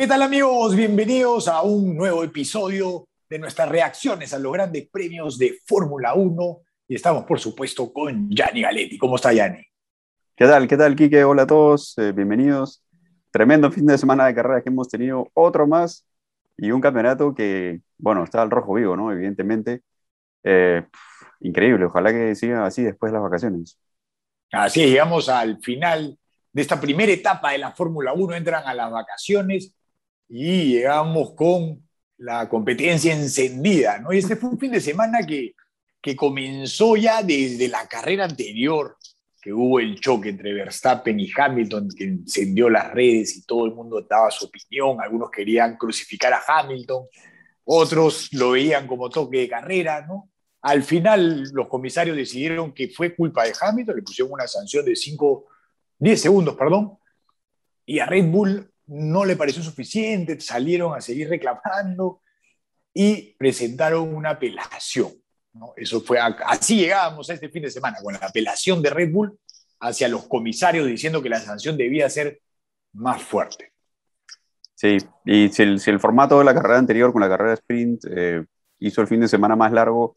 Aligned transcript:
¿Qué 0.00 0.06
tal 0.06 0.22
amigos? 0.22 0.74
Bienvenidos 0.74 1.46
a 1.46 1.60
un 1.60 1.94
nuevo 1.94 2.24
episodio 2.24 3.06
de 3.28 3.38
nuestras 3.38 3.68
reacciones 3.68 4.32
a 4.32 4.38
los 4.38 4.50
grandes 4.50 4.88
premios 4.88 5.36
de 5.36 5.58
Fórmula 5.66 6.14
1 6.14 6.58
y 6.88 6.94
estamos 6.94 7.24
por 7.24 7.38
supuesto 7.38 7.92
con 7.92 8.30
Gianni 8.30 8.62
Galetti. 8.62 8.96
¿Cómo 8.96 9.16
está 9.16 9.30
Gianni? 9.34 9.62
¿Qué 10.34 10.46
tal? 10.46 10.66
¿Qué 10.66 10.78
tal, 10.78 10.96
Quique? 10.96 11.22
Hola 11.22 11.42
a 11.42 11.46
todos, 11.46 11.98
eh, 11.98 12.12
bienvenidos. 12.12 12.82
Tremendo 13.30 13.70
fin 13.70 13.84
de 13.84 13.98
semana 13.98 14.24
de 14.24 14.34
carrera 14.34 14.62
que 14.62 14.70
hemos 14.70 14.88
tenido, 14.88 15.28
otro 15.34 15.66
más 15.66 16.06
y 16.56 16.70
un 16.70 16.80
campeonato 16.80 17.34
que, 17.34 17.82
bueno, 17.98 18.24
está 18.24 18.40
al 18.40 18.50
rojo 18.50 18.72
vivo, 18.72 18.96
¿no? 18.96 19.12
Evidentemente. 19.12 19.82
Eh, 20.42 20.82
increíble, 21.40 21.84
ojalá 21.84 22.10
que 22.10 22.34
siga 22.36 22.64
así 22.64 22.82
después 22.82 23.12
de 23.12 23.18
las 23.18 23.22
vacaciones. 23.22 23.78
Así 24.50 24.82
es, 24.82 24.88
llegamos 24.88 25.28
al 25.28 25.60
final 25.60 26.18
de 26.54 26.62
esta 26.62 26.80
primera 26.80 27.12
etapa 27.12 27.52
de 27.52 27.58
la 27.58 27.72
Fórmula 27.72 28.14
1, 28.14 28.36
entran 28.36 28.66
a 28.66 28.72
las 28.72 28.90
vacaciones 28.90 29.74
y 30.30 30.74
llegamos 30.74 31.32
con 31.34 31.82
la 32.18 32.48
competencia 32.48 33.12
encendida, 33.12 33.98
¿no? 33.98 34.12
Y 34.12 34.18
este 34.18 34.36
fue 34.36 34.50
un 34.50 34.58
fin 34.58 34.70
de 34.70 34.80
semana 34.80 35.26
que, 35.26 35.56
que 36.00 36.14
comenzó 36.14 36.96
ya 36.96 37.22
desde 37.22 37.66
la 37.66 37.88
carrera 37.88 38.26
anterior, 38.26 38.96
que 39.42 39.52
hubo 39.52 39.80
el 39.80 39.98
choque 39.98 40.28
entre 40.28 40.52
Verstappen 40.52 41.18
y 41.18 41.30
Hamilton, 41.36 41.88
que 41.96 42.04
encendió 42.04 42.70
las 42.70 42.92
redes 42.92 43.36
y 43.36 43.42
todo 43.44 43.66
el 43.66 43.72
mundo 43.72 44.06
daba 44.08 44.30
su 44.30 44.44
opinión, 44.44 45.00
algunos 45.00 45.30
querían 45.30 45.76
crucificar 45.76 46.32
a 46.32 46.42
Hamilton, 46.46 47.06
otros 47.64 48.32
lo 48.32 48.52
veían 48.52 48.86
como 48.86 49.10
toque 49.10 49.38
de 49.38 49.48
carrera, 49.48 50.06
¿no? 50.06 50.30
Al 50.62 50.84
final 50.84 51.42
los 51.52 51.66
comisarios 51.66 52.16
decidieron 52.16 52.72
que 52.72 52.88
fue 52.88 53.16
culpa 53.16 53.44
de 53.44 53.54
Hamilton, 53.58 53.96
le 53.96 54.02
pusieron 54.02 54.32
una 54.32 54.46
sanción 54.46 54.84
de 54.84 54.94
5, 54.94 55.46
10 55.98 56.20
segundos, 56.20 56.54
perdón, 56.54 56.98
y 57.84 57.98
a 57.98 58.06
Red 58.06 58.26
Bull 58.26 58.69
no 58.90 59.24
le 59.24 59.36
pareció 59.36 59.62
suficiente, 59.62 60.40
salieron 60.40 60.96
a 60.96 61.00
seguir 61.00 61.28
reclamando 61.28 62.20
y 62.92 63.34
presentaron 63.38 64.12
una 64.14 64.30
apelación. 64.30 65.12
¿no? 65.52 65.72
Eso 65.76 66.00
fue, 66.00 66.18
así 66.18 66.76
llegábamos 66.76 67.30
a 67.30 67.34
este 67.34 67.48
fin 67.48 67.62
de 67.62 67.70
semana, 67.70 67.98
con 68.02 68.14
la 68.14 68.20
apelación 68.20 68.82
de 68.82 68.90
Red 68.90 69.12
Bull 69.12 69.38
hacia 69.78 70.08
los 70.08 70.26
comisarios 70.26 70.86
diciendo 70.86 71.22
que 71.22 71.28
la 71.28 71.40
sanción 71.40 71.76
debía 71.76 72.10
ser 72.10 72.40
más 72.92 73.22
fuerte. 73.22 73.72
Sí, 74.74 74.96
y 75.24 75.48
si 75.50 75.62
el, 75.62 75.78
si 75.78 75.90
el 75.90 76.00
formato 76.00 76.38
de 76.38 76.44
la 76.44 76.54
carrera 76.54 76.78
anterior 76.78 77.12
con 77.12 77.20
la 77.20 77.28
carrera 77.28 77.54
sprint 77.54 78.04
eh, 78.10 78.44
hizo 78.80 79.00
el 79.02 79.06
fin 79.06 79.20
de 79.20 79.28
semana 79.28 79.54
más 79.54 79.72
largo, 79.72 80.16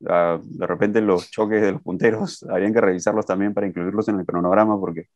uh, 0.00 0.38
de 0.42 0.66
repente 0.66 1.00
los 1.00 1.30
choques 1.30 1.62
de 1.62 1.72
los 1.72 1.82
punteros 1.82 2.42
habrían 2.50 2.74
que 2.74 2.80
revisarlos 2.82 3.24
también 3.24 3.54
para 3.54 3.66
incluirlos 3.66 4.08
en 4.08 4.20
el 4.20 4.26
cronograma 4.26 4.78
porque 4.78 5.08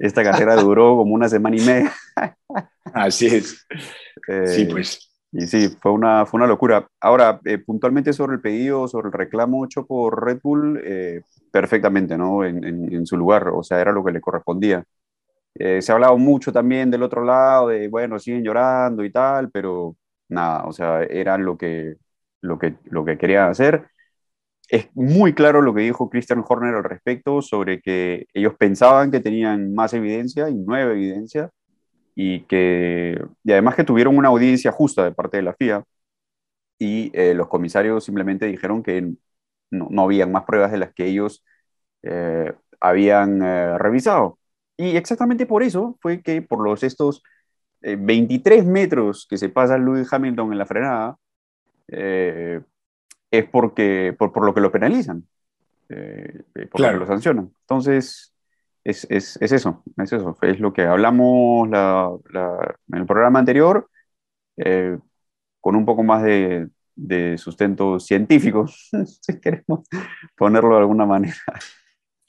esta 0.00 0.24
carrera 0.24 0.56
duró 0.56 0.96
como 0.96 1.14
una 1.14 1.28
semana 1.28 1.56
y 1.56 1.60
media. 1.60 1.92
Así 2.94 3.26
es. 3.26 3.66
Eh, 4.26 4.46
sí, 4.46 4.64
pues. 4.64 5.06
Y 5.32 5.46
sí, 5.46 5.68
fue 5.80 5.92
una, 5.92 6.26
fue 6.26 6.38
una 6.38 6.46
locura. 6.46 6.88
Ahora, 7.00 7.38
eh, 7.44 7.58
puntualmente 7.58 8.12
sobre 8.12 8.34
el 8.34 8.40
pedido, 8.40 8.88
sobre 8.88 9.08
el 9.08 9.12
reclamo 9.12 9.64
hecho 9.64 9.86
por 9.86 10.24
Red 10.24 10.40
Bull, 10.42 10.80
eh, 10.82 11.22
perfectamente, 11.52 12.16
¿no? 12.18 12.44
En, 12.44 12.64
en, 12.64 12.92
en, 12.92 13.06
su 13.06 13.16
lugar, 13.16 13.48
o 13.48 13.62
sea, 13.62 13.80
era 13.80 13.92
lo 13.92 14.02
que 14.02 14.10
le 14.12 14.20
correspondía. 14.20 14.84
Eh, 15.54 15.82
se 15.82 15.92
ha 15.92 15.94
hablado 15.96 16.16
mucho 16.18 16.52
también 16.52 16.90
del 16.90 17.02
otro 17.02 17.24
lado, 17.24 17.68
de, 17.68 17.88
bueno, 17.88 18.18
siguen 18.18 18.42
llorando 18.42 19.04
y 19.04 19.12
tal, 19.12 19.50
pero 19.50 19.96
nada, 20.28 20.64
o 20.64 20.72
sea, 20.72 21.02
era 21.04 21.38
lo 21.38 21.56
que, 21.58 21.96
lo 22.40 22.58
que, 22.58 22.76
lo 22.84 23.04
que 23.04 23.18
querían 23.18 23.50
hacer 23.50 23.86
es 24.70 24.88
muy 24.94 25.34
claro 25.34 25.62
lo 25.62 25.74
que 25.74 25.82
dijo 25.82 26.08
Christian 26.10 26.44
Horner 26.46 26.76
al 26.76 26.84
respecto 26.84 27.42
sobre 27.42 27.80
que 27.80 28.26
ellos 28.34 28.54
pensaban 28.56 29.10
que 29.10 29.20
tenían 29.20 29.74
más 29.74 29.92
evidencia 29.94 30.48
y 30.48 30.54
nueva 30.54 30.92
evidencia 30.92 31.50
y 32.14 32.42
que 32.42 33.20
y 33.44 33.52
además 33.52 33.74
que 33.76 33.84
tuvieron 33.84 34.16
una 34.18 34.28
audiencia 34.28 34.72
justa 34.72 35.04
de 35.04 35.12
parte 35.12 35.38
de 35.38 35.42
la 35.44 35.54
FIA 35.54 35.84
y 36.78 37.10
eh, 37.14 37.34
los 37.34 37.48
comisarios 37.48 38.04
simplemente 38.04 38.46
dijeron 38.46 38.82
que 38.82 39.02
no, 39.70 39.88
no 39.90 40.02
habían 40.04 40.32
más 40.32 40.44
pruebas 40.44 40.72
de 40.72 40.78
las 40.78 40.94
que 40.94 41.06
ellos 41.06 41.44
eh, 42.02 42.52
habían 42.80 43.42
eh, 43.42 43.78
revisado. 43.78 44.38
Y 44.76 44.96
exactamente 44.96 45.46
por 45.46 45.62
eso 45.62 45.98
fue 46.00 46.22
que 46.22 46.42
por 46.42 46.64
los 46.64 46.82
estos 46.82 47.22
23 47.82 48.66
metros 48.66 49.26
que 49.28 49.38
se 49.38 49.48
pasa 49.48 49.78
Lewis 49.78 50.12
Hamilton 50.12 50.52
en 50.52 50.58
la 50.58 50.66
frenada, 50.66 51.16
es 53.30 53.44
porque, 53.48 54.14
por, 54.18 54.32
por, 54.32 54.44
lo 54.44 54.54
que 54.54 54.60
lo 54.60 54.72
penalizan, 54.72 55.26
eh, 55.88 56.42
por 56.52 56.80
claro. 56.80 56.94
lo 56.94 56.98
que 56.98 57.06
lo 57.06 57.14
sancionan. 57.14 57.52
Entonces, 57.62 58.34
es, 58.84 59.06
es, 59.10 59.38
es, 59.40 59.52
eso, 59.52 59.82
es 59.96 60.12
eso, 60.12 60.36
es 60.42 60.60
lo 60.60 60.72
que 60.72 60.82
hablamos 60.82 61.68
la, 61.68 62.10
la, 62.30 62.76
en 62.92 62.98
el 62.98 63.06
programa 63.06 63.38
anterior, 63.38 63.88
eh, 64.56 64.98
con 65.60 65.76
un 65.76 65.84
poco 65.84 66.02
más 66.02 66.22
de, 66.22 66.68
de 66.94 67.38
sustento 67.38 67.98
científico, 68.00 68.66
si 69.22 69.40
queremos 69.40 69.80
ponerlo 70.36 70.74
de 70.74 70.80
alguna 70.80 71.06
manera. 71.06 71.36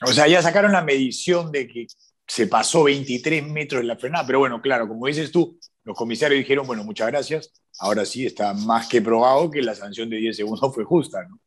O 0.03 0.07
sea, 0.07 0.27
ya 0.27 0.41
sacaron 0.41 0.71
la 0.71 0.83
medición 0.83 1.51
de 1.51 1.67
que 1.67 1.87
se 2.27 2.47
pasó 2.47 2.85
23 2.85 3.45
metros 3.47 3.81
en 3.81 3.87
la 3.87 3.97
frenada, 3.97 4.25
pero 4.25 4.39
bueno, 4.39 4.61
claro, 4.61 4.87
como 4.87 5.07
dices 5.07 5.31
tú, 5.31 5.59
los 5.83 5.97
comisarios 5.97 6.39
dijeron, 6.39 6.67
bueno, 6.67 6.83
muchas 6.83 7.07
gracias, 7.07 7.51
ahora 7.79 8.05
sí 8.05 8.25
está 8.25 8.53
más 8.53 8.87
que 8.87 9.01
probado 9.01 9.49
que 9.49 9.61
la 9.61 9.75
sanción 9.75 10.09
de 10.09 10.17
10 10.17 10.37
segundos 10.37 10.73
fue 10.73 10.83
justa, 10.83 11.25
¿no? 11.27 11.39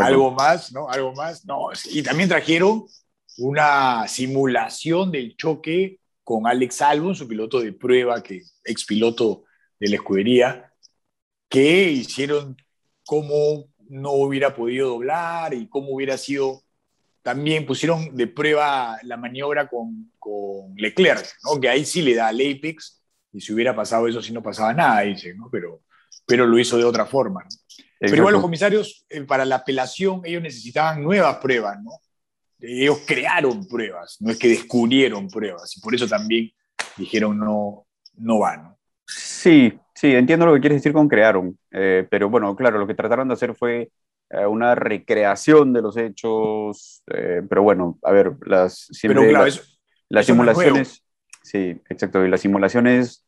Algo 0.00 0.32
más, 0.32 0.72
¿no? 0.72 0.88
Algo 0.88 1.12
más, 1.14 1.44
no. 1.44 1.68
Y 1.90 2.02
también 2.02 2.28
trajeron 2.28 2.84
una 3.36 4.08
simulación 4.08 5.12
del 5.12 5.36
choque 5.36 6.00
con 6.24 6.46
Alex 6.46 6.82
Albon, 6.82 7.14
su 7.14 7.28
piloto 7.28 7.60
de 7.60 7.72
prueba, 7.72 8.22
que 8.22 8.42
ex 8.64 8.84
piloto 8.84 9.44
de 9.78 9.88
la 9.88 9.96
escudería, 9.96 10.72
que 11.48 11.90
hicieron 11.90 12.56
cómo 13.06 13.68
no 13.88 14.12
hubiera 14.12 14.54
podido 14.54 14.88
doblar 14.88 15.54
y 15.54 15.68
cómo 15.68 15.94
hubiera 15.94 16.18
sido 16.18 16.62
también 17.22 17.66
pusieron 17.66 18.16
de 18.16 18.26
prueba 18.26 18.98
la 19.02 19.16
maniobra 19.16 19.68
con, 19.68 20.12
con 20.18 20.74
Leclerc, 20.76 21.26
¿no? 21.44 21.60
que 21.60 21.68
ahí 21.68 21.84
sí 21.84 22.02
le 22.02 22.14
da 22.14 22.28
al 22.28 22.40
Apex 22.40 22.97
y 23.32 23.40
si 23.40 23.52
hubiera 23.52 23.74
pasado 23.74 24.08
eso, 24.08 24.22
si 24.22 24.32
no 24.32 24.42
pasaba 24.42 24.72
nada, 24.72 25.00
dice, 25.02 25.34
¿no? 25.34 25.48
Pero, 25.50 25.82
pero 26.26 26.46
lo 26.46 26.58
hizo 26.58 26.76
de 26.76 26.84
otra 26.84 27.06
forma. 27.06 27.42
¿no? 27.42 27.84
Pero 28.00 28.16
igual 28.16 28.34
los 28.34 28.42
comisarios, 28.42 29.06
eh, 29.08 29.22
para 29.22 29.44
la 29.44 29.56
apelación, 29.56 30.22
ellos 30.24 30.42
necesitaban 30.42 31.02
nuevas 31.02 31.36
pruebas, 31.38 31.82
¿no? 31.82 31.90
Ellos 32.60 33.00
crearon 33.06 33.66
pruebas, 33.66 34.16
no 34.20 34.30
es 34.30 34.38
que 34.38 34.48
descubrieron 34.48 35.28
pruebas, 35.28 35.76
y 35.76 35.80
por 35.80 35.94
eso 35.94 36.08
también 36.08 36.50
dijeron 36.96 37.38
no, 37.38 37.86
no 38.16 38.38
va, 38.40 38.56
¿no? 38.56 38.78
Sí, 39.06 39.78
sí, 39.94 40.14
entiendo 40.14 40.46
lo 40.46 40.54
que 40.54 40.60
quieres 40.60 40.78
decir 40.78 40.92
con 40.92 41.08
crearon, 41.08 41.56
eh, 41.70 42.06
pero 42.10 42.28
bueno, 42.28 42.54
claro, 42.56 42.78
lo 42.78 42.86
que 42.86 42.94
trataron 42.94 43.28
de 43.28 43.34
hacer 43.34 43.54
fue 43.54 43.90
eh, 44.30 44.46
una 44.46 44.74
recreación 44.74 45.72
de 45.72 45.82
los 45.82 45.96
hechos, 45.96 47.02
pero 47.06 47.62
bueno, 47.62 47.98
a 48.02 48.10
ver, 48.10 48.32
las, 48.44 48.88
siempre 48.90 49.20
pero, 49.20 49.30
claro, 49.30 49.44
las, 49.46 49.54
eso, 49.54 49.64
las 50.08 50.24
eso 50.24 50.32
simulaciones... 50.32 51.02
Sí, 51.48 51.80
exacto. 51.88 52.22
Y 52.26 52.28
las 52.28 52.42
simulaciones 52.42 53.24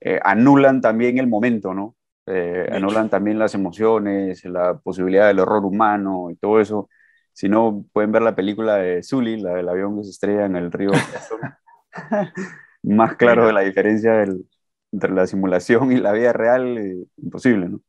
eh, 0.00 0.18
anulan 0.24 0.80
también 0.80 1.18
el 1.18 1.28
momento, 1.28 1.72
¿no? 1.72 1.94
Eh, 2.26 2.68
anulan 2.72 3.08
también 3.08 3.38
las 3.38 3.54
emociones, 3.54 4.44
la 4.44 4.76
posibilidad 4.78 5.28
del 5.28 5.38
error 5.38 5.64
humano 5.64 6.30
y 6.32 6.34
todo 6.34 6.60
eso. 6.60 6.88
Si 7.32 7.48
no, 7.48 7.84
pueden 7.92 8.10
ver 8.10 8.22
la 8.22 8.34
película 8.34 8.74
de 8.74 9.04
Zully, 9.04 9.40
la 9.40 9.54
del 9.54 9.68
avión 9.68 9.96
que 9.96 10.02
se 10.02 10.10
estrella 10.10 10.46
en 10.46 10.56
el 10.56 10.72
río. 10.72 10.90
Más 12.82 13.14
claro 13.14 13.46
de 13.46 13.52
la 13.52 13.60
diferencia 13.60 14.14
del, 14.14 14.44
entre 14.90 15.12
la 15.12 15.28
simulación 15.28 15.92
y 15.92 15.98
la 15.98 16.10
vida 16.10 16.32
real, 16.32 16.76
eh, 16.76 17.04
imposible, 17.18 17.68
¿no? 17.68 17.80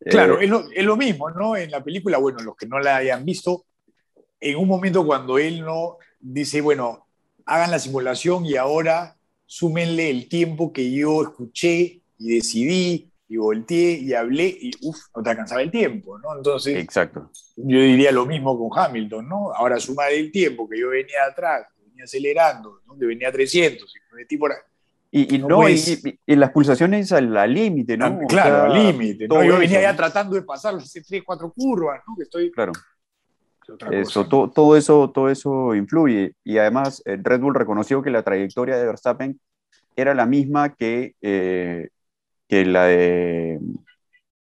Claro, 0.00 0.40
es 0.40 0.48
lo, 0.48 0.64
es 0.74 0.84
lo 0.84 0.96
mismo, 0.96 1.30
¿no? 1.30 1.54
En 1.54 1.70
la 1.70 1.84
película, 1.84 2.16
bueno, 2.16 2.38
los 2.40 2.56
que 2.56 2.66
no 2.66 2.80
la 2.80 2.96
hayan 2.96 3.26
visto, 3.26 3.66
en 4.40 4.56
un 4.56 4.66
momento 4.66 5.04
cuando 5.04 5.36
él 5.38 5.60
no 5.60 5.98
dice, 6.18 6.62
bueno, 6.62 7.06
hagan 7.52 7.70
la 7.70 7.78
simulación 7.78 8.46
y 8.46 8.56
ahora 8.56 9.16
súmenle 9.44 10.08
el 10.08 10.28
tiempo 10.28 10.72
que 10.72 10.90
yo 10.90 11.22
escuché 11.22 12.00
y 12.18 12.34
decidí 12.36 13.12
y 13.28 13.36
volteé 13.36 13.98
y 13.98 14.14
hablé 14.14 14.46
y 14.46 14.70
uff, 14.80 14.98
no 15.14 15.22
te 15.22 15.30
alcanzaba 15.30 15.60
el 15.60 15.70
tiempo, 15.70 16.18
¿no? 16.18 16.34
Entonces, 16.36 16.76
Exacto. 16.76 17.30
yo 17.56 17.78
diría 17.78 18.10
lo 18.10 18.24
mismo 18.24 18.58
con 18.58 18.78
Hamilton, 18.78 19.28
¿no? 19.28 19.52
Ahora 19.52 19.78
suma 19.80 20.08
el 20.08 20.32
tiempo 20.32 20.66
que 20.66 20.80
yo 20.80 20.88
venía 20.88 21.24
atrás, 21.30 21.66
que 21.76 21.84
venía 21.90 22.04
acelerando, 22.04 22.80
¿no? 22.86 22.98
que 22.98 23.04
venía 23.04 23.28
a 23.28 23.32
300, 23.32 23.94
y 23.94 24.14
me 24.14 24.22
metí 24.22 24.38
por 24.38 24.52
ahí. 24.52 24.58
Y, 25.14 25.34
y, 25.34 25.38
no, 25.38 25.48
no 25.48 25.68
y, 25.68 26.18
y, 26.26 26.36
las 26.36 26.52
pulsaciones 26.52 27.12
al 27.12 27.52
límite, 27.52 27.98
¿no? 27.98 28.18
Claro, 28.26 28.72
al 28.72 28.82
límite. 28.82 29.28
¿no? 29.28 29.44
Yo 29.44 29.58
venía 29.58 29.82
ya 29.82 29.94
tratando 29.94 30.34
de 30.36 30.42
pasar 30.42 30.72
las 30.72 30.90
3, 30.90 31.22
4 31.22 31.52
curvas, 31.52 32.00
¿no? 32.08 32.16
Que 32.16 32.22
estoy... 32.22 32.50
Claro. 32.50 32.72
Eso, 33.90 34.26
todo, 34.26 34.50
todo, 34.50 34.76
eso, 34.76 35.10
todo 35.10 35.28
eso 35.28 35.74
influye. 35.74 36.34
Y 36.44 36.58
además, 36.58 37.02
eh, 37.04 37.18
Red 37.22 37.40
Bull 37.40 37.54
reconoció 37.54 38.02
que 38.02 38.10
la 38.10 38.22
trayectoria 38.22 38.76
de 38.76 38.86
Verstappen 38.86 39.40
era 39.96 40.14
la 40.14 40.26
misma 40.26 40.74
que, 40.74 41.14
eh, 41.20 41.88
que, 42.48 42.64
la, 42.64 42.84
de, 42.84 43.60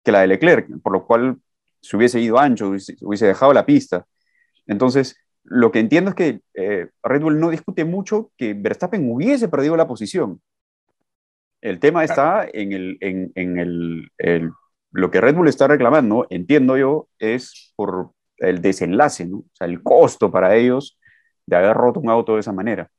que 0.02 0.12
la 0.12 0.20
de 0.20 0.26
Leclerc, 0.26 0.68
por 0.82 0.92
lo 0.92 1.06
cual 1.06 1.38
se 1.80 1.96
hubiese 1.96 2.20
ido 2.20 2.38
ancho, 2.38 2.70
hubiese, 2.70 2.96
hubiese 3.00 3.26
dejado 3.26 3.52
la 3.52 3.66
pista. 3.66 4.06
Entonces, 4.66 5.16
lo 5.44 5.70
que 5.70 5.78
entiendo 5.78 6.10
es 6.10 6.16
que 6.16 6.40
eh, 6.54 6.88
Red 7.02 7.22
Bull 7.22 7.38
no 7.38 7.50
discute 7.50 7.84
mucho 7.84 8.30
que 8.36 8.54
Verstappen 8.54 9.10
hubiese 9.10 9.48
perdido 9.48 9.76
la 9.76 9.86
posición. 9.86 10.40
El 11.60 11.78
tema 11.78 12.04
está 12.04 12.46
en, 12.52 12.72
el, 12.72 12.98
en, 13.00 13.32
en 13.34 13.58
el, 13.58 14.10
el, 14.18 14.50
lo 14.90 15.10
que 15.10 15.20
Red 15.20 15.34
Bull 15.34 15.48
está 15.48 15.68
reclamando, 15.68 16.26
entiendo 16.30 16.76
yo, 16.76 17.08
es 17.18 17.72
por 17.76 18.10
el 18.38 18.60
desenlace, 18.60 19.26
¿no? 19.26 19.38
o 19.38 19.50
sea, 19.52 19.66
el 19.66 19.82
costo 19.82 20.30
para 20.30 20.54
ellos 20.54 20.98
de 21.46 21.56
haber 21.56 21.76
roto 21.76 22.00
un 22.00 22.10
auto 22.10 22.34
de 22.34 22.40
esa 22.40 22.52
manera. 22.52 22.90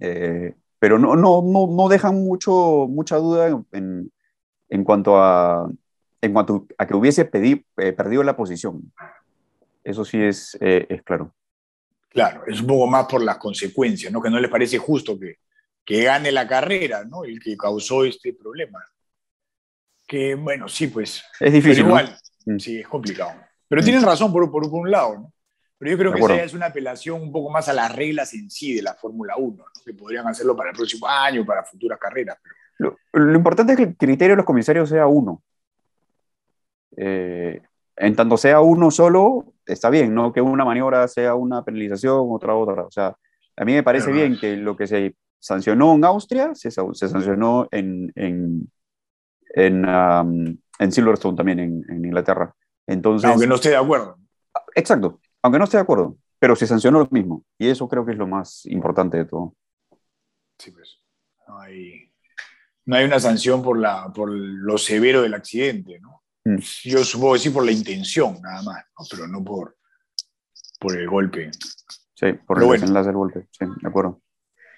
Eh, 0.00 0.54
pero 0.78 0.98
no, 0.98 1.14
no, 1.14 1.42
no, 1.42 1.66
no, 1.68 1.88
dejan 1.88 2.16
mucho, 2.16 2.86
mucha 2.88 3.16
duda 3.16 3.48
en, 3.72 4.10
en, 4.68 4.84
cuanto 4.84 5.16
a, 5.22 5.70
en 6.20 6.32
cuanto 6.32 6.66
a 6.76 6.86
que 6.86 6.94
hubiese 6.94 7.30
eh, 7.32 7.92
perdido 7.92 8.22
la 8.24 8.36
posición. 8.36 8.92
Eso 9.84 10.04
sí 10.04 10.20
es, 10.20 10.56
eh, 10.60 10.86
es 10.88 11.02
claro. 11.02 11.32
Claro, 12.08 12.44
es 12.46 12.60
un 12.60 12.66
poco 12.66 12.86
más 12.88 13.06
por 13.06 13.22
las 13.22 13.38
consecuencias, 13.38 14.12
¿no? 14.12 14.20
Que 14.20 14.28
no 14.28 14.40
les 14.40 14.50
parece 14.50 14.76
justo 14.76 15.18
que, 15.18 15.36
que 15.84 16.02
gane 16.04 16.30
la 16.30 16.46
carrera, 16.46 17.04
¿no? 17.04 17.24
El 17.24 17.40
que 17.40 17.56
causó 17.56 18.04
este 18.04 18.34
problema. 18.34 18.84
Que, 20.06 20.34
bueno, 20.34 20.68
sí, 20.68 20.88
pues. 20.88 21.24
Es 21.40 21.52
difícil. 21.52 21.86
igual, 21.86 22.18
mm. 22.44 22.58
sí, 22.58 22.80
es 22.80 22.88
complicado. 22.88 23.32
Pero 23.72 23.82
tienen 23.82 24.02
razón 24.02 24.30
por, 24.30 24.50
por, 24.50 24.66
un 24.66 24.90
lado, 24.90 25.14
¿no? 25.14 25.32
Pero 25.78 25.92
yo 25.92 25.96
creo 25.96 26.12
que 26.12 26.20
esa 26.20 26.44
es 26.44 26.52
una 26.52 26.66
apelación 26.66 27.22
un 27.22 27.32
poco 27.32 27.48
más 27.48 27.70
a 27.70 27.72
las 27.72 27.96
reglas 27.96 28.34
en 28.34 28.50
sí 28.50 28.74
de 28.74 28.82
la 28.82 28.92
Fórmula 28.92 29.34
1, 29.38 29.56
¿no? 29.56 29.64
que 29.82 29.94
podrían 29.94 30.26
hacerlo 30.28 30.54
para 30.54 30.72
el 30.72 30.76
próximo 30.76 31.08
año, 31.08 31.42
para 31.46 31.64
futuras 31.64 31.98
carreras. 31.98 32.36
Lo, 32.76 32.98
lo, 33.14 33.34
importante 33.34 33.72
es 33.72 33.78
que 33.78 33.84
el 33.84 33.96
criterio 33.96 34.32
de 34.32 34.36
los 34.36 34.44
comisarios 34.44 34.90
sea 34.90 35.06
uno. 35.06 35.42
Eh, 36.98 37.62
en 37.96 38.14
tanto 38.14 38.36
sea 38.36 38.60
uno 38.60 38.90
solo, 38.90 39.54
está 39.64 39.88
bien, 39.88 40.14
no 40.14 40.34
que 40.34 40.42
una 40.42 40.66
maniobra 40.66 41.08
sea 41.08 41.34
una 41.34 41.64
penalización, 41.64 42.26
otra 42.28 42.54
otra. 42.54 42.82
O 42.82 42.90
sea, 42.90 43.16
a 43.56 43.64
mí 43.64 43.72
me 43.72 43.82
parece 43.82 44.12
bien 44.12 44.38
que 44.38 44.54
lo 44.54 44.76
que 44.76 44.86
se 44.86 45.16
sancionó 45.38 45.94
en 45.94 46.04
Austria 46.04 46.54
se, 46.54 46.70
se 46.70 47.08
sancionó 47.08 47.68
en, 47.70 48.12
en, 48.16 48.70
en, 49.54 49.88
um, 49.88 50.58
en 50.78 50.92
Silverstone 50.92 51.38
también, 51.38 51.58
en, 51.58 51.84
en, 51.88 52.04
Inglaterra. 52.04 52.54
Entonces, 52.86 53.30
aunque 53.30 53.46
no 53.46 53.56
esté 53.56 53.70
de 53.70 53.76
acuerdo. 53.76 54.18
Exacto, 54.74 55.20
aunque 55.42 55.58
no 55.58 55.64
esté 55.64 55.76
de 55.76 55.82
acuerdo, 55.82 56.16
pero 56.38 56.56
se 56.56 56.66
sancionó 56.66 56.98
lo 56.98 57.08
mismo. 57.10 57.44
Y 57.58 57.68
eso 57.68 57.88
creo 57.88 58.04
que 58.04 58.12
es 58.12 58.18
lo 58.18 58.26
más 58.26 58.66
importante 58.66 59.18
de 59.18 59.24
todo. 59.24 59.54
Sí, 60.58 60.70
pues. 60.70 60.98
No 61.48 61.58
hay, 61.60 62.12
no 62.86 62.96
hay 62.96 63.04
una 63.04 63.20
sanción 63.20 63.62
por, 63.62 63.78
la, 63.78 64.12
por 64.12 64.30
lo 64.30 64.78
severo 64.78 65.22
del 65.22 65.34
accidente, 65.34 65.98
¿no? 66.00 66.22
Mm. 66.44 66.58
Yo 66.84 67.04
supongo 67.04 67.34
que 67.34 67.40
sí 67.40 67.50
por 67.50 67.64
la 67.64 67.72
intención, 67.72 68.40
nada 68.40 68.62
más, 68.62 68.84
pero 69.10 69.26
no 69.26 69.44
por, 69.44 69.76
por 70.80 70.96
el 70.96 71.08
golpe. 71.08 71.50
Sí, 72.14 72.32
por 72.46 72.58
el 72.58 72.64
bueno, 72.64 73.02
del 73.02 73.12
golpe, 73.12 73.46
sí, 73.50 73.64
de 73.80 73.88
acuerdo. 73.88 74.20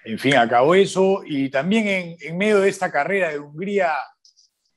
En 0.03 0.19
fin, 0.19 0.35
acabó 0.35 0.75
eso 0.75 1.23
y 1.25 1.49
también 1.49 1.87
en, 1.87 2.15
en, 2.19 2.37
medio 2.37 2.59
de 2.59 2.69
esta 2.69 2.91
carrera 2.91 3.29
de 3.29 3.39
Hungría, 3.39 3.91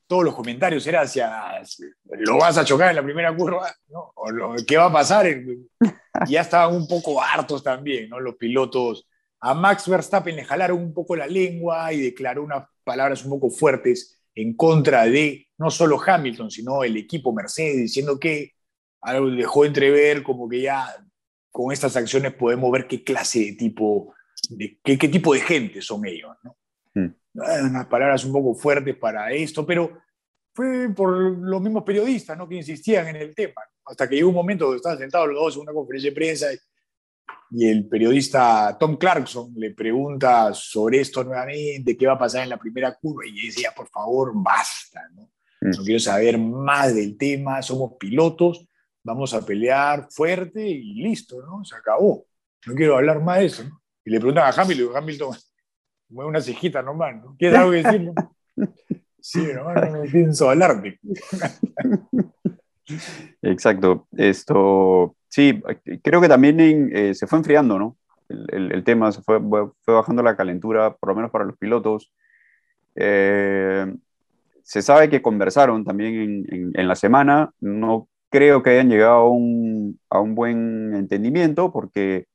todos 0.09 0.23
los 0.23 0.33
comentarios 0.33 0.87
eran 0.87 1.03
hacia, 1.03 1.61
lo 2.09 2.37
vas 2.39 2.57
a 2.57 2.65
chocar 2.65 2.89
en 2.89 2.95
la 2.95 3.03
primera 3.03 3.35
curva, 3.35 3.71
¿no? 3.89 4.11
¿qué 4.67 4.75
va 4.75 4.85
a 4.85 4.91
pasar? 4.91 5.27
ya 6.27 6.41
estaban 6.41 6.75
un 6.75 6.87
poco 6.87 7.21
hartos 7.21 7.61
también, 7.61 8.09
¿no? 8.09 8.19
Los 8.19 8.35
pilotos. 8.35 9.07
A 9.39 9.53
Max 9.53 9.87
Verstappen 9.87 10.35
le 10.35 10.45
jalaron 10.45 10.79
un 10.79 10.95
poco 10.95 11.15
la 11.15 11.27
lengua 11.27 11.93
y 11.93 12.01
declaró 12.01 12.43
unas 12.43 12.67
palabras 12.83 13.23
un 13.23 13.29
poco 13.29 13.51
fuertes 13.51 14.19
en 14.33 14.55
contra 14.55 15.05
de 15.05 15.47
no 15.59 15.69
solo 15.69 16.01
Hamilton, 16.03 16.49
sino 16.49 16.83
el 16.83 16.97
equipo 16.97 17.31
Mercedes, 17.31 17.77
diciendo 17.77 18.19
que 18.19 18.53
algo 19.01 19.29
dejó 19.29 19.63
entrever 19.63 20.23
como 20.23 20.49
que 20.49 20.61
ya 20.61 20.87
con 21.51 21.71
estas 21.71 21.95
acciones 21.95 22.33
podemos 22.33 22.71
ver 22.71 22.87
qué 22.87 23.03
clase 23.03 23.41
de 23.41 23.51
tipo, 23.53 24.15
de, 24.49 24.79
qué 24.83 25.07
tipo 25.07 25.35
de 25.35 25.41
gente 25.41 25.83
son 25.83 26.03
ellos. 26.07 26.35
¿no? 26.41 26.57
Ah, 27.37 27.59
unas 27.63 27.87
palabras 27.87 28.23
un 28.25 28.33
poco 28.33 28.55
fuertes 28.55 28.95
para 28.95 29.31
esto, 29.31 29.65
pero 29.65 30.01
fue 30.53 30.89
por 30.89 31.17
los 31.17 31.61
mismos 31.61 31.83
periodistas 31.83 32.37
¿no? 32.37 32.47
que 32.47 32.55
insistían 32.55 33.07
en 33.07 33.17
el 33.17 33.35
tema, 33.35 33.61
hasta 33.85 34.09
que 34.09 34.15
llegó 34.15 34.29
un 34.29 34.35
momento 34.35 34.65
donde 34.65 34.77
estaban 34.77 34.97
sentados 34.97 35.27
los 35.29 35.37
dos 35.37 35.55
en 35.55 35.61
una 35.61 35.73
conferencia 35.73 36.09
de 36.09 36.15
prensa 36.15 36.53
y 36.53 36.57
y 37.51 37.67
el 37.67 37.87
periodista 37.87 38.77
Tom 38.79 38.97
Clarkson 38.97 39.53
le 39.55 39.71
pregunta 39.71 40.53
sobre 40.53 40.99
esto 40.99 41.23
nuevamente, 41.23 41.97
qué 41.97 42.05
va 42.05 42.13
a 42.13 42.19
pasar 42.19 42.43
en 42.43 42.49
la 42.49 42.57
primera 42.57 42.95
curva, 42.95 43.25
y 43.25 43.47
decía, 43.47 43.71
por 43.75 43.89
favor, 43.89 44.31
basta, 44.35 45.01
¿no? 45.15 45.23
Mm. 45.61 45.69
No 45.71 45.83
quiero 45.83 45.99
saber 45.99 46.37
más 46.37 46.93
del 46.93 47.17
tema, 47.17 47.61
somos 47.61 47.93
pilotos, 47.99 48.67
vamos 49.03 49.33
a 49.33 49.43
pelear 49.43 50.07
fuerte 50.11 50.67
y 50.67 51.01
listo, 51.01 51.41
¿no? 51.41 51.63
Se 51.65 51.75
acabó. 51.75 52.25
No 52.67 52.75
quiero 52.75 52.97
hablar 52.97 53.21
más 53.21 53.39
de 53.39 53.45
eso, 53.45 53.63
¿no? 53.63 53.81
Y 54.05 54.11
le 54.11 54.19
preguntan 54.19 54.45
a 54.45 54.61
Hamilton, 54.61 54.95
Hamilton, 54.95 55.37
mueve 56.09 56.29
una 56.29 56.41
cejita 56.41 56.81
nomás, 56.81 57.15
¿no? 57.15 57.35
¿Quieres 57.37 57.59
algo 57.59 57.71
que 57.71 57.83
decir? 57.83 58.11
sí, 59.19 59.47
no, 59.53 59.73
no, 59.73 60.03
pienso 60.11 60.49
hablarte. 60.49 60.99
Exacto. 63.41 64.07
Esto, 64.17 65.15
sí, 65.27 65.61
creo 66.03 66.21
que 66.21 66.27
también 66.27 66.89
eh, 66.93 67.13
se 67.13 67.27
fue 67.27 67.39
enfriando, 67.39 67.77
¿no? 67.77 67.97
El, 68.27 68.71
el, 68.71 68.83
tema 68.83 69.11
se 69.11 69.21
fue, 69.23 69.39
fue, 69.39 69.93
bajando 69.93 70.21
la 70.21 70.35
calentura, 70.35 70.95
por 70.95 71.09
lo 71.09 71.15
menos 71.15 71.31
para 71.31 71.45
los 71.45 71.57
pilotos. 71.57 72.11
Eh, 72.95 73.91
se 74.63 74.81
sabe 74.83 75.09
que 75.09 75.21
conversaron 75.21 75.83
también 75.83 76.45
en, 76.47 76.71
en, 76.75 76.87
la 76.87 76.95
semana. 76.95 77.51
No 77.59 78.07
creo 78.29 78.61
que 78.61 78.69
hayan 78.69 78.89
llegado 78.89 79.15
a 79.15 79.29
un, 79.29 79.99
a 80.11 80.19
un, 80.19 80.35
buen 80.35 80.93
entendimiento 80.93 81.71
porque 81.71 82.27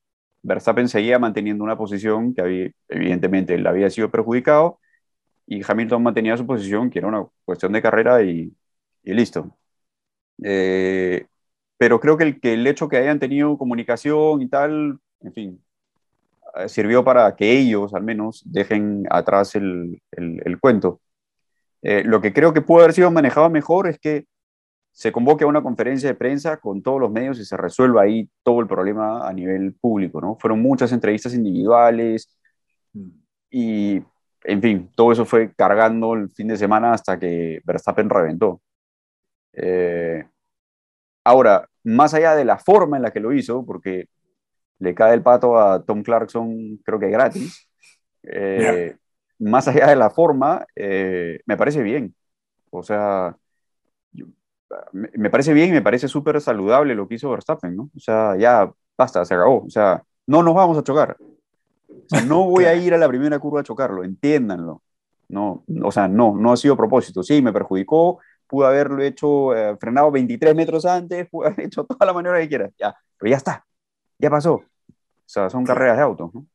Verstappen 0.45 0.89
seguía 0.89 1.19
manteniendo 1.19 1.65
una 1.65 1.77
posición 1.77 2.35
que 2.35 2.43
había, 2.43 2.71
evidentemente 2.89 3.59
le 3.59 3.69
había 3.69 3.91
sido 3.91 4.11
perjudicado 4.11 4.79
y 5.47 5.63
Hamilton 5.67 6.03
mantenía 6.03 6.37
su 6.37 6.47
posición 6.47 6.91
que 6.91 7.01
era 7.01 7.09
una 7.09 7.27
cuestión 7.45 7.73
de 7.73 7.83
carrera 7.83 8.23
y, 8.23 8.53
y 9.03 9.15
listo. 9.15 9.57
Eh, 10.43 11.27
pero 11.79 12.01
creo 12.01 12.17
que 12.17 12.25
el, 12.25 12.41
que 12.41 12.55
el 12.55 12.67
hecho 12.67 12.89
que 12.89 12.99
hayan 12.99 13.19
tenido 13.19 13.59
comunicación 13.59 14.43
y 14.43 14.49
tal, 14.49 14.99
en 15.21 15.33
fin, 15.33 15.65
eh, 16.57 16.69
sirvió 16.69 17.05
para 17.05 17.35
que 17.37 17.59
ellos 17.59 17.95
al 17.95 18.03
menos 18.03 18.43
dejen 18.47 19.05
atrás 19.11 19.55
el, 19.57 20.01
el, 20.13 20.61
cuento. 20.61 21.01
Eh, 21.83 22.03
lo 22.05 22.21
que 22.21 22.33
creo 22.33 22.53
que 22.55 22.63
puede 22.63 22.85
haber 22.85 22.95
sido 22.95 23.11
manejado 23.11 23.51
mejor 23.51 23.89
es 23.89 23.99
que 23.99 24.27
se 24.95 25.11
convoque 25.11 25.43
a 25.43 25.49
una 25.49 25.63
conferencia 25.63 26.09
de 26.09 26.15
prensa 26.15 26.59
con 26.59 26.81
todos 26.81 27.01
los 27.01 27.11
medios 27.11 27.41
y 27.41 27.45
se 27.45 27.57
resuelva 27.57 28.03
ahí 28.03 28.31
todo 28.45 28.61
el 28.61 28.69
problema 28.69 29.29
a 29.29 29.33
nivel 29.33 29.75
público, 29.75 30.21
¿no? 30.21 30.37
Fueron 30.37 30.63
muchas 30.63 30.93
entrevistas 30.93 31.35
individuales 31.35 32.39
y, 33.51 34.01
en 34.45 34.63
fin, 34.63 34.91
todo 34.95 35.11
eso 35.11 35.25
fue 35.25 35.53
cargando 35.53 36.15
el 36.15 36.31
fin 36.31 36.47
de 36.47 36.57
semana 36.57 36.93
hasta 36.93 37.19
que 37.19 37.61
Verstappen 37.65 38.09
reventó. 38.09 38.61
Eh, 39.53 40.25
ahora, 41.25 41.69
más 41.83 42.15
allá 42.15 42.37
de 42.37 42.45
la 42.45 42.59
forma 42.59 42.97
en 42.97 43.03
la 43.03 43.13
que 43.13 43.21
lo 43.21 43.33
hizo, 43.33 43.67
porque 43.67 44.07
le 44.79 44.95
cae 44.95 45.15
el 45.15 45.23
pato 45.23 45.59
a 45.59 45.85
Tom 45.85 46.05
Clarkson, 46.05 46.79
creo 46.85 47.01
que 47.01 47.11
gratis, 47.11 47.69
eh, 48.23 48.97
más 49.41 49.67
allá 49.67 49.89
de 49.89 49.97
la 49.97 50.11
forma, 50.11 50.65
eh, 50.77 51.41
me 51.47 51.57
parece 51.57 51.83
bien. 51.83 52.15
O 52.71 52.85
sea, 52.85 53.37
me 54.93 55.31
parece 55.31 55.53
bien 55.53 55.71
y 55.71 55.73
me 55.73 55.83
parece 55.83 56.09
súper 56.09 56.41
saludable 56.41 56.95
lo 56.95 57.09
que 57.09 57.17
hizo 57.17 57.31
Verstappen, 57.31 57.77
¿no? 57.77 57.91
O 57.97 58.01
sea, 58.01 58.37
ya 58.37 58.71
basta, 58.97 59.25
se 59.25 59.35
acabó. 59.35 59.65
O 59.65 59.71
sea, 59.71 60.03
no 60.27 60.43
nos 60.43 60.55
vamos 60.55 60.79
a 60.79 60.83
chocar. 60.83 61.17
no 62.27 62.45
voy 62.49 62.65
a 62.65 62.75
ir 62.75 62.95
a 62.95 62.99
la 62.99 63.09
primera 63.09 63.39
curva 63.39 63.61
a 63.61 63.65
chocarlo, 63.65 64.05
entiéndanlo. 64.05 64.83
No, 65.29 65.65
o 65.83 65.93
sea, 65.93 66.07
no, 66.09 66.37
no 66.37 66.53
ha 66.53 66.57
sido 66.57 66.77
propósito. 66.77 67.23
Sí, 67.23 67.43
me 67.43 67.53
perjudicó, 67.53 68.21
pudo 68.47 68.67
haberlo 68.67 69.03
hecho 69.03 69.55
eh, 69.57 69.77
frenado 69.79 70.11
23 70.11 70.55
metros 70.55 70.85
antes, 70.87 71.29
pudo 71.31 71.49
haber 71.49 71.63
hecho 71.63 71.85
toda 71.85 72.07
la 72.07 72.13
maniobra 72.13 72.41
que 72.41 72.49
quiera, 72.49 72.71
ya, 72.79 72.95
pero 73.19 73.31
ya 73.31 73.37
está, 73.37 73.67
ya 74.19 74.31
pasó. 74.31 74.55
O 74.55 74.65
sea, 75.27 75.51
son 75.51 75.65
carreras 75.65 75.97
de 75.97 76.03
autos, 76.03 76.35
¿no? 76.35 76.47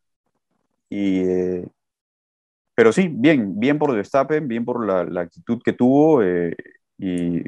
Y, 0.89 1.19
eh, 1.19 1.67
pero 2.75 2.91
sí, 2.93 3.09
bien, 3.11 3.59
bien 3.59 3.77
por 3.77 3.93
Verstappen, 3.93 4.47
bien 4.47 4.63
por 4.65 4.85
la, 4.85 5.03
la 5.03 5.21
actitud 5.21 5.61
que 5.63 5.73
tuvo. 5.73 6.23
Eh, 6.23 6.55
y 6.97 7.43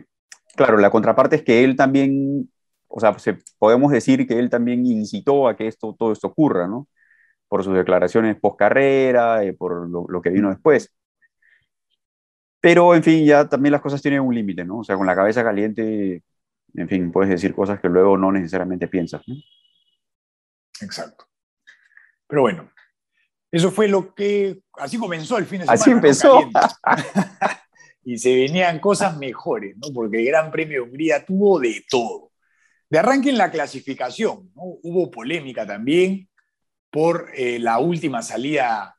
claro, 0.55 0.77
la 0.77 0.89
contraparte 0.89 1.37
es 1.37 1.43
que 1.43 1.63
él 1.63 1.75
también, 1.75 2.51
o 2.87 2.99
sea, 2.99 3.15
podemos 3.57 3.91
decir 3.91 4.27
que 4.27 4.37
él 4.39 4.49
también 4.49 4.85
incitó 4.85 5.47
a 5.47 5.55
que 5.55 5.67
esto, 5.67 5.95
todo 5.97 6.11
esto 6.11 6.27
ocurra, 6.27 6.67
¿no? 6.67 6.87
Por 7.47 7.63
sus 7.63 7.75
declaraciones 7.75 8.39
post 8.39 8.57
carrera, 8.57 9.41
por 9.57 9.89
lo, 9.89 10.05
lo, 10.07 10.21
que 10.21 10.29
vino 10.29 10.49
después. 10.49 10.93
Pero, 12.61 12.93
en 12.95 13.03
fin, 13.03 13.25
ya 13.25 13.47
también 13.49 13.71
las 13.71 13.81
cosas 13.81 14.01
tienen 14.01 14.21
un 14.21 14.35
límite, 14.35 14.63
¿no? 14.63 14.79
O 14.79 14.83
sea, 14.83 14.95
con 14.95 15.07
la 15.07 15.15
cabeza 15.15 15.43
caliente, 15.43 16.23
en 16.75 16.87
fin, 16.87 17.11
puedes 17.11 17.29
decir 17.29 17.55
cosas 17.55 17.79
que 17.79 17.89
luego 17.89 18.17
no 18.17 18.31
necesariamente 18.31 18.87
piensas, 18.87 19.21
¿no? 19.27 19.35
Exacto. 20.81 21.25
Pero 22.27 22.41
bueno, 22.41 22.71
eso 23.51 23.71
fue 23.71 23.87
lo 23.87 24.13
que, 24.13 24.61
así 24.73 24.97
comenzó 24.97 25.37
el 25.37 25.45
fin 25.45 25.59
de 25.59 25.65
semana. 25.65 25.81
Así 25.81 25.91
empezó. 25.91 26.39
y 28.03 28.17
se 28.17 28.35
venían 28.35 28.79
cosas 28.79 29.17
mejores, 29.17 29.75
¿no? 29.77 29.93
Porque 29.93 30.19
el 30.19 30.25
Gran 30.25 30.51
Premio 30.51 30.83
de 30.83 30.89
Hungría 30.89 31.25
tuvo 31.25 31.59
de 31.59 31.83
todo. 31.89 32.31
De 32.89 32.99
arranque 32.99 33.29
en 33.29 33.37
la 33.37 33.51
clasificación, 33.51 34.51
¿no? 34.55 34.63
Hubo 34.83 35.11
polémica 35.11 35.65
también 35.65 36.29
por 36.89 37.31
eh, 37.35 37.59
la 37.59 37.79
última 37.79 38.21
salida. 38.21 38.95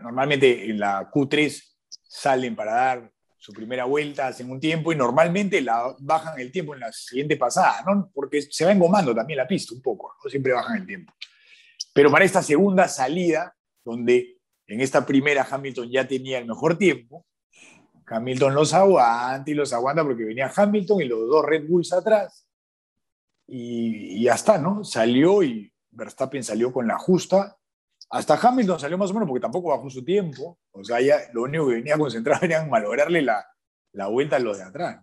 Normalmente 0.00 0.70
en 0.70 0.78
la 0.78 1.10
Q3 1.10 1.62
salen 2.02 2.54
para 2.54 2.72
dar 2.74 3.12
su 3.38 3.52
primera 3.52 3.84
vuelta, 3.84 4.28
hacen 4.28 4.50
un 4.50 4.58
tiempo 4.58 4.92
y 4.92 4.96
normalmente 4.96 5.60
la 5.60 5.94
bajan 5.98 6.40
el 6.40 6.50
tiempo 6.50 6.72
en 6.72 6.80
la 6.80 6.92
siguiente 6.92 7.36
pasada, 7.36 7.82
¿no? 7.86 8.10
Porque 8.14 8.40
se 8.40 8.64
va 8.64 8.72
engomando 8.72 9.14
también 9.14 9.36
la 9.38 9.46
pista 9.46 9.74
un 9.74 9.82
poco, 9.82 10.14
¿no? 10.22 10.30
Siempre 10.30 10.52
bajan 10.52 10.78
el 10.78 10.86
tiempo. 10.86 11.12
Pero 11.92 12.10
para 12.10 12.24
esta 12.24 12.42
segunda 12.42 12.88
salida, 12.88 13.54
donde 13.84 14.38
en 14.66 14.80
esta 14.80 15.04
primera 15.04 15.46
Hamilton 15.48 15.90
ya 15.90 16.08
tenía 16.08 16.38
el 16.38 16.46
mejor 16.46 16.78
tiempo, 16.78 17.26
Hamilton 18.06 18.54
los 18.54 18.74
aguanta 18.74 19.50
y 19.50 19.54
los 19.54 19.72
aguanta 19.72 20.02
porque 20.02 20.24
venía 20.24 20.52
Hamilton 20.54 21.00
y 21.02 21.04
los 21.04 21.28
dos 21.28 21.44
Red 21.44 21.68
Bulls 21.68 21.92
atrás. 21.92 22.46
Y, 23.46 24.18
y 24.18 24.24
ya 24.24 24.34
está, 24.34 24.58
¿no? 24.58 24.84
Salió 24.84 25.42
y 25.42 25.72
Verstappen 25.90 26.42
salió 26.42 26.72
con 26.72 26.86
la 26.86 26.98
justa. 26.98 27.56
Hasta 28.10 28.34
Hamilton 28.34 28.78
salió 28.78 28.98
más 28.98 29.10
o 29.10 29.14
menos 29.14 29.28
porque 29.28 29.42
tampoco 29.42 29.70
bajó 29.70 29.88
su 29.90 30.04
tiempo. 30.04 30.58
O 30.72 30.84
sea, 30.84 31.00
ya 31.00 31.18
lo 31.32 31.42
único 31.42 31.68
que 31.68 31.74
venía 31.74 31.98
concentrado 31.98 32.40
era 32.44 32.64
malograrle 32.66 33.22
la, 33.22 33.44
la 33.92 34.08
vuelta 34.08 34.36
a 34.36 34.40
los 34.40 34.58
de 34.58 34.64
atrás. 34.64 35.02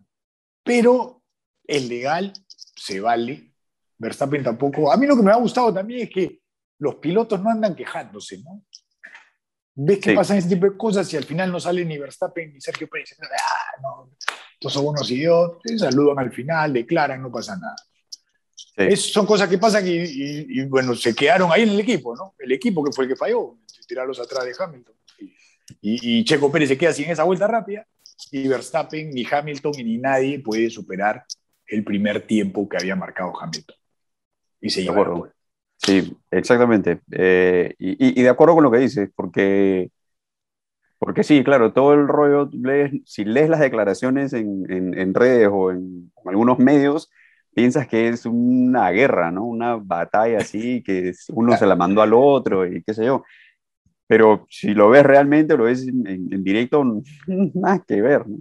Pero 0.64 1.24
es 1.66 1.88
legal, 1.88 2.34
se 2.48 3.00
vale. 3.00 3.54
Verstappen 3.98 4.44
tampoco. 4.44 4.92
A 4.92 4.98
mí 4.98 5.06
lo 5.06 5.16
que 5.16 5.24
me 5.24 5.32
ha 5.32 5.36
gustado 5.36 5.74
también 5.74 6.02
es 6.02 6.10
que 6.10 6.42
los 6.80 6.96
pilotos 6.96 7.40
no 7.42 7.50
andan 7.50 7.76
quejándose, 7.76 8.40
¿no? 8.40 8.64
Ves 9.74 10.00
que 10.00 10.14
pasan 10.14 10.38
ese 10.38 10.50
tipo 10.50 10.66
de 10.66 10.78
cosas 10.78 11.12
y 11.14 11.18
al 11.18 11.24
final 11.24 11.52
no 11.52 11.60
sale 11.60 11.86
ni 11.86 11.98
Verstappen 11.98 12.54
ni 12.54 12.62
Sergio 12.62 12.88
Pérez. 12.90 13.16
Ah, 13.22 13.82
no, 13.82 14.12
estos 14.54 14.74
son 14.74 14.86
unos 14.88 15.10
idiotas, 15.10 15.80
saludan 15.80 16.20
al 16.20 16.32
final, 16.32 16.74
declaran, 16.74 17.22
no 17.22 17.32
pasa 17.32 17.58
nada. 17.58 17.76
son 18.96 19.26
cosas 19.26 19.50
que 19.50 19.58
pasan 19.58 19.84
y, 19.88 20.66
bueno, 20.66 20.94
se 20.96 21.16
quedaron 21.16 21.52
ahí 21.52 21.64
en 21.64 21.70
el 21.70 21.80
equipo, 21.80 22.16
¿no? 22.16 22.36
El 22.38 22.52
equipo 22.52 22.84
que 22.84 22.92
fue 22.92 23.06
el 23.06 23.10
que 23.10 23.16
falló, 23.16 23.58
tirarlos 23.88 24.20
atrás 24.20 24.46
de 24.46 24.54
Hamilton. 24.58 24.96
Y, 25.82 26.24
Checo 26.26 26.52
Pérez 26.52 26.70
se 26.70 26.78
queda 26.78 26.94
sin 26.94 27.10
esa 27.10 27.24
vuelta 27.24 27.48
rápida 27.48 27.88
y 28.30 28.48
Verstappen, 28.48 29.10
ni 29.10 29.26
Hamilton, 29.26 29.72
ni 29.78 29.98
nadie 29.98 30.40
puede 30.40 30.70
superar 30.70 31.26
el 31.66 31.84
primer 31.84 32.28
tiempo 32.28 32.70
que 32.70 32.78
había 32.78 32.96
marcado 32.96 33.34
Hamilton. 33.42 33.76
Y 34.62 34.70
se 34.70 34.84
llevó 34.84 35.28
Sí, 35.84 36.16
exactamente. 36.30 37.00
Eh, 37.12 37.74
y, 37.80 38.22
de 38.22 38.30
acuerdo 38.30 38.56
con 38.56 38.64
lo 38.64 38.72
que 38.72 38.78
dices, 38.78 39.10
porque, 39.16 39.90
porque 41.00 41.24
sí, 41.24 41.44
claro, 41.44 41.74
todo 41.74 41.94
el 41.94 42.08
rollo, 42.08 42.50
si 43.06 43.26
lees 43.26 43.50
las 43.50 43.60
declaraciones 43.60 44.34
en, 44.34 45.14
redes 45.16 45.50
o 45.52 45.72
en, 45.72 46.12
algunos 46.26 46.60
medios, 46.60 47.10
piensas 47.56 47.88
que 47.88 48.10
es 48.10 48.26
una 48.28 48.92
guerra, 48.92 49.32
¿no? 49.32 49.44
Una 49.46 49.76
batalla 49.76 50.38
así, 50.38 50.84
que 50.84 51.14
uno 51.30 51.58
se 51.58 51.66
la 51.66 51.76
mandó 51.76 52.02
al 52.04 52.14
otro 52.14 52.66
y 52.68 52.84
qué 52.84 52.94
sé 52.94 53.06
yo. 53.06 53.24
Pero 54.06 54.46
si 54.50 54.74
lo 54.74 54.90
ves 54.90 55.04
realmente, 55.04 55.58
lo 55.58 55.64
ves 55.64 55.88
en, 55.88 56.44
directo, 56.44 56.84
nada 57.28 57.84
que 57.88 58.02
ver, 58.02 58.28
¿no? 58.28 58.38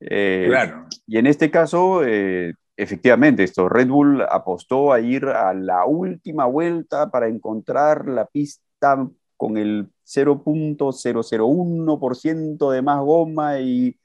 Eh, 0.00 0.46
claro. 0.48 0.86
Y 1.06 1.18
en 1.18 1.26
este 1.26 1.50
caso, 1.50 2.04
eh, 2.04 2.54
efectivamente, 2.76 3.44
esto, 3.44 3.68
Red 3.68 3.88
Bull 3.88 4.22
apostó 4.22 4.92
a 4.92 5.00
ir 5.00 5.26
a 5.26 5.54
la 5.54 5.84
última 5.86 6.46
vuelta 6.46 7.10
para 7.10 7.28
encontrar 7.28 8.08
la 8.08 8.26
pista 8.26 9.08
con 9.36 9.56
el 9.56 9.90
0.001% 10.04 12.70
de 12.70 12.82
más 12.82 13.00
goma 13.00 13.60
y, 13.60 13.98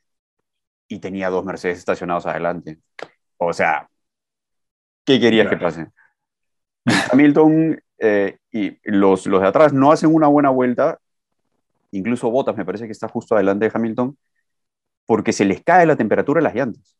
y, 0.87 0.99
tenía 0.99 1.29
dos 1.29 1.45
Mercedes 1.45 1.79
estacionados 1.79 2.25
adelante. 2.25 2.79
O 3.37 3.53
sea, 3.53 3.89
¿qué 5.05 5.19
querías 5.19 5.49
que 5.49 5.57
pase? 5.57 5.87
Hamilton 7.11 7.81
eh, 7.99 8.37
y 8.51 8.77
los, 8.83 9.25
los 9.27 9.41
de 9.41 9.47
atrás 9.47 9.73
no 9.73 9.91
hacen 9.91 10.13
una 10.13 10.27
buena 10.27 10.49
vuelta, 10.49 10.99
incluso 11.91 12.31
Bottas 12.31 12.57
me 12.57 12.65
parece 12.65 12.85
que 12.85 12.91
está 12.91 13.07
justo 13.07 13.35
adelante 13.35 13.65
de 13.65 13.71
Hamilton, 13.73 14.17
porque 15.05 15.33
se 15.33 15.45
les 15.45 15.63
cae 15.63 15.85
la 15.85 15.95
temperatura 15.95 16.39
de 16.39 16.43
las 16.43 16.55
llantas 16.55 16.99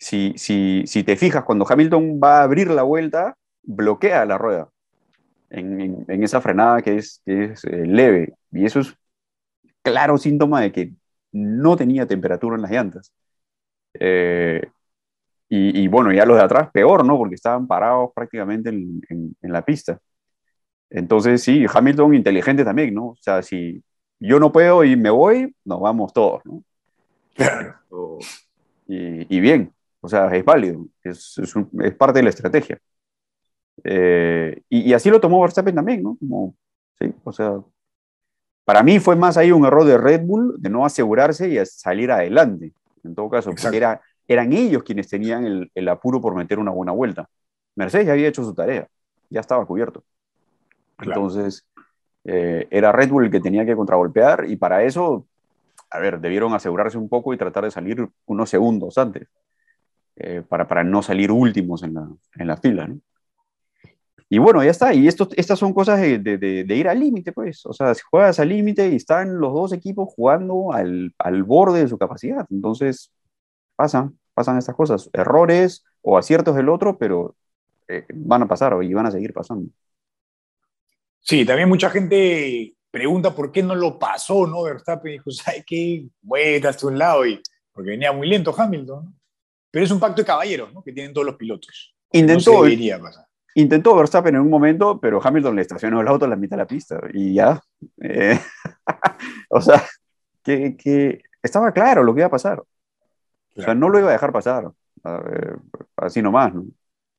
si, 0.00 0.34
si, 0.36 0.84
si, 0.86 1.04
te 1.04 1.16
fijas, 1.16 1.44
cuando 1.44 1.66
Hamilton 1.68 2.20
va 2.22 2.40
a 2.40 2.42
abrir 2.44 2.70
la 2.70 2.82
vuelta, 2.82 3.36
bloquea 3.62 4.24
la 4.24 4.38
rueda 4.38 4.70
en, 5.50 6.04
en, 6.08 6.22
esa 6.22 6.40
frenada 6.40 6.80
que 6.80 6.96
es, 6.96 7.22
que 7.26 7.44
es 7.44 7.64
eh, 7.64 7.86
leve. 7.86 8.34
Y 8.52 8.64
eso 8.64 8.80
es 8.80 8.96
claro 9.82 10.16
síntoma 10.18 10.62
de 10.62 10.72
que 10.72 10.92
no 11.32 11.76
tenía 11.76 12.06
temperatura 12.06 12.56
en 12.56 12.62
las 12.62 12.70
llantas. 12.70 13.12
Eh, 13.94 14.62
y, 15.48 15.82
y, 15.82 15.88
bueno, 15.88 16.12
ya 16.12 16.24
los 16.24 16.36
de 16.36 16.44
atrás 16.44 16.70
peor, 16.72 17.04
¿no? 17.04 17.18
Porque 17.18 17.34
estaban 17.34 17.66
parados 17.66 18.10
prácticamente 18.14 18.70
en, 18.70 19.02
en, 19.08 19.52
la 19.52 19.64
pista. 19.64 19.98
Entonces, 20.90 21.42
sí, 21.42 21.66
Hamilton 21.72 22.14
inteligente 22.14 22.64
también, 22.64 22.94
¿no? 22.94 23.08
O 23.08 23.16
sea, 23.20 23.42
si 23.42 23.82
yo 24.20 24.38
no 24.40 24.52
puedo 24.52 24.84
y 24.84 24.96
me 24.96 25.10
voy, 25.10 25.54
nos 25.64 25.80
vamos 25.80 26.12
todos, 26.12 26.42
¿no? 26.46 26.62
Claro. 27.34 27.76
Y, 28.92 29.36
y 29.36 29.38
bien, 29.38 29.72
o 30.00 30.08
sea, 30.08 30.28
es 30.34 30.44
válido, 30.44 30.86
es, 31.02 31.38
es, 31.38 31.94
parte 31.94 32.18
de 32.18 32.22
la 32.22 32.30
estrategia. 32.30 32.78
Eh, 33.84 34.62
y, 34.68 34.92
así 34.92 35.10
lo 35.10 35.20
tomó 35.20 35.40
Verstappen 35.40 35.74
también, 35.74 36.02
¿no? 36.02 36.16
Como, 36.18 36.54
sí, 36.98 37.12
o 37.24 37.32
sea, 37.32 37.60
para 38.64 38.82
mí 38.82 38.98
fue 38.98 39.16
más 39.16 39.36
ahí 39.36 39.52
un 39.52 39.64
error 39.64 39.84
de 39.84 39.98
Red 39.98 40.22
Bull 40.22 40.56
de 40.58 40.70
no 40.70 40.84
asegurarse 40.84 41.48
y 41.48 41.64
salir 41.66 42.10
adelante, 42.10 42.72
en 43.04 43.14
todo 43.14 43.28
caso, 43.30 43.50
porque 43.50 43.76
era, 43.76 44.00
eran 44.28 44.52
ellos 44.52 44.82
quienes 44.82 45.08
tenían 45.08 45.44
el, 45.44 45.70
el, 45.74 45.88
apuro 45.88 46.20
por 46.20 46.34
meter 46.34 46.58
una 46.58 46.70
buena 46.70 46.92
vuelta. 46.92 47.28
Mercedes 47.74 48.06
ya 48.06 48.12
había 48.12 48.28
hecho 48.28 48.44
su 48.44 48.54
tarea, 48.54 48.86
ya 49.28 49.40
estaba 49.40 49.64
cubierto. 49.66 50.04
Entonces, 51.00 51.66
eh, 52.24 52.66
era 52.70 52.92
Red 52.92 53.10
Bull 53.10 53.24
el 53.24 53.30
que 53.30 53.40
tenía 53.40 53.64
que 53.64 53.76
contragolpear 53.76 54.44
y 54.48 54.56
para 54.56 54.82
eso, 54.82 55.26
a 55.90 55.98
ver, 55.98 56.20
debieron 56.20 56.52
asegurarse 56.52 56.98
un 56.98 57.08
poco 57.08 57.32
y 57.32 57.38
tratar 57.38 57.64
de 57.64 57.70
salir 57.70 58.06
unos 58.26 58.50
segundos 58.50 58.98
antes. 58.98 59.28
Eh, 60.22 60.42
para, 60.46 60.68
para, 60.68 60.84
no 60.84 61.02
salir 61.02 61.32
últimos 61.32 61.82
en 61.82 61.94
la, 61.94 62.06
en 62.36 62.46
la 62.46 62.58
fila. 62.58 62.86
¿no? 62.86 63.00
Y 64.28 64.38
bueno, 64.38 64.62
ya 64.62 64.70
está. 64.70 64.92
Y 64.92 65.08
esto, 65.08 65.28
estas 65.34 65.58
son 65.58 65.72
cosas 65.72 65.98
de, 65.98 66.18
de, 66.18 66.76
ir 66.76 66.88
al 66.88 67.00
límite, 67.00 67.32
pues. 67.32 67.64
O 67.64 67.72
sea, 67.72 67.94
si 67.94 68.02
juegas 68.02 68.38
al 68.38 68.50
límite 68.50 68.88
y 68.90 68.96
están 68.96 69.40
los 69.40 69.54
dos 69.54 69.72
equipos 69.72 70.12
jugando 70.14 70.72
al, 70.72 71.14
al, 71.18 71.42
borde 71.42 71.80
de 71.80 71.88
su 71.88 71.96
capacidad. 71.96 72.46
Entonces, 72.50 73.10
pasan, 73.76 74.18
pasan 74.34 74.58
estas 74.58 74.76
cosas. 74.76 75.08
Errores 75.14 75.84
o 76.02 76.18
aciertos 76.18 76.54
del 76.54 76.68
otro, 76.68 76.98
pero 76.98 77.34
eh, 77.88 78.04
van 78.12 78.42
a 78.42 78.48
pasar 78.48 78.76
y 78.82 78.92
van 78.92 79.06
a 79.06 79.10
seguir 79.10 79.32
pasando. 79.32 79.70
Sí, 81.20 81.46
también 81.46 81.68
mucha 81.68 81.88
gente 81.88 82.74
pregunta 82.90 83.34
por 83.34 83.50
qué 83.50 83.62
no 83.62 83.74
lo 83.74 83.98
pasó, 83.98 84.46
¿no? 84.46 84.64
Verstappen 84.64 85.12
dijo, 85.12 85.30
¿sabes 85.30 85.64
qué? 85.66 86.06
Vuelta 86.20 86.68
hasta 86.68 86.86
un 86.86 86.98
lado 86.98 87.24
y 87.26 87.40
porque 87.72 87.90
venía 87.90 88.12
muy 88.12 88.28
lento 88.28 88.54
Hamilton, 88.56 89.06
¿no? 89.06 89.19
Pero 89.70 89.84
es 89.84 89.90
un 89.90 90.00
pacto 90.00 90.22
de 90.22 90.26
caballeros 90.26 90.72
¿no? 90.72 90.82
que 90.82 90.92
tienen 90.92 91.12
todos 91.12 91.26
los 91.26 91.36
pilotos. 91.36 91.94
Intentó, 92.12 92.66
intentó 93.54 93.96
Verstappen 93.96 94.34
en 94.34 94.40
un 94.40 94.50
momento, 94.50 95.00
pero 95.00 95.20
Hamilton 95.22 95.56
le 95.56 95.62
estacionó 95.62 96.00
el 96.00 96.08
auto 96.08 96.24
a 96.24 96.28
la 96.28 96.36
mitad 96.36 96.56
de 96.56 96.62
la 96.62 96.66
pista 96.66 97.00
y 97.12 97.34
ya. 97.34 97.60
Eh, 98.00 98.38
o 99.50 99.60
sea, 99.60 99.84
que, 100.42 100.76
que, 100.76 101.22
estaba 101.42 101.72
claro 101.72 102.02
lo 102.02 102.14
que 102.14 102.20
iba 102.20 102.26
a 102.26 102.30
pasar. 102.30 102.60
O 102.60 103.62
sea, 103.62 103.74
no 103.74 103.88
lo 103.88 103.98
iba 103.98 104.08
a 104.08 104.12
dejar 104.12 104.32
pasar. 104.32 104.70
así 105.96 106.22
nomás, 106.22 106.54
¿no? 106.54 106.64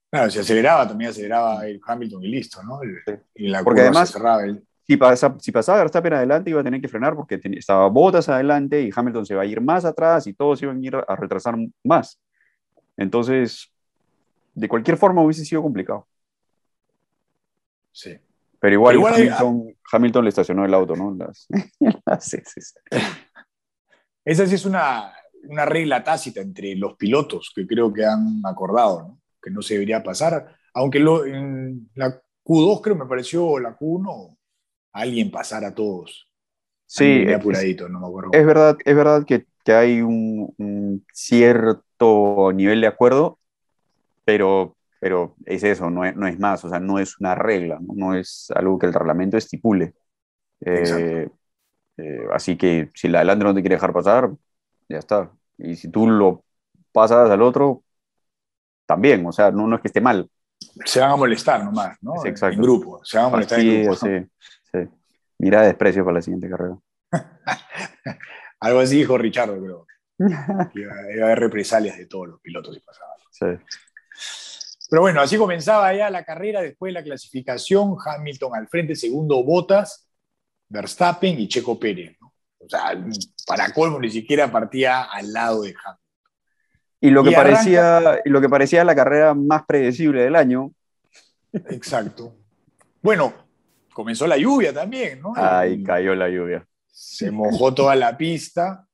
Claro, 0.10 0.30
si 0.30 0.40
aceleraba, 0.40 0.88
también 0.88 1.12
aceleraba 1.12 1.66
el 1.66 1.80
Hamilton 1.86 2.24
y 2.24 2.28
listo, 2.28 2.62
¿no? 2.64 2.82
Y 3.34 3.48
la 3.48 3.64
porque 3.64 3.82
además, 3.82 4.12
cerraba 4.12 4.44
si, 4.86 4.98
pasa, 4.98 5.36
si 5.40 5.52
pasaba 5.54 5.80
Verstappen 5.80 6.14
adelante, 6.14 6.50
iba 6.50 6.60
a 6.60 6.64
tener 6.64 6.82
que 6.82 6.90
frenar 6.90 7.16
porque 7.16 7.40
estaba 7.44 7.88
Bottas 7.88 8.28
adelante 8.28 8.82
y 8.82 8.90
Hamilton 8.94 9.26
se 9.26 9.36
va 9.36 9.44
a 9.44 9.46
ir 9.46 9.62
más 9.62 9.86
atrás 9.86 10.28
y 10.28 10.34
todos 10.34 10.62
iban 10.64 10.78
a 10.82 10.86
ir 10.86 10.96
a 10.96 11.16
retrasar 11.16 11.56
más. 11.84 12.20
Entonces, 13.02 13.72
de 14.54 14.68
cualquier 14.68 14.98
forma 14.98 15.24
hubiese 15.24 15.46
sido 15.46 15.62
complicado. 15.62 16.08
Sí. 17.92 18.18
Pero 18.60 18.76
igual, 18.76 19.74
Hamilton, 19.92 20.24
le 20.24 20.30
estacionó 20.30 20.66
el 20.66 20.74
auto, 20.74 20.96
¿no? 20.96 21.18
sí, 22.20 22.38
sí, 22.46 22.62
Esa 24.24 24.46
sí 24.46 24.56
es 24.56 24.66
una, 24.66 25.12
una, 25.46 25.66
regla 25.66 26.04
tácita 26.04 26.42
entre 26.42 26.76
los 26.76 26.96
pilotos 26.96 27.52
que 27.56 27.66
creo 27.66 27.92
que 27.92 28.06
han 28.06 28.42
acordado, 28.46 29.02
¿no? 29.02 29.22
Que 29.42 29.50
no 29.50 29.64
se 29.64 29.74
debería 29.74 30.04
pasar. 30.04 30.56
Aunque 30.76 31.00
lo, 31.00 31.26
en 31.26 31.90
la 31.96 32.22
Q2 32.46 32.82
creo 32.82 32.96
me 32.96 33.08
pareció, 33.08 33.58
la 33.58 33.76
Q1, 33.76 34.38
alguien 34.94 35.32
pasar 35.32 35.66
a 35.66 35.74
todos. 35.74 36.30
Sí, 36.86 37.32
apuradito, 37.32 37.86
es, 37.86 37.92
no 37.92 38.00
me 38.00 38.08
acuerdo. 38.08 38.30
Es 38.34 38.46
verdad, 38.46 38.78
es 38.86 38.96
verdad 38.96 39.26
que, 39.26 39.46
que 39.64 39.74
hay 39.74 40.02
un, 40.02 40.54
un, 40.58 41.06
cierto 41.12 41.84
nivel 42.54 42.82
de 42.82 42.88
acuerdo, 42.88 43.40
pero, 44.26 44.76
pero 45.00 45.36
es 45.46 45.64
eso, 45.64 45.90
no 45.90 46.06
es, 46.06 46.16
no 46.16 46.28
es 46.28 46.40
más, 46.40 46.64
o 46.66 46.70
sea, 46.70 46.80
no 46.80 47.00
es 47.00 47.20
una 47.20 47.36
regla, 47.36 47.80
no, 47.82 48.16
es 48.16 48.52
algo 48.56 48.80
que 48.80 48.88
el 48.88 48.94
reglamento 48.94 49.38
estipule. 49.38 49.94
Eh, 50.62 51.30
eh, 51.98 52.28
así 52.34 52.58
que 52.58 52.90
si 52.94 53.08
la 53.08 53.20
adelante 53.20 53.46
no 53.46 53.54
te 53.54 53.62
quiere 53.62 53.76
dejar 53.76 53.94
pasar, 53.94 54.32
ya 54.90 54.98
está. 54.98 55.32
Y 55.58 55.76
si 55.76 55.90
tú 55.90 56.08
lo 56.08 56.44
pasas 56.92 57.30
al 57.30 57.42
otro, 57.42 57.84
también, 58.86 59.26
o 59.26 59.32
sea, 59.32 59.52
no, 59.52 59.68
no 59.68 59.76
es 59.76 59.82
que 59.82 59.88
esté 59.88 60.02
mal. 60.02 60.30
Se 60.86 61.00
van 61.00 61.12
a 61.12 61.16
molestar 61.16 61.64
nomás, 61.64 61.98
¿no? 62.02 62.26
Exacto. 62.26 62.56
En 62.56 62.62
grupo, 62.62 63.00
se 63.04 63.18
van 63.18 63.28
a 63.28 63.30
molestar 63.30 63.60
en 63.60 63.84
grupo. 63.84 63.96
Sí, 63.96 64.10
sí. 64.72 64.80
Mira 65.38 65.62
desprecio 65.64 66.04
para 66.04 66.16
la 66.16 66.22
siguiente 66.22 66.50
carrera. 66.50 66.78
Algo 68.60 68.80
así 68.80 68.98
dijo 68.98 69.18
Richardo, 69.18 69.60
creo. 69.60 69.88
iba, 70.76 70.94
a 70.94 71.26
haber 71.26 71.40
represalias 71.40 71.98
de 71.98 72.06
todos 72.06 72.28
los 72.28 72.42
pilotos 72.42 72.76
si 72.76 72.82
pasaba. 72.82 73.12
Pero 74.90 75.02
bueno, 75.02 75.22
así 75.22 75.38
comenzaba 75.38 75.94
ya 75.94 76.10
la 76.10 76.24
carrera, 76.24 76.62
después 76.62 76.90
de 76.90 77.00
la 77.00 77.04
clasificación, 77.04 77.96
Hamilton 78.04 78.56
al 78.56 78.68
frente, 78.68 78.96
segundo 78.96 79.44
Bottas, 79.44 80.08
Verstappen 80.68 81.40
y 81.40 81.48
Checo 81.48 81.80
Pérez. 81.80 82.18
O 82.60 82.70
sea, 82.70 83.02
para 83.48 83.74
colmo 83.74 84.00
ni 84.00 84.12
siquiera 84.12 84.52
partía 84.52 85.04
al 85.04 85.32
lado 85.32 85.62
de 85.64 85.70
Hamilton. 85.70 85.98
Y 87.04 87.10
lo, 87.10 87.24
que 87.24 87.32
parecía, 87.32 88.20
lo 88.26 88.42
que 88.42 88.50
parecía 88.50 88.84
la 88.84 88.94
carrera 88.94 89.34
más 89.34 89.64
predecible 89.66 90.22
del 90.22 90.36
año. 90.36 90.72
Exacto. 91.52 92.36
Bueno, 93.02 93.34
comenzó 93.92 94.28
la 94.28 94.38
lluvia 94.38 94.72
también, 94.72 95.20
¿no? 95.20 95.34
Ahí 95.36 95.82
cayó 95.84 96.14
la 96.14 96.30
lluvia. 96.30 96.64
Se 96.86 97.32
mojó 97.32 97.74
toda 97.74 97.96
la 97.96 98.16
pista 98.16 98.88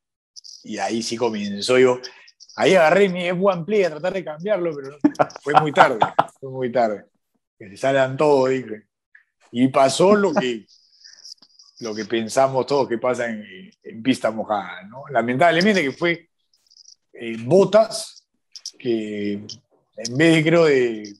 y 0.67 0.77
ahí 0.77 1.01
sí 1.01 1.15
comenzó 1.15 1.79
yo. 1.79 1.99
Ahí 2.55 2.75
agarré 2.75 3.07
mi 3.07 3.23
F1 3.29 3.65
Play 3.65 3.83
a 3.83 3.91
tratar 3.91 4.13
de 4.13 4.23
cambiarlo, 4.23 4.75
pero 4.75 4.97
fue 5.41 5.53
muy 5.61 5.71
tarde, 5.71 5.99
fue 6.39 6.49
muy 6.49 6.71
tarde. 6.71 7.05
Que 7.57 7.69
se 7.69 7.77
salgan 7.77 8.17
todos, 8.17 8.49
dije. 8.49 8.87
Y 9.51 9.67
pasó 9.69 10.15
lo 10.15 10.33
que, 10.33 10.65
lo 11.79 11.95
que 11.95 12.05
pensamos 12.05 12.65
todos 12.65 12.87
que 12.87 12.97
pasa 12.97 13.29
en, 13.29 13.71
en 13.83 14.03
pista 14.03 14.31
mojada, 14.31 14.83
¿no? 14.83 15.03
Lamentablemente 15.09 15.81
que 15.81 15.91
fue 15.91 16.29
eh, 17.13 17.37
Botas, 17.39 18.27
que 18.77 19.33
en 19.33 20.17
vez 20.17 20.35
de, 20.35 20.43
creo, 20.43 20.65
de, 20.65 21.13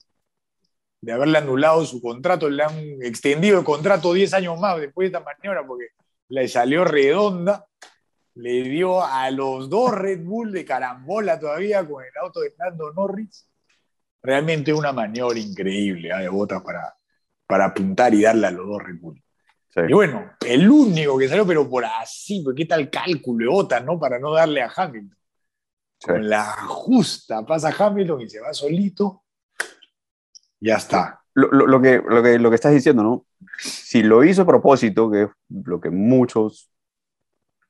de, 1.02 1.12
haberle 1.12 1.38
anulado 1.38 1.86
su 1.86 2.02
contrato, 2.02 2.50
le 2.50 2.64
han 2.64 2.78
extendido 3.02 3.58
el 3.58 3.66
contrato 3.66 4.14
10 4.14 4.34
años 4.34 4.60
más 4.60 4.80
después 4.80 5.06
de 5.12 5.18
esta 5.18 5.26
maniobra 5.26 5.66
porque 5.66 5.88
le 6.30 6.48
salió 6.48 6.84
redonda, 6.84 7.66
le 8.38 8.62
dio 8.64 9.04
a 9.04 9.32
los 9.32 9.68
dos 9.70 9.92
Red 9.92 10.24
Bull 10.24 10.52
de 10.52 10.64
carambola 10.64 11.40
todavía 11.40 11.88
con 11.88 12.04
el 12.04 12.12
auto 12.22 12.42
de 12.42 12.54
Nando 12.58 12.94
Norris. 12.94 13.50
Realmente 14.22 14.74
una 14.74 14.92
maniobra 14.94 15.40
increíble 15.40 16.10
¿eh? 16.10 16.22
de 16.22 16.30
Botas 16.30 16.62
para, 16.62 16.96
para 17.48 17.66
apuntar 17.66 18.14
y 18.14 18.22
darle 18.22 18.48
a 18.48 18.52
los 18.52 18.68
dos 18.68 18.84
Red 18.84 19.00
Bull. 19.00 19.24
Y 19.88 19.94
bueno, 19.94 20.32
el 20.44 20.70
único 20.70 21.20
que 21.20 21.28
salió, 21.28 21.46
pero 21.46 21.70
por 21.70 21.86
así, 21.86 22.42
porque 22.44 22.64
qué 22.64 22.68
tal 22.68 22.90
cálculo 22.90 23.46
de 23.46 23.52
Botas, 23.52 23.86
¿no? 23.86 24.00
Para 24.00 24.18
no 24.18 24.34
darle 24.34 24.62
a 24.62 24.72
Hamilton. 24.76 25.18
Con 26.04 26.30
la 26.30 26.44
justa 26.68 27.46
pasa 27.46 27.74
Hamilton 27.78 28.22
y 28.22 28.30
se 28.30 28.40
va 28.40 28.54
solito. 28.54 29.24
Ya 30.60 30.76
está. 30.78 31.22
Lo, 31.34 31.50
que, 31.82 32.02
lo, 32.08 32.24
que, 32.24 32.40
lo 32.40 32.50
que 32.50 32.56
estás 32.56 32.74
diciendo, 32.74 33.04
¿no? 33.04 33.26
Si 33.60 34.02
lo 34.02 34.24
hizo 34.24 34.42
a 34.42 34.48
propósito, 34.48 35.12
que 35.12 35.24
es 35.24 35.30
lo 35.50 35.80
que 35.80 35.92
muchos, 35.92 36.72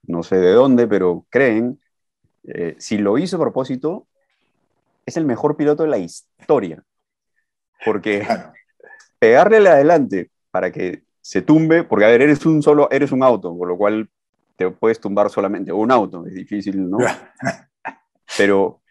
no 0.07 0.23
sé 0.23 0.37
de 0.37 0.51
dónde, 0.51 0.87
pero 0.87 1.25
creen, 1.29 1.79
eh, 2.45 2.75
si 2.79 2.97
lo 2.97 3.17
hizo 3.17 3.37
a 3.37 3.41
propósito, 3.41 4.07
es 5.05 5.17
el 5.17 5.25
mejor 5.25 5.55
piloto 5.55 5.83
de 5.83 5.89
la 5.89 5.97
historia. 5.97 6.83
Porque 7.85 8.25
pegarle 9.19 9.69
adelante 9.69 10.31
para 10.49 10.71
que 10.71 11.03
se 11.21 11.41
tumbe, 11.41 11.83
porque 11.83 12.05
a 12.05 12.09
ver, 12.09 12.21
eres 12.21 12.45
un 12.45 12.63
solo, 12.63 12.89
eres 12.89 13.11
un 13.11 13.21
auto, 13.21 13.55
con 13.57 13.67
lo 13.67 13.77
cual 13.77 14.09
te 14.55 14.69
puedes 14.71 14.99
tumbar 14.99 15.29
solamente 15.29 15.71
un 15.71 15.91
auto, 15.91 16.25
es 16.25 16.33
difícil, 16.33 16.89
¿no? 16.89 16.97
Pero 18.37 18.81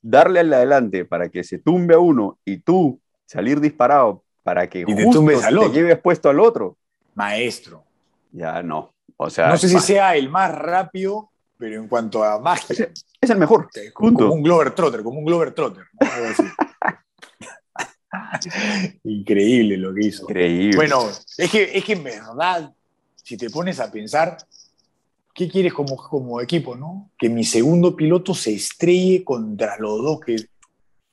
darle 0.00 0.40
al 0.40 0.52
adelante 0.52 1.04
para 1.04 1.28
que 1.28 1.42
se 1.42 1.58
tumbe 1.58 1.94
a 1.94 1.98
uno 1.98 2.38
y 2.44 2.58
tú 2.58 3.00
salir 3.26 3.60
disparado 3.60 4.22
para 4.42 4.68
que 4.68 4.80
y 4.80 4.84
te, 4.84 5.10
tumbes 5.10 5.44
al 5.44 5.58
te 5.58 5.70
lleves 5.70 5.98
puesto 5.98 6.30
al 6.30 6.40
otro. 6.40 6.76
Maestro. 7.14 7.84
Ya 8.32 8.62
no. 8.62 8.94
O 9.20 9.30
sea, 9.30 9.48
no 9.48 9.56
sé 9.56 9.68
si 9.68 9.80
sea 9.80 10.14
el 10.14 10.30
más 10.30 10.54
rápido, 10.54 11.32
pero 11.58 11.82
en 11.82 11.88
cuanto 11.88 12.22
a 12.22 12.38
magia. 12.38 12.88
Es, 13.20 13.30
el 13.30 13.36
mejor. 13.36 13.68
Como, 13.92 14.32
un 14.32 14.44
Glover 14.44 14.70
Trotter, 14.70 15.02
como 15.02 15.18
un 15.18 15.24
Glover 15.24 15.52
Trotter. 15.52 15.82
Increíble 19.02 19.76
lo 19.76 19.92
que 19.92 20.06
hizo. 20.06 20.22
Increíble. 20.22 20.76
Bueno, 20.76 21.08
es 21.36 21.50
que, 21.50 21.76
es 21.76 21.84
que 21.84 21.94
en 21.94 22.04
verdad, 22.04 22.72
si 23.16 23.36
te 23.36 23.50
pones 23.50 23.80
a 23.80 23.90
pensar, 23.90 24.38
¿qué 25.34 25.48
quieres 25.48 25.74
como, 25.74 25.96
como 25.96 26.40
equipo, 26.40 26.76
no? 26.76 27.10
Que 27.18 27.28
mi 27.28 27.42
segundo 27.42 27.96
piloto 27.96 28.34
se 28.34 28.54
estrelle 28.54 29.24
contra 29.24 29.76
los 29.78 30.00
dos 30.00 30.20
que... 30.20 30.36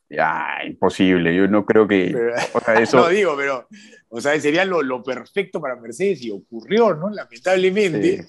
Ya, 0.09 0.59
imposible, 0.65 1.35
yo 1.35 1.47
no 1.47 1.65
creo 1.65 1.87
que... 1.87 2.15
eso... 2.79 2.97
no 2.97 3.07
digo, 3.09 3.35
pero, 3.35 3.67
o 4.09 4.21
sea, 4.21 4.39
sería 4.39 4.63
lo, 4.65 4.81
lo, 4.81 5.01
perfecto 5.01 5.59
para 5.59 5.75
Mercedes 5.75 6.21
y 6.23 6.31
ocurrió, 6.31 6.93
¿no? 6.93 7.09
Lamentablemente 7.09 8.27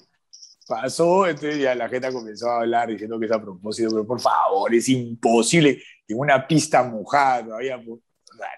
pasó, 0.67 1.27
entonces 1.27 1.59
ya 1.59 1.75
la 1.75 1.87
gente 1.87 2.11
comenzó 2.11 2.49
a 2.49 2.61
hablar 2.61 2.89
diciendo 2.89 3.19
que 3.19 3.25
es 3.25 3.31
a 3.31 3.41
propósito, 3.41 3.89
pero 3.91 4.05
por 4.05 4.19
favor, 4.19 4.73
es 4.73 4.89
imposible 4.89 5.81
en 6.07 6.19
una 6.19 6.45
pista 6.45 6.83
mojada 6.83 7.45
todavía, 7.45 7.77
no 7.77 7.99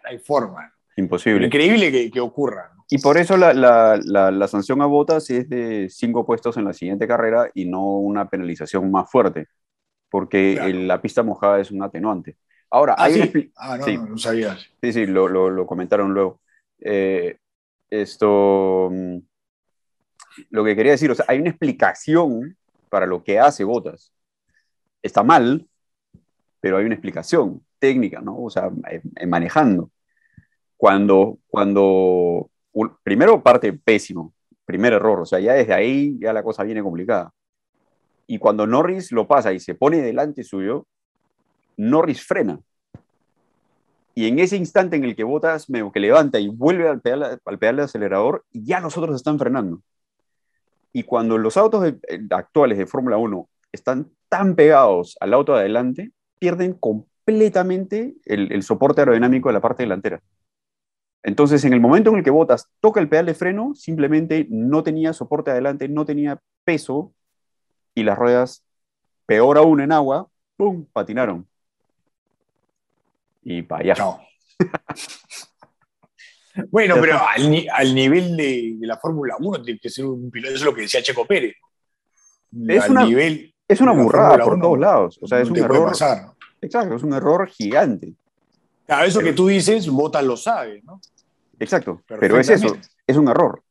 hay 0.03 0.17
forma. 0.19 0.73
Imposible. 0.95 1.45
Increíble 1.45 1.91
que, 1.91 2.11
que 2.11 2.19
ocurra. 2.19 2.71
Y 2.89 2.97
por 2.97 3.17
eso 3.17 3.37
la, 3.37 3.53
la, 3.53 4.31
la, 4.31 4.47
sanción 4.47 4.81
a 4.81 4.87
Botas 4.87 5.29
es 5.29 5.47
de 5.47 5.87
cinco 5.89 6.25
puestos 6.25 6.57
en 6.57 6.65
la 6.65 6.73
siguiente 6.73 7.07
carrera 7.07 7.49
y 7.53 7.65
no 7.65 7.97
una 7.97 8.27
penalización 8.27 8.89
más 8.89 9.09
fuerte, 9.11 9.47
porque 10.09 10.55
la 10.73 10.99
pista 10.99 11.21
mojada 11.21 11.59
es 11.59 11.69
un 11.69 11.83
atenuante. 11.83 12.37
Ahora, 12.71 12.95
ah, 12.97 13.05
hay 13.05 13.51
ah, 13.55 13.77
no, 13.77 13.87
no, 13.87 14.05
no, 14.07 14.17
sabías. 14.17 14.67
Sí, 14.81 14.93
sí, 14.93 15.05
lo, 15.05 15.27
lo, 15.27 15.49
lo 15.49 15.65
comentaron 15.65 16.13
luego. 16.13 16.39
Eh, 16.79 17.37
esto, 17.89 18.89
mm, 18.91 19.17
lo 20.51 20.63
que 20.63 20.75
quería 20.75 20.91
decir, 20.91 21.09
o 21.11 21.15
sea, 21.15 21.25
hay 21.27 21.39
una 21.39 21.49
explicación 21.49 22.55
para 22.89 23.05
lo 23.05 23.23
que 23.23 23.39
hace 23.39 23.63
Botas. 23.63 24.13
Está 25.01 25.23
mal, 25.23 25.67
pero 26.59 26.77
hay 26.77 26.85
una 26.85 26.95
explicación 26.95 27.63
técnica, 27.79 28.21
¿no? 28.21 28.37
O 28.37 28.49
sea, 28.49 28.69
manejando. 29.27 29.91
Cuando, 30.77 31.39
cuando 31.47 32.49
primero 33.03 33.41
parte 33.41 33.73
pésimo, 33.73 34.33
primer 34.65 34.93
error, 34.93 35.21
o 35.21 35.25
sea, 35.25 35.39
ya 35.39 35.53
desde 35.53 35.73
ahí 35.73 36.17
ya 36.19 36.31
la 36.33 36.43
cosa 36.43 36.63
viene 36.63 36.83
complicada. 36.83 37.31
Y 38.27 38.37
cuando 38.37 38.67
Norris 38.67 39.11
lo 39.11 39.27
pasa 39.27 39.51
y 39.53 39.59
se 39.59 39.75
pone 39.75 39.97
delante 40.01 40.43
suyo, 40.43 40.85
Norris 41.79 42.21
frena. 42.25 42.59
Y 44.13 44.27
en 44.27 44.39
ese 44.39 44.57
instante 44.57 44.97
en 44.97 45.05
el 45.05 45.15
que 45.15 45.23
Botas 45.23 45.69
medio 45.69 45.93
que 45.93 46.01
levanta 46.01 46.37
y 46.37 46.49
vuelve 46.49 46.89
al 46.89 46.99
pedal, 46.99 47.39
al 47.43 47.59
pedal 47.59 47.77
de 47.77 47.83
acelerador, 47.83 48.43
ya 48.51 48.81
los 48.81 48.97
otros 48.97 49.15
están 49.15 49.39
frenando. 49.39 49.81
Y 50.91 51.03
cuando 51.03 51.37
los 51.37 51.55
autos 51.55 51.93
actuales 52.31 52.77
de 52.77 52.85
Fórmula 52.85 53.15
1 53.17 53.49
están 53.71 54.11
tan 54.27 54.55
pegados 54.55 55.15
al 55.21 55.33
auto 55.33 55.53
de 55.53 55.59
adelante, 55.59 56.11
pierden 56.37 56.73
completamente 56.73 58.15
el, 58.25 58.51
el 58.51 58.63
soporte 58.63 58.99
aerodinámico 58.99 59.47
de 59.47 59.53
la 59.53 59.61
parte 59.61 59.83
delantera. 59.83 60.21
Entonces, 61.23 61.63
en 61.63 61.71
el 61.71 61.79
momento 61.79 62.09
en 62.09 62.17
el 62.17 62.23
que 62.23 62.29
Botas 62.29 62.69
toca 62.81 62.99
el 62.99 63.07
pedal 63.07 63.27
de 63.27 63.35
freno, 63.35 63.73
simplemente 63.73 64.47
no 64.49 64.83
tenía 64.83 65.13
soporte 65.13 65.51
adelante, 65.51 65.87
no 65.87 66.05
tenía 66.05 66.41
peso 66.65 67.13
y 67.95 68.03
las 68.03 68.17
ruedas, 68.17 68.65
peor 69.25 69.57
aún 69.57 69.79
en 69.79 69.93
agua, 69.93 70.27
¡pum! 70.57 70.85
patinaron. 70.91 71.48
Y 73.49 73.63
para 73.63 73.81
allá. 73.81 73.95
bueno, 76.69 76.97
pero 77.01 77.19
al, 77.27 77.95
nivel 77.95 78.37
de, 78.37 78.77
la 78.81 78.97
Fórmula 78.97 79.37
1 79.39 79.63
tiene 79.63 79.79
que 79.79 79.89
ser 79.89 80.05
un 80.05 80.29
piloto, 80.29 80.53
eso 80.53 80.63
es 80.63 80.65
lo 80.65 80.75
que 80.75 80.81
decía 80.81 81.01
Checo 81.01 81.25
Pérez. 81.25 81.55
Es 82.67 82.87
una, 82.87 83.05
nivel 83.05 83.53
es 83.67 83.81
una 83.81 83.91
burrada 83.91 84.43
por 84.43 84.59
todos 84.59 84.77
lados. 84.77 85.19
O 85.19 85.27
sea, 85.27 85.41
es 85.41 85.49
un 85.49 85.57
error. 85.57 85.91
Exacto, 86.61 86.95
es 86.95 87.03
un 87.03 87.13
error 87.13 87.47
gigante. 87.47 88.13
Claro, 88.85 89.05
eso 89.05 89.19
que 89.19 89.33
tú 89.33 89.47
dices, 89.47 89.87
Botas 89.87 90.23
lo 90.23 90.37
sabe, 90.37 90.83
¿no? 90.83 91.01
Exacto, 91.59 92.03
pero 92.05 92.39
es 92.39 92.49
eso, 92.49 92.77
es 93.07 93.17
un 93.17 93.29
error. 93.29 93.63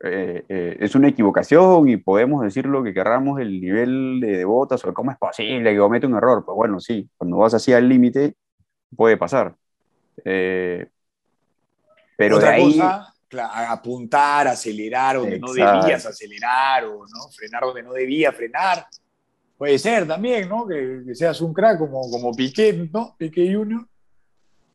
Eh, 0.00 0.44
eh, 0.48 0.76
es 0.78 0.94
una 0.94 1.08
equivocación 1.08 1.88
y 1.88 1.96
podemos 1.96 2.44
decir 2.44 2.66
lo 2.66 2.84
que 2.84 2.94
querramos 2.94 3.40
el 3.40 3.60
nivel 3.60 4.20
de, 4.20 4.44
Botas 4.44 4.84
o 4.84 4.94
cómo 4.94 5.10
es 5.10 5.18
posible 5.18 5.72
que 5.72 5.78
cometa 5.78 6.06
un 6.06 6.16
error. 6.16 6.44
Pues 6.44 6.54
bueno, 6.54 6.78
sí, 6.78 7.08
cuando 7.16 7.38
vas 7.38 7.54
así 7.54 7.72
al 7.72 7.88
límite 7.88 8.34
puede 8.96 9.16
pasar. 9.16 9.54
Eh, 10.24 10.86
pero 12.16 12.38
de 12.38 12.48
ahí... 12.48 12.74
Cosa, 12.74 13.14
apuntar, 13.68 14.48
acelerar 14.48 15.16
donde 15.16 15.38
no 15.38 15.52
debías 15.52 16.06
acelerar 16.06 16.84
o 16.84 17.00
¿no? 17.00 17.28
frenar 17.36 17.62
donde 17.62 17.82
no 17.82 17.92
debía 17.92 18.32
frenar. 18.32 18.86
Puede 19.56 19.78
ser 19.78 20.06
también, 20.06 20.48
¿no? 20.48 20.66
Que, 20.66 21.02
seas 21.14 21.40
un 21.40 21.52
crack 21.52 21.78
como, 21.78 22.10
como 22.10 22.32
Piqué, 22.32 22.88
¿no? 22.90 23.14
Piqué 23.18 23.52
Junior, 23.52 23.86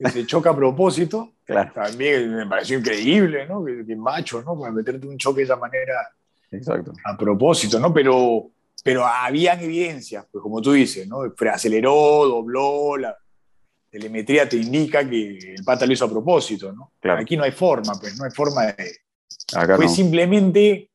que 0.03 0.11
se 0.11 0.25
choca 0.25 0.51
a 0.51 0.55
propósito. 0.55 1.33
Claro. 1.45 1.71
También 1.73 2.35
me 2.35 2.45
pareció 2.45 2.77
increíble, 2.77 3.47
¿no? 3.47 3.63
Que, 3.63 3.95
macho, 3.95 4.41
¿no? 4.43 4.59
Para 4.59 4.71
meterte 4.71 5.07
un 5.07 5.17
choque 5.17 5.39
de 5.39 5.45
esa 5.45 5.55
manera. 5.55 6.09
Exacto. 6.51 6.93
A 7.03 7.17
propósito, 7.17 7.79
¿no? 7.79 7.93
Pero, 7.93 8.51
pero 8.83 9.05
habían 9.05 9.59
evidencias, 9.59 10.25
pues 10.31 10.41
como 10.41 10.61
tú 10.61 10.73
dices, 10.73 11.07
¿no? 11.07 11.21
Aceleró, 11.51 12.27
dobló, 12.27 12.97
la 12.97 13.17
telemetría 13.89 14.49
te 14.49 14.57
indica 14.57 15.07
que 15.07 15.37
el 15.37 15.63
pata 15.63 15.85
lo 15.85 15.93
hizo 15.93 16.05
a 16.05 16.09
propósito, 16.09 16.73
¿no? 16.73 16.93
Claro. 16.99 17.21
Aquí 17.21 17.37
no 17.37 17.43
hay 17.43 17.51
forma, 17.51 17.93
pues, 17.99 18.17
no 18.17 18.25
hay 18.25 18.31
forma 18.31 18.65
de. 18.65 18.91
Acá 19.55 19.75
fue 19.75 19.87
simplemente 19.87 20.89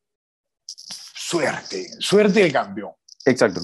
suerte, 0.65 1.87
suerte 1.99 2.41
del 2.41 2.51
campeón. 2.51 2.91
Exacto, 3.23 3.61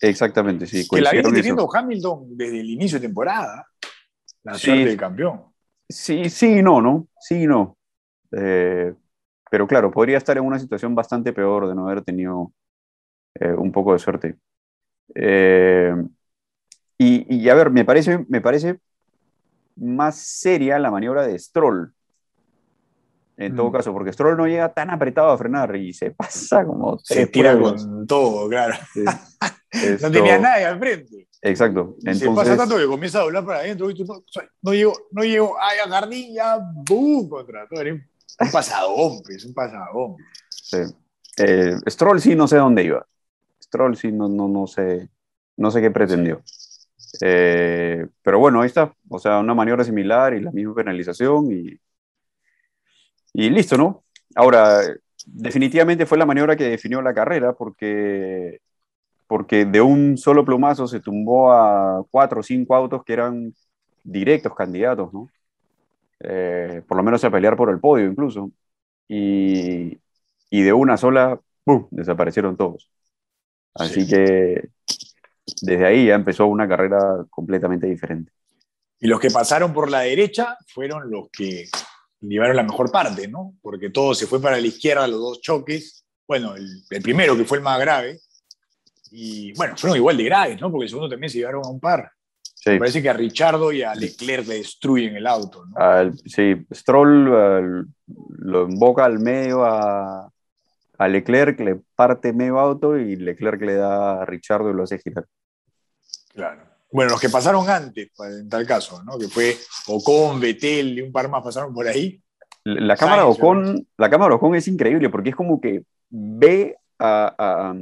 exactamente, 0.00 0.66
sí. 0.66 0.88
Que 0.88 1.00
la 1.00 1.10
viene 1.10 1.30
teniendo 1.30 1.68
Hamilton 1.70 2.36
desde 2.36 2.60
el 2.60 2.70
inicio 2.70 2.98
de 2.98 3.06
temporada, 3.06 3.66
la 4.42 4.54
suerte 4.54 4.84
del 4.84 4.96
campeón. 4.96 5.42
Sí, 5.88 6.30
sí, 6.30 6.62
no, 6.62 6.80
¿no? 6.80 7.08
Sí, 7.18 7.46
no. 7.46 7.76
Eh, 8.32 8.94
pero 9.50 9.66
claro, 9.66 9.90
podría 9.90 10.18
estar 10.18 10.36
en 10.38 10.44
una 10.44 10.58
situación 10.58 10.94
bastante 10.94 11.32
peor 11.32 11.68
de 11.68 11.74
no 11.74 11.88
haber 11.88 12.02
tenido 12.02 12.52
eh, 13.34 13.52
un 13.52 13.72
poco 13.72 13.92
de 13.92 13.98
suerte. 13.98 14.36
Eh, 15.14 15.94
y, 16.98 17.48
a 17.48 17.54
ver, 17.54 17.70
me 17.70 17.84
parece, 17.84 18.26
me 18.28 18.40
parece 18.42 18.78
más 19.76 20.16
seria 20.18 20.78
la 20.78 20.90
maniobra 20.90 21.26
de 21.26 21.38
Stroll. 21.38 21.94
En 23.40 23.56
todo 23.56 23.70
mm. 23.70 23.72
caso, 23.72 23.92
porque 23.94 24.12
Stroll 24.12 24.36
no 24.36 24.46
llega 24.46 24.68
tan 24.74 24.90
apretado 24.90 25.30
a 25.30 25.38
frenar 25.38 25.74
y 25.74 25.94
se 25.94 26.10
pasa 26.10 26.64
como. 26.64 26.98
Se 26.98 27.26
tira 27.26 27.58
con 27.58 28.06
todo, 28.06 28.48
claro. 28.50 28.74
no 30.02 30.10
tenía 30.10 30.38
nadie 30.38 30.66
al 30.66 30.78
frente. 30.78 31.26
Exacto. 31.40 31.96
Entonces, 32.00 32.28
se 32.28 32.34
pasa 32.34 32.54
tanto 32.54 32.76
que 32.76 32.86
comienza 32.86 33.20
a 33.20 33.22
doblar 33.22 33.46
para 33.46 33.60
adentro. 33.60 33.90
Y 33.90 33.94
tú 33.94 34.04
no, 34.04 34.22
no 34.60 34.74
llego, 34.74 34.92
no 35.10 35.22
llego, 35.22 35.56
ay, 35.58 35.78
a 35.82 35.88
Gardilla, 35.88 36.58
¡bum! 36.86 37.30
Contra 37.30 37.66
todo. 37.66 37.80
Un 37.80 38.50
pasadón, 38.52 39.22
pues, 39.24 39.44
un 39.46 39.54
pasadón. 39.54 40.16
Sí. 40.50 40.78
Eh, 41.38 41.76
Stroll 41.88 42.20
sí 42.20 42.36
no 42.36 42.46
sé 42.46 42.56
dónde 42.56 42.84
iba. 42.84 43.06
Stroll 43.62 43.96
sí 43.96 44.12
no, 44.12 44.28
no, 44.28 44.48
no 44.48 44.66
sé, 44.66 45.08
no 45.56 45.70
sé 45.70 45.80
qué 45.80 45.90
pretendió. 45.90 46.42
Eh, 47.22 48.06
pero 48.22 48.38
bueno, 48.38 48.60
ahí 48.60 48.66
está. 48.66 48.94
O 49.08 49.18
sea, 49.18 49.38
una 49.38 49.54
maniobra 49.54 49.82
similar 49.82 50.34
y 50.34 50.40
la 50.40 50.50
misma 50.50 50.74
penalización 50.74 51.50
y, 51.50 51.80
y 53.32 53.50
listo, 53.50 53.76
¿no? 53.76 54.04
Ahora, 54.34 54.80
definitivamente 55.26 56.06
fue 56.06 56.18
la 56.18 56.26
maniobra 56.26 56.56
que 56.56 56.64
definió 56.64 57.02
la 57.02 57.14
carrera 57.14 57.52
porque, 57.52 58.60
porque 59.26 59.64
de 59.64 59.80
un 59.80 60.16
solo 60.16 60.44
plumazo 60.44 60.86
se 60.86 61.00
tumbó 61.00 61.52
a 61.52 62.04
cuatro 62.10 62.40
o 62.40 62.42
cinco 62.42 62.74
autos 62.74 63.04
que 63.04 63.12
eran 63.12 63.54
directos 64.02 64.54
candidatos, 64.54 65.12
¿no? 65.12 65.28
Eh, 66.20 66.82
por 66.86 66.96
lo 66.96 67.02
menos 67.02 67.24
a 67.24 67.30
pelear 67.30 67.56
por 67.56 67.70
el 67.70 67.80
podio 67.80 68.06
incluso. 68.06 68.50
Y, 69.08 69.98
y 70.50 70.62
de 70.62 70.72
una 70.72 70.96
sola, 70.96 71.40
¡pum!, 71.64 71.86
desaparecieron 71.90 72.56
todos. 72.56 72.90
Así 73.74 74.06
que 74.06 74.68
desde 75.62 75.86
ahí 75.86 76.06
ya 76.06 76.14
empezó 76.14 76.46
una 76.46 76.68
carrera 76.68 77.24
completamente 77.30 77.86
diferente. 77.86 78.32
Y 78.98 79.06
los 79.06 79.18
que 79.18 79.30
pasaron 79.30 79.72
por 79.72 79.90
la 79.90 80.00
derecha 80.00 80.58
fueron 80.66 81.10
los 81.10 81.30
que 81.30 81.68
llevaron 82.20 82.56
la 82.56 82.62
mejor 82.62 82.90
parte, 82.90 83.28
¿no? 83.28 83.54
Porque 83.62 83.90
todo 83.90 84.14
se 84.14 84.26
fue 84.26 84.40
para 84.40 84.60
la 84.60 84.66
izquierda, 84.66 85.06
los 85.06 85.20
dos 85.20 85.40
choques. 85.40 86.04
Bueno, 86.26 86.54
el, 86.54 86.84
primero 87.02 87.36
que 87.36 87.44
fue 87.44 87.58
el 87.58 87.64
más 87.64 87.80
grave. 87.80 88.18
Y 89.10 89.52
bueno, 89.54 89.76
fueron 89.76 89.96
igual 89.96 90.16
de 90.16 90.24
graves, 90.24 90.60
¿no? 90.60 90.70
Porque 90.70 90.84
el 90.84 90.90
segundo 90.90 91.10
también 91.10 91.30
se 91.30 91.38
llevaron 91.38 91.64
a 91.64 91.68
un 91.68 91.80
par. 91.80 92.12
Me 92.66 92.78
parece 92.78 93.00
que 93.00 93.08
a 93.08 93.14
Richardo 93.14 93.72
y 93.72 93.82
a 93.82 93.94
Leclerc 93.94 94.46
le 94.46 94.56
destruyen 94.56 95.16
el 95.16 95.26
auto. 95.26 95.64
¿no? 95.64 96.12
sí, 96.26 96.54
Stroll 96.72 97.86
lo 98.06 98.68
invoca 98.68 99.06
al 99.06 99.18
medio 99.18 99.64
a, 99.64 100.30
a 100.98 101.08
Leclerc, 101.08 101.58
le 101.60 101.80
parte 101.94 102.34
medio 102.34 102.58
auto 102.58 102.98
y 102.98 103.16
Leclerc 103.16 103.62
le 103.62 103.74
da 103.76 104.20
a 104.20 104.26
Richardo 104.26 104.70
y 104.70 104.74
lo 104.74 104.82
hace 104.82 104.98
girar. 104.98 105.24
Claro. 106.34 106.69
Bueno, 106.92 107.12
los 107.12 107.20
que 107.20 107.28
pasaron 107.28 107.68
antes, 107.68 108.10
en 108.18 108.48
tal 108.48 108.66
caso, 108.66 109.02
¿no? 109.04 109.18
que 109.18 109.28
fue 109.28 109.56
Ocon, 109.86 110.40
Betel 110.40 110.98
y 110.98 111.02
un 111.02 111.12
par 111.12 111.28
más 111.28 111.42
pasaron 111.42 111.72
por 111.72 111.86
ahí. 111.86 112.20
La, 112.64 112.96
cámara, 112.96 113.26
Ocon, 113.26 113.86
la 113.96 114.10
cámara 114.10 114.34
Ocon 114.34 114.54
es 114.54 114.68
increíble 114.68 115.08
porque 115.08 115.30
es 115.30 115.36
como 115.36 115.60
que 115.60 115.84
ve 116.10 116.76
a, 116.98 117.74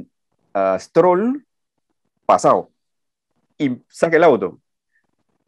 a, 0.53 0.73
a 0.73 0.79
Stroll 0.79 1.45
pasado 2.25 2.69
y 3.57 3.81
saca 3.89 4.17
el 4.17 4.23
auto 4.23 4.59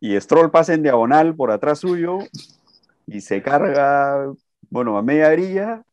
y 0.02 0.19
Stroll 0.19 0.52
pasa 0.52 0.74
en 0.74 0.82
diagonal 0.82 1.36
por 1.36 1.52
atrás 1.52 1.80
suyo 1.80 2.17
y 3.06 3.21
se 3.21 3.43
carga, 3.43 4.34
bueno, 4.69 4.97
a 4.97 5.04
media 5.04 5.30
grilla 5.30 5.84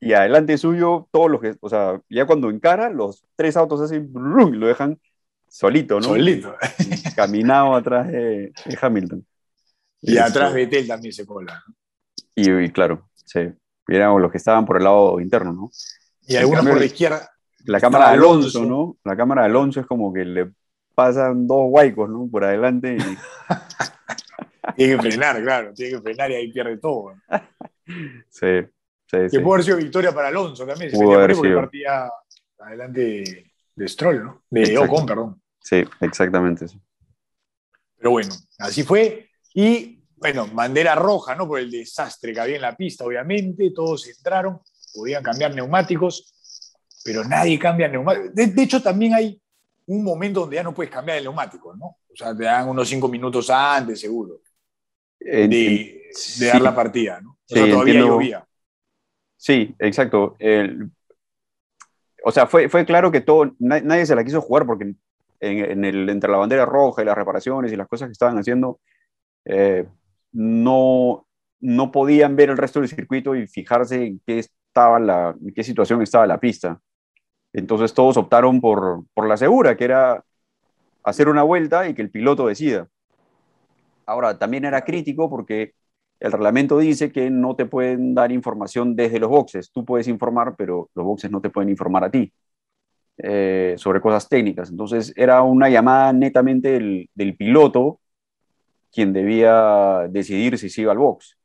y 0.00 0.12
adelante 0.12 0.56
suyo 0.56 1.08
todos 1.10 1.28
los 1.28 1.40
que, 1.40 1.56
o 1.60 1.68
sea, 1.68 2.00
ya 2.08 2.24
cuando 2.24 2.50
encara, 2.50 2.88
los 2.88 3.24
tres 3.34 3.56
autos 3.56 3.80
hacen 3.80 4.12
y 4.14 4.56
lo 4.56 4.66
dejan 4.68 4.98
solito, 5.52 6.00
¿no? 6.00 6.08
Solito. 6.08 6.56
Caminado 7.16 7.74
atrás 7.74 8.08
de, 8.08 8.52
Hamilton. 8.80 9.26
Y, 10.00 10.16
atrás 10.16 10.52
Vettel 10.54 10.88
también 10.88 11.12
se 11.12 11.26
cola. 11.26 11.62
Y, 12.34 12.70
claro, 12.70 13.10
sí. 13.14 13.40
Éramos 13.86 14.22
los 14.22 14.32
que 14.32 14.38
estaban 14.38 14.64
por 14.64 14.78
el 14.78 14.84
lado 14.84 15.20
interno, 15.20 15.52
¿no? 15.52 15.70
Y 16.22 16.36
algunos 16.36 16.66
por 16.66 16.78
la 16.78 16.84
izquierda. 16.84 17.30
La 17.66 17.80
cámara 17.80 18.08
de 18.08 18.14
Alonso, 18.14 18.64
¿no? 18.64 18.96
La 19.04 19.16
cámara 19.16 19.42
de 19.42 19.48
Alonso 19.48 19.80
es 19.80 19.86
como 19.86 20.12
que 20.12 20.24
le 20.24 20.50
pasan 20.94 21.46
dos 21.46 21.66
huaicos, 21.68 22.08
¿no? 22.08 22.28
Por 22.30 22.44
adelante. 22.44 22.96
Y... 22.96 22.98
tiene 24.76 24.96
que 24.96 25.02
frenar, 25.02 25.42
claro, 25.42 25.74
tiene 25.74 25.96
que 25.96 26.00
frenar 26.00 26.30
y 26.30 26.34
ahí 26.34 26.52
pierde 26.52 26.78
todo. 26.78 27.14
Sí, 28.30 28.46
sí, 29.10 29.18
Que 29.30 29.40
pudo 29.40 29.54
haber 29.54 29.64
sido 29.64 29.76
victoria 29.76 30.12
para 30.14 30.28
Alonso 30.28 30.64
también. 30.64 30.90
Se 30.90 30.96
pudo 30.96 31.18
haber 31.18 31.34
sido. 31.34 31.60
partía 31.60 32.08
adelante 32.58 33.51
de 33.74 33.88
Stroll, 33.88 34.24
¿no? 34.24 34.42
De 34.50 34.78
Ocon, 34.78 35.06
perdón. 35.06 35.42
Sí, 35.60 35.84
exactamente. 36.00 36.66
Pero 37.96 38.10
bueno, 38.10 38.34
así 38.58 38.82
fue. 38.82 39.30
Y 39.54 40.02
bueno, 40.16 40.46
bandera 40.52 40.94
roja, 40.94 41.34
¿no? 41.34 41.46
Por 41.46 41.60
el 41.60 41.70
desastre 41.70 42.32
que 42.32 42.40
había 42.40 42.56
en 42.56 42.62
la 42.62 42.76
pista, 42.76 43.04
obviamente. 43.04 43.70
Todos 43.74 44.08
entraron, 44.08 44.60
podían 44.94 45.22
cambiar 45.22 45.54
neumáticos, 45.54 46.32
pero 47.04 47.24
nadie 47.24 47.58
cambia 47.58 47.88
neumáticos. 47.88 48.34
de 48.34 48.62
hecho, 48.62 48.82
también 48.82 49.14
hay 49.14 49.40
un 49.86 50.04
momento 50.04 50.40
donde 50.40 50.56
ya 50.56 50.62
no 50.62 50.74
puedes 50.74 50.92
cambiar 50.92 51.18
el 51.18 51.24
neumático, 51.24 51.74
¿no? 51.74 51.86
O 51.86 52.16
sea, 52.16 52.36
te 52.36 52.44
dan 52.44 52.68
unos 52.68 52.88
cinco 52.88 53.08
minutos 53.08 53.48
antes, 53.50 54.00
seguro, 54.00 54.40
de, 55.18 56.02
dar 56.40 56.60
la 56.60 56.74
partida, 56.74 57.20
¿no? 57.20 57.30
O 57.30 57.54
sea, 57.54 57.68
todavía 57.68 57.94
llovía. 57.94 58.46
Sí, 59.36 59.74
exacto. 59.78 60.36
O 62.24 62.32
sea, 62.32 62.46
fue, 62.46 62.68
fue 62.68 62.84
claro 62.84 63.10
que 63.10 63.20
todo, 63.20 63.54
nadie 63.58 64.06
se 64.06 64.14
la 64.14 64.24
quiso 64.24 64.40
jugar 64.40 64.66
porque 64.66 64.94
en, 65.40 65.84
el, 65.84 66.08
entre 66.08 66.30
la 66.30 66.38
bandera 66.38 66.64
roja 66.64 67.02
y 67.02 67.04
las 67.04 67.16
reparaciones 67.16 67.72
y 67.72 67.76
las 67.76 67.88
cosas 67.88 68.08
que 68.08 68.12
estaban 68.12 68.38
haciendo, 68.38 68.80
eh, 69.44 69.86
no, 70.32 71.26
no 71.60 71.90
podían 71.90 72.36
ver 72.36 72.50
el 72.50 72.58
resto 72.58 72.80
del 72.80 72.88
circuito 72.88 73.34
y 73.34 73.46
fijarse 73.46 74.06
en 74.06 74.20
qué, 74.26 74.38
estaba 74.38 74.98
la, 75.00 75.36
en 75.40 75.52
qué 75.52 75.64
situación 75.64 76.00
estaba 76.00 76.26
la 76.26 76.40
pista. 76.40 76.80
Entonces 77.52 77.92
todos 77.92 78.16
optaron 78.16 78.60
por, 78.60 79.04
la 79.16 79.36
segura, 79.36 79.76
que 79.76 79.84
era 79.84 80.24
hacer 81.04 81.28
una 81.28 81.42
vuelta 81.42 81.88
y 81.88 81.94
que 81.94 82.02
el 82.02 82.10
piloto 82.10 82.46
decida. 82.46 82.88
Ahora, 84.06 84.38
también 84.38 84.64
era 84.64 84.82
crítico 84.82 85.28
porque 85.28 85.74
el 86.22 86.30
reglamento 86.30 86.78
dice 86.78 87.10
que 87.10 87.30
no 87.30 87.56
te 87.56 87.66
pueden 87.66 88.14
dar 88.14 88.30
información 88.30 88.94
desde 88.94 89.18
los 89.18 89.28
boxes. 89.28 89.72
Tú 89.72 89.84
puedes 89.84 90.06
informar, 90.06 90.54
pero 90.56 90.88
los 90.94 91.04
boxes 91.04 91.32
no 91.32 91.40
te 91.40 91.50
pueden 91.50 91.68
informar 91.68 92.04
a 92.04 92.10
ti 92.12 92.32
eh, 93.18 93.74
sobre 93.76 94.00
cosas 94.00 94.28
técnicas. 94.28 94.70
Entonces 94.70 95.12
era 95.16 95.42
una 95.42 95.68
llamada 95.68 96.12
netamente 96.12 96.70
del, 96.70 97.36
piloto 97.36 97.98
quien 98.92 99.12
debía 99.12 100.06
decidir 100.10 100.58
si 100.58 100.70
se 100.70 100.82
iba 100.82 100.92
al 100.92 100.98
box 100.98 101.36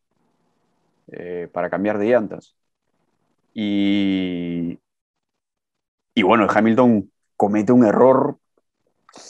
eh, 1.07 1.49
para 1.51 1.71
cambiar 1.71 1.97
de 1.97 2.09
llantas. 2.09 2.55
Y, 3.55 4.77
y 6.13 6.21
bueno, 6.21 6.45
Hamilton 6.47 7.11
comete 7.35 7.71
un 7.71 7.83
error 7.83 8.37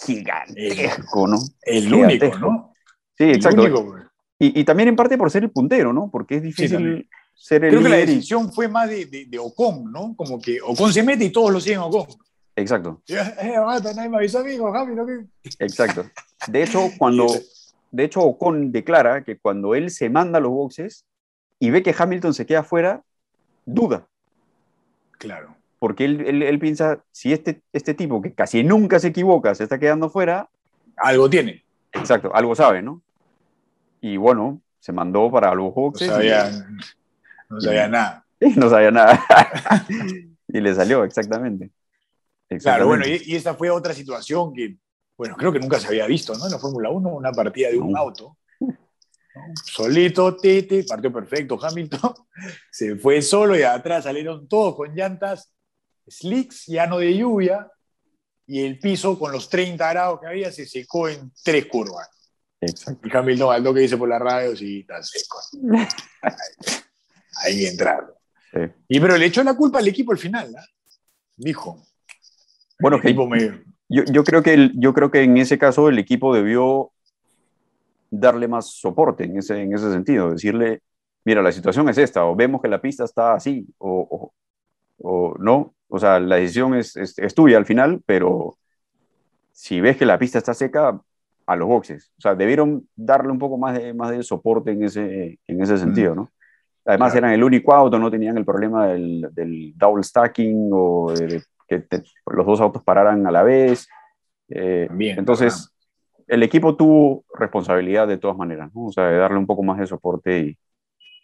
gigantesco, 0.06 1.26
¿no? 1.26 1.38
El 1.62 1.94
único, 1.94 2.38
¿no? 2.38 2.74
Sí, 3.18 3.30
exacto. 3.30 4.07
Y, 4.39 4.63
también 4.63 4.89
en 4.89 4.95
parte 4.95 5.17
por 5.17 5.32
ser 5.32 5.43
el 5.43 5.52
puntero, 5.52 5.93
¿no? 5.93 6.10
Porque 6.12 6.36
es 6.36 6.43
difícil 6.43 7.10
ser 7.34 7.63
el 7.65 7.71
Creo 7.71 7.84
que 7.84 7.89
la 7.89 7.97
decisión 7.97 8.52
fue 8.52 8.67
más 8.67 8.89
de, 8.89 9.06
de, 9.06 9.39
Ocon, 9.39 9.91
¿no? 9.91 10.15
Como 10.15 10.39
que 10.39 10.60
Ocon 10.62 10.93
se 10.93 11.04
mete 11.04 11.26
y 11.26 11.32
todos 11.32 11.52
lo 11.52 11.60
siguen 11.60 11.80
Ocon. 11.80 12.08
Exacto. 12.56 13.02
Eh, 13.08 13.56
exacto. 15.60 16.06
De 16.47 16.63
hecho, 16.63 16.89
cuando, 16.97 17.28
de 17.91 18.04
hecho, 18.04 18.21
Ocon 18.21 18.71
declara 18.71 19.23
que 19.23 19.38
cuando 19.38 19.73
él 19.73 19.89
se 19.89 20.10
manda 20.10 20.38
a 20.38 20.41
los 20.41 20.52
boxes 20.52 21.06
y 21.60 21.71
ve 21.71 21.82
que 21.82 21.95
Hamilton 21.97 22.34
se 22.34 22.45
queda 22.45 22.63
fuera, 22.63 23.04
duda. 23.65 24.08
Claro 25.17 25.58
porque 25.80 26.06
él, 26.06 26.60
piensa, 26.60 27.04
si 27.12 27.34
este, 27.34 27.62
este 27.71 27.93
tipo 27.93 28.21
que 28.21 28.34
casi 28.34 28.63
nunca 28.63 29.00
se 29.00 29.10
equivoca 29.10 29.54
se 29.54 29.63
está 29.63 29.78
quedando 29.78 30.10
fuera... 30.10 30.50
Algo 30.97 31.30
tiene. 31.30 31.63
Exacto, 31.91 32.34
algo 32.34 32.56
sabe, 32.56 32.82
¿no? 32.82 33.02
Y 34.02 34.18
bueno, 34.18 34.62
se 34.80 34.92
mandó 34.92 35.32
para 35.32 35.54
los 35.54 35.74
boxes. 35.74 36.08
No 36.08 36.16
sabía, 36.16 36.50
no 37.50 37.62
sabía 37.62 37.88
nada. 37.88 38.26
No 38.56 38.70
sabía 38.70 38.92
nada. 38.92 39.26
y 40.48 40.62
le 40.62 40.74
salió, 40.74 41.04
exactamente. 41.04 41.72
Claro, 42.62 42.88
bueno, 42.88 43.06
y, 43.06 43.36
esa 43.36 43.56
fue 43.56 43.70
otra 43.70 43.94
situación 43.94 44.54
que, 44.54 44.78
bueno, 45.18 45.36
creo 45.36 45.52
que 45.52 45.60
nunca 45.60 45.80
se 45.80 45.88
había 45.88 46.08
visto, 46.08 46.34
¿no? 46.36 46.46
En 46.46 46.52
la 46.52 46.60
Fórmula 46.60 46.90
1, 46.90 47.10
una 47.10 47.32
partida 47.32 47.70
de 47.70 47.78
un 47.78 47.98
auto. 47.98 48.38
Solito, 49.66 50.36
Tete, 50.36 50.84
partió 50.84 51.12
perfecto 51.12 51.60
Hamilton, 51.62 52.14
se 52.72 52.96
fue 52.96 53.22
solo 53.22 53.58
y 53.58 53.64
atrás 53.64 54.06
salieron 54.06 54.48
todos 54.48 54.76
con 54.76 54.96
llantas 54.96 55.54
slicks, 56.08 56.68
llano 56.68 57.00
de 57.00 57.16
lluvia, 57.16 57.70
y 58.48 58.66
el 58.66 58.80
piso 58.80 59.20
con 59.20 59.32
los 59.32 59.50
30 59.50 59.90
grados 59.90 60.20
que 60.22 60.28
había 60.28 60.52
se 60.52 60.66
secó 60.66 61.10
en 61.10 61.32
tres 61.44 61.66
curvas. 61.66 62.10
Exacto. 62.62 63.08
Y 63.08 63.15
Hamilton, 63.15 63.54
al 63.54 63.74
que 63.74 63.80
dice 63.82 63.98
por 63.98 64.10
la 64.10 64.20
radio, 64.20 64.56
sí, 64.56 64.80
está 64.80 65.02
seco. 65.04 65.38
Ahí 67.43 67.65
entraron. 67.65 68.12
Sí. 68.52 68.60
Y 68.88 69.00
pero 69.00 69.17
le 69.17 69.26
echó 69.26 69.43
la 69.43 69.56
culpa 69.56 69.80
al 69.80 69.88
equipo 69.88 70.12
al 70.12 70.17
final, 70.17 70.54
¿ah? 70.58 70.65
Dijo. 71.36 71.84
Bueno, 72.80 73.00
que 73.00 73.13
me- 73.13 73.63
yo, 73.89 74.04
yo 74.06 74.24
creo 74.24 74.41
que 74.41 74.54
el- 74.54 74.72
yo 74.76 74.93
creo 74.93 75.12
que 75.12 75.22
en 75.22 75.38
ese 75.38 75.58
caso 75.58 75.88
el 75.89 76.00
equipo 76.00 76.34
debió 76.34 76.91
darle 78.10 78.48
más 78.48 78.67
soporte 78.72 79.26
en 79.26 79.38
ese, 79.38 79.62
en 79.62 79.74
ese 79.74 79.91
sentido, 79.91 80.32
decirle, 80.32 80.82
mira, 81.26 81.41
la 81.41 81.52
situación 81.52 81.88
es 81.89 81.98
esta, 81.98 82.26
o 82.26 82.36
vemos 82.36 82.62
que 82.62 82.67
la 82.70 82.82
pista 82.82 83.04
está 83.04 83.34
así, 83.34 83.67
o, 83.78 84.08
o- 84.10 84.34
o 85.00 85.36
no, 85.39 85.76
o 85.89 86.00
sea, 86.00 86.20
la 86.20 86.38
decisión 86.38 86.74
es, 86.76 86.96
es, 86.96 87.17
es 87.20 87.34
tuya 87.36 87.58
al 87.58 87.65
final, 87.65 88.02
pero 88.06 88.58
si 89.52 89.80
ves 89.82 89.98
que 89.98 90.06
la 90.06 90.17
pista 90.17 90.38
está 90.39 90.54
seca, 90.54 91.00
a 91.48 91.56
los 91.56 91.68
boxes, 91.68 92.12
o 92.18 92.22
sea, 92.22 92.36
debieron 92.36 92.88
darle 92.96 93.32
un 93.32 93.40
poco 93.40 93.58
más 93.58 93.78
de, 93.80 93.94
más 93.94 94.12
de 94.12 94.22
soporte 94.22 94.72
en 94.72 94.84
ese, 94.84 95.40
en 95.48 95.62
ese 95.62 95.78
sentido, 95.78 96.14
¿no? 96.14 96.30
Además 96.86 97.12
Claro. 97.14 97.26
eran 97.26 97.34
el 97.36 97.44
único 97.44 97.74
auto, 97.74 97.98
no 97.98 98.12
tenían 98.12 98.38
el 98.38 98.46
problema 98.46 98.88
del, 98.88 99.28
del 99.32 99.74
double 99.76 100.04
stacking 100.04 100.70
o 100.72 101.12
de 101.14 101.42
que 101.68 101.80
te- 101.80 102.04
los 102.32 102.46
dos 102.46 102.62
autos 102.62 102.84
pararan 102.84 103.26
a 103.28 103.32
la 103.32 103.44
vez. 103.44 103.88
Eh, 104.50 104.86
También, 104.88 105.20
entonces, 105.20 105.74
el 106.28 106.44
equipo 106.44 106.76
tuvo 106.76 107.26
responsabilidad 107.34 108.08
de 108.08 108.18
todas 108.18 108.38
maneras, 108.38 108.70
¿no? 108.74 108.86
O 108.86 108.92
sea, 108.92 109.06
de 109.08 109.18
darle 109.18 109.38
un 109.38 109.48
poco 109.48 109.64
más 109.64 109.80
de 109.80 109.88
soporte 109.88 110.40
y 110.40 110.58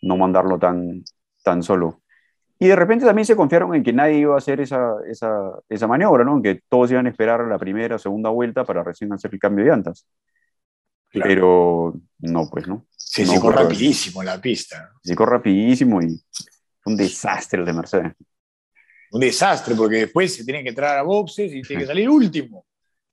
no 0.01 0.17
mandarlo 0.17 0.57
tan, 0.59 1.03
tan 1.43 1.63
solo. 1.63 2.01
Y 2.59 2.67
de 2.67 2.75
repente 2.75 3.05
también 3.05 3.25
se 3.25 3.35
confiaron 3.35 3.75
en 3.75 3.83
que 3.83 3.91
nadie 3.91 4.19
iba 4.19 4.35
a 4.35 4.37
hacer 4.37 4.61
esa, 4.61 4.95
esa, 5.07 5.59
esa 5.67 5.87
maniobra, 5.87 6.23
¿no? 6.23 6.37
En 6.37 6.43
que 6.43 6.61
todos 6.69 6.91
iban 6.91 7.07
a 7.07 7.09
esperar 7.09 7.41
la 7.47 7.57
primera 7.57 7.95
o 7.95 7.99
segunda 7.99 8.29
vuelta 8.29 8.63
para 8.63 8.83
recién 8.83 9.11
hacer 9.11 9.33
el 9.33 9.39
cambio 9.39 9.65
de 9.65 9.71
llantas. 9.71 10.05
Claro. 11.09 11.29
Pero 11.29 11.93
no, 12.19 12.49
pues, 12.49 12.67
¿no? 12.67 12.85
se 13.13 13.27
secó 13.27 13.51
rapidísimo 13.51 14.23
la 14.23 14.41
pista. 14.41 14.91
Se 15.03 15.09
secó 15.09 15.27
rapidísimo 15.27 16.01
y 16.01 16.19
fue 16.79 16.93
un 16.93 16.97
desastre 16.97 17.59
el 17.59 17.65
de 17.65 17.73
Mercedes. 17.73 18.13
Un 19.11 19.21
desastre, 19.21 19.75
porque 19.75 19.97
después 19.97 20.35
se 20.35 20.43
tiene 20.43 20.63
que 20.63 20.69
entrar 20.69 20.97
a 20.97 21.03
boxes 21.03 21.53
y 21.53 21.61
tiene 21.61 21.83
que 21.83 21.87
salir 21.87 22.09
último. 22.09 22.65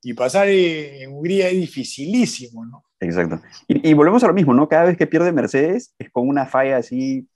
Y 0.03 0.15
pasar 0.15 0.49
en 0.49 1.13
Hungría 1.13 1.51
es 1.51 1.57
dificilísimo, 1.57 2.65
¿no? 2.65 2.85
Exacto. 2.99 3.43
Y, 3.69 3.91
y 3.91 3.93
volvemos 3.93 4.25
a 4.25 4.29
lo 4.29 4.33
mismo, 4.33 4.55
¿no? 4.55 4.67
Cada 4.67 4.85
vez 4.85 4.97
que 4.97 5.07
pierde 5.07 5.33
Mercedes 5.33 5.95
es 5.99 6.11
con 6.11 6.27
una 6.27 6.47
falla 6.47 6.79
así 6.79 7.29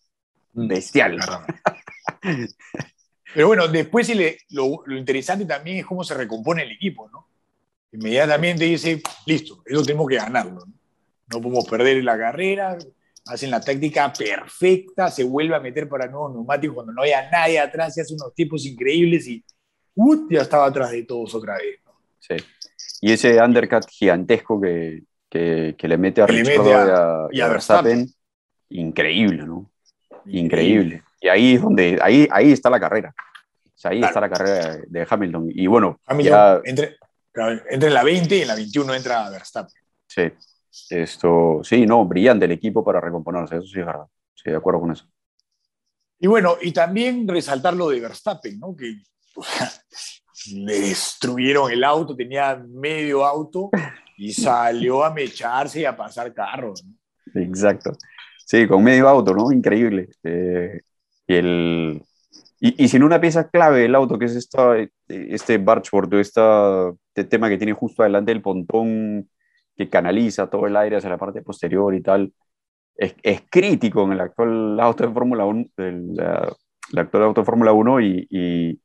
bestial. 0.54 1.18
Caramba. 1.18 1.46
Pero 3.34 3.48
bueno, 3.48 3.68
después 3.68 4.10
lo, 4.50 4.82
lo 4.86 4.96
interesante 4.96 5.44
también 5.44 5.78
es 5.78 5.86
cómo 5.86 6.04
se 6.04 6.14
recompone 6.14 6.62
el 6.62 6.72
equipo, 6.72 7.08
¿no? 7.10 7.28
Inmediatamente 7.94 8.64
dice, 8.64 9.00
listo, 9.24 9.62
eso 9.64 9.82
tenemos 9.84 10.08
que 10.08 10.16
ganarlo. 10.16 10.66
¿no? 10.66 10.72
No 11.32 11.40
podemos 11.40 11.64
perder 11.68 12.02
la 12.02 12.18
carrera, 12.18 12.76
hacen 13.26 13.50
la 13.50 13.60
táctica 13.60 14.12
perfecta, 14.12 15.10
se 15.10 15.22
vuelve 15.22 15.54
a 15.54 15.60
meter 15.60 15.88
para 15.88 16.08
nuevos 16.08 16.32
neumáticos 16.32 16.74
cuando 16.74 16.92
no 16.92 17.02
haya 17.02 17.30
nadie 17.30 17.60
atrás, 17.60 17.94
se 17.94 18.00
hace 18.00 18.14
unos 18.14 18.34
tipos 18.34 18.66
increíbles 18.66 19.28
y 19.28 19.44
ya 20.28 20.42
estaba 20.42 20.66
atrás 20.66 20.90
de 20.90 21.04
todos 21.04 21.36
otra 21.36 21.54
vez. 21.56 21.78
¿no? 21.84 21.92
Sí. 22.18 22.34
Y 23.00 23.12
ese 23.12 23.40
undercut 23.40 23.86
gigantesco 23.88 24.60
que, 24.60 25.04
que, 25.30 25.76
que 25.78 25.88
le 25.88 25.96
mete 25.96 26.20
a 26.20 26.26
Richard 26.26 26.66
y 26.66 26.70
a, 26.70 27.28
y 27.30 27.40
a 27.40 27.48
Verstappen. 27.48 28.12
increíble, 28.70 29.46
¿no? 29.46 29.70
Increíble. 30.26 31.03
Y 31.24 31.28
ahí 31.30 31.54
es 31.54 31.62
donde, 31.62 31.98
ahí, 32.02 32.28
ahí 32.30 32.52
está 32.52 32.68
la 32.68 32.78
carrera. 32.78 33.14
O 33.64 33.70
sea, 33.74 33.92
ahí 33.92 33.98
Claro. 33.98 34.10
está 34.10 34.20
la 34.20 34.28
carrera 34.28 34.76
de, 34.86 35.06
Hamilton. 35.08 35.46
Y 35.48 35.66
bueno, 35.66 35.98
Hamilton 36.04 36.32
ya, 36.32 36.60
entre, 36.64 36.98
claro, 37.32 37.62
entra 37.70 37.88
en 37.88 37.94
la 37.94 38.04
20 38.04 38.36
y 38.36 38.42
en 38.42 38.48
la 38.48 38.54
21 38.54 38.94
entra 38.94 39.30
Verstappen. 39.30 39.82
sí, 40.06 40.30
esto, 40.90 41.60
sí, 41.62 41.86
no, 41.86 42.04
brillante 42.04 42.44
el 42.44 42.52
equipo 42.52 42.84
para 42.84 43.00
recomponerse, 43.00 43.56
eso 43.56 43.66
sí 43.66 43.80
es 43.80 43.86
verdad. 43.86 44.04
Sí, 44.34 44.50
de 44.50 44.56
acuerdo 44.56 44.80
con 44.80 44.92
eso. 44.92 45.06
Y 46.18 46.26
bueno, 46.26 46.58
y 46.60 46.72
también 46.72 47.26
resaltar 47.26 47.72
lo 47.72 47.88
de 47.88 48.00
Verstappen, 48.00 48.60
¿no? 48.60 48.76
Que 48.76 48.98
le 50.52 50.80
destruyeron 50.80 51.72
el 51.72 51.84
auto, 51.84 52.14
tenía 52.14 52.62
medio 52.68 53.24
auto 53.24 53.70
y 54.18 54.30
salió 54.34 55.02
a 55.02 55.10
mecharse 55.10 55.80
y 55.80 55.84
a 55.86 55.96
pasar 55.96 56.34
carros. 56.34 56.84
¿no? 56.84 57.40
Exacto. 57.40 57.92
Sí, 58.44 58.68
con 58.68 58.84
medio 58.84 59.08
auto, 59.08 59.32
¿no? 59.32 59.50
Increíble. 59.50 60.10
Eh, 60.22 60.82
y, 61.26 61.34
el, 61.34 62.02
y, 62.60 62.84
y 62.84 62.88
sin 62.88 63.02
una 63.02 63.20
pieza 63.20 63.48
clave 63.48 63.80
del 63.80 63.94
auto, 63.94 64.18
que 64.18 64.26
es 64.26 64.36
esta, 64.36 64.76
este 65.08 65.58
bargeboard, 65.58 66.14
esta, 66.14 66.90
este 67.14 67.24
tema 67.24 67.48
que 67.48 67.58
tiene 67.58 67.72
justo 67.72 68.02
adelante 68.02 68.32
el 68.32 68.42
pontón 68.42 69.28
que 69.76 69.88
canaliza 69.88 70.48
todo 70.48 70.66
el 70.66 70.76
aire 70.76 70.96
hacia 70.96 71.10
la 71.10 71.18
parte 71.18 71.42
posterior 71.42 71.94
y 71.94 72.00
tal, 72.00 72.32
es, 72.96 73.14
es 73.22 73.42
crítico 73.50 74.04
en 74.04 74.12
el 74.12 74.20
actual 74.20 74.78
auto 74.80 75.06
de 75.06 75.12
Fórmula 75.12 75.44
1, 75.44 75.66
el, 75.78 76.14
la- 76.14 76.52
el 76.92 76.98
actual 76.98 77.22
auto 77.24 77.40
de 77.40 77.44
Fórmula 77.46 77.72
1 77.72 78.00
y, 78.02 78.26
y, 78.30 78.80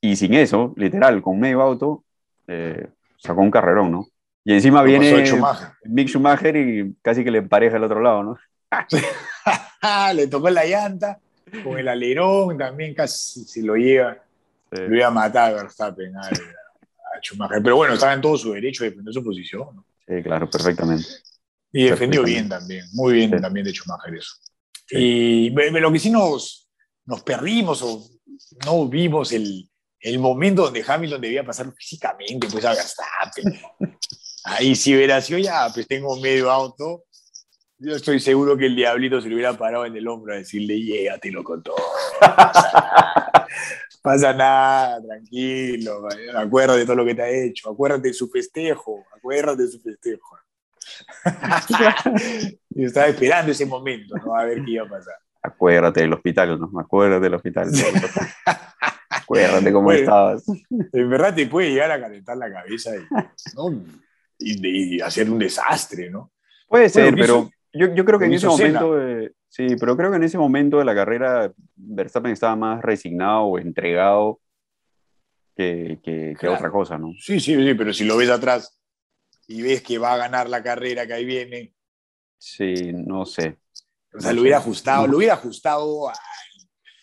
y 0.00 0.16
sin 0.16 0.34
eso, 0.34 0.74
literal, 0.76 1.22
con 1.22 1.38
medio 1.38 1.62
auto, 1.62 2.04
eh, 2.48 2.88
sacó 3.16 3.40
un 3.40 3.50
carrerón, 3.50 3.92
¿no? 3.92 4.06
Y 4.44 4.52
encima 4.54 4.78
pasó 4.80 4.86
viene 4.86 5.24
Schumacher. 5.24 5.68
Mick 5.84 6.08
Schumacher 6.08 6.56
y 6.56 6.94
casi 7.00 7.22
que 7.22 7.30
le 7.30 7.38
empareja 7.38 7.76
al 7.76 7.84
otro 7.84 8.00
lado, 8.00 8.24
¿no? 8.24 8.36
le 10.14 10.26
tocó 10.26 10.50
la 10.50 10.64
llanta, 10.64 11.18
con 11.62 11.78
el 11.78 11.88
alerón 11.88 12.56
también 12.58 12.94
casi 12.94 13.44
se 13.44 13.62
lo 13.62 13.74
lleva. 13.76 14.14
Sí. 14.72 14.82
Lo 14.88 14.96
iba 14.96 15.06
a 15.06 15.10
matar 15.10 15.52
a 15.52 15.62
Verstappen 15.62 16.16
a, 16.16 16.20
a 16.26 17.20
Schumacher. 17.20 17.62
Pero 17.62 17.76
bueno, 17.76 17.94
estaba 17.94 18.14
en 18.14 18.20
todo 18.20 18.38
su 18.38 18.52
derecho 18.52 18.84
de 18.84 18.90
defender 18.90 19.12
su 19.12 19.22
posición. 19.22 19.68
¿no? 19.76 19.86
Sí, 20.06 20.22
claro, 20.22 20.48
perfectamente. 20.48 21.04
Y 21.72 21.84
defendió 21.84 22.22
bien 22.22 22.48
también, 22.48 22.84
muy 22.92 23.14
bien 23.14 23.30
Sí. 23.30 23.40
también 23.40 23.64
de 23.66 23.72
Schumacher 23.72 24.14
eso. 24.14 24.34
Sí. 24.86 24.96
Y 24.98 25.50
lo 25.50 25.92
que 25.92 25.98
sí 25.98 26.10
nos, 26.10 26.68
nos 27.06 27.22
perdimos 27.22 27.82
o 27.82 28.02
no 28.66 28.86
vimos 28.88 29.32
el, 29.32 29.68
el 30.00 30.18
momento 30.18 30.64
donde 30.64 30.84
Hamilton 30.86 31.20
debía 31.20 31.44
pasar 31.44 31.72
físicamente 31.74 32.48
pues 32.50 32.64
a 32.64 32.70
Verstappen. 32.74 33.60
Ahí 34.44 34.74
si 34.74 34.94
hubiera 34.94 35.20
sido 35.20 35.38
ya, 35.38 35.68
pues 35.72 35.86
tengo 35.86 36.18
medio 36.20 36.50
auto. 36.50 37.04
Yo 37.84 37.96
estoy 37.96 38.20
seguro 38.20 38.56
que 38.56 38.66
el 38.66 38.76
diablito 38.76 39.20
se 39.20 39.28
le 39.28 39.34
hubiera 39.34 39.54
parado 39.58 39.84
en 39.86 39.96
el 39.96 40.06
hombro 40.06 40.32
a 40.34 40.36
decirle, 40.36 40.80
llégatelo 40.80 41.42
con 41.42 41.62
todo. 41.64 41.74
Pasa 44.02 44.32
nada, 44.32 45.00
tranquilo, 45.02 46.08
acuérdate 46.36 46.80
de 46.80 46.86
todo 46.86 46.96
lo 46.96 47.04
que 47.04 47.14
te 47.14 47.22
ha 47.22 47.28
hecho, 47.28 47.70
acuérdate 47.70 48.08
de 48.08 48.14
su 48.14 48.28
festejo, 48.28 49.04
acuérdate 49.16 49.62
de 49.62 49.68
su 49.68 49.80
festejo. 49.80 50.38
Yo 52.70 52.86
estaba 52.86 53.06
esperando 53.08 53.52
ese 53.52 53.66
momento, 53.66 54.16
¿no? 54.16 54.36
A 54.36 54.44
ver 54.44 54.64
qué 54.64 54.72
iba 54.72 54.84
a 54.86 54.88
pasar. 54.88 55.14
Acuérdate 55.42 56.00
del 56.00 56.12
hospital, 56.12 56.58
¿no? 56.60 56.70
Acuérdate 56.80 57.22
del 57.24 57.34
hospital. 57.34 57.68
Acuérdate 59.08 59.72
cómo 59.72 59.84
Bueno. 59.86 60.00
estabas. 60.00 60.44
En 60.92 61.10
verdad 61.10 61.34
te 61.34 61.46
puede 61.46 61.70
llegar 61.70 61.90
a 61.90 62.00
calentar 62.00 62.36
la 62.36 62.52
cabeza 62.52 62.90
y, 62.96 63.00
¿no? 63.56 63.84
y, 64.38 64.96
y 64.96 65.00
hacer 65.00 65.28
un 65.30 65.38
desastre, 65.38 66.10
¿no? 66.10 66.32
Puede 66.68 66.88
ser, 66.88 67.14
pero 67.14 67.24
hizo- 67.24 67.50
yo, 67.72 67.94
yo 67.94 68.04
creo 68.04 68.18
que 68.18 68.26
en 68.26 68.34
ese 68.34 68.46
momento, 68.46 68.94
de- 68.96 69.32
sí, 69.48 69.66
pero 69.78 69.96
creo 69.96 70.10
que 70.10 70.16
en 70.16 70.24
ese 70.24 70.38
momento 70.38 70.78
de 70.78 70.84
la 70.84 70.94
carrera 70.94 71.52
Verstappen 71.76 72.32
estaba 72.32 72.56
más 72.56 72.82
resignado 72.82 73.42
o 73.44 73.58
entregado 73.58 74.40
que, 75.56 75.98
que- 76.02 76.48
otra 76.48 76.70
cosa, 76.70 76.98
¿no? 76.98 77.12
Sí, 77.18 77.40
sí, 77.40 77.54
sí, 77.54 77.74
pero 77.74 77.92
si 77.92 78.04
lo 78.04 78.16
ves 78.16 78.30
atrás 78.30 78.78
y 79.46 79.62
ves 79.62 79.82
que 79.82 79.98
va 79.98 80.14
a 80.14 80.16
ganar 80.16 80.48
la 80.48 80.62
carrera 80.62 81.06
que 81.06 81.12
ahí 81.14 81.24
viene, 81.24 81.74
Sí, 82.38 82.92
no 82.92 83.24
sé. 83.24 83.58
o 84.14 84.20
sea, 84.20 84.30
No 84.30 84.34
lo 84.34 84.34
sé. 84.34 84.40
hubiera 84.40 84.58
ajustado, 84.58 85.06
lo 85.06 85.16
hubiera 85.18 85.34
ajustado 85.34 86.08
a- 86.08 86.14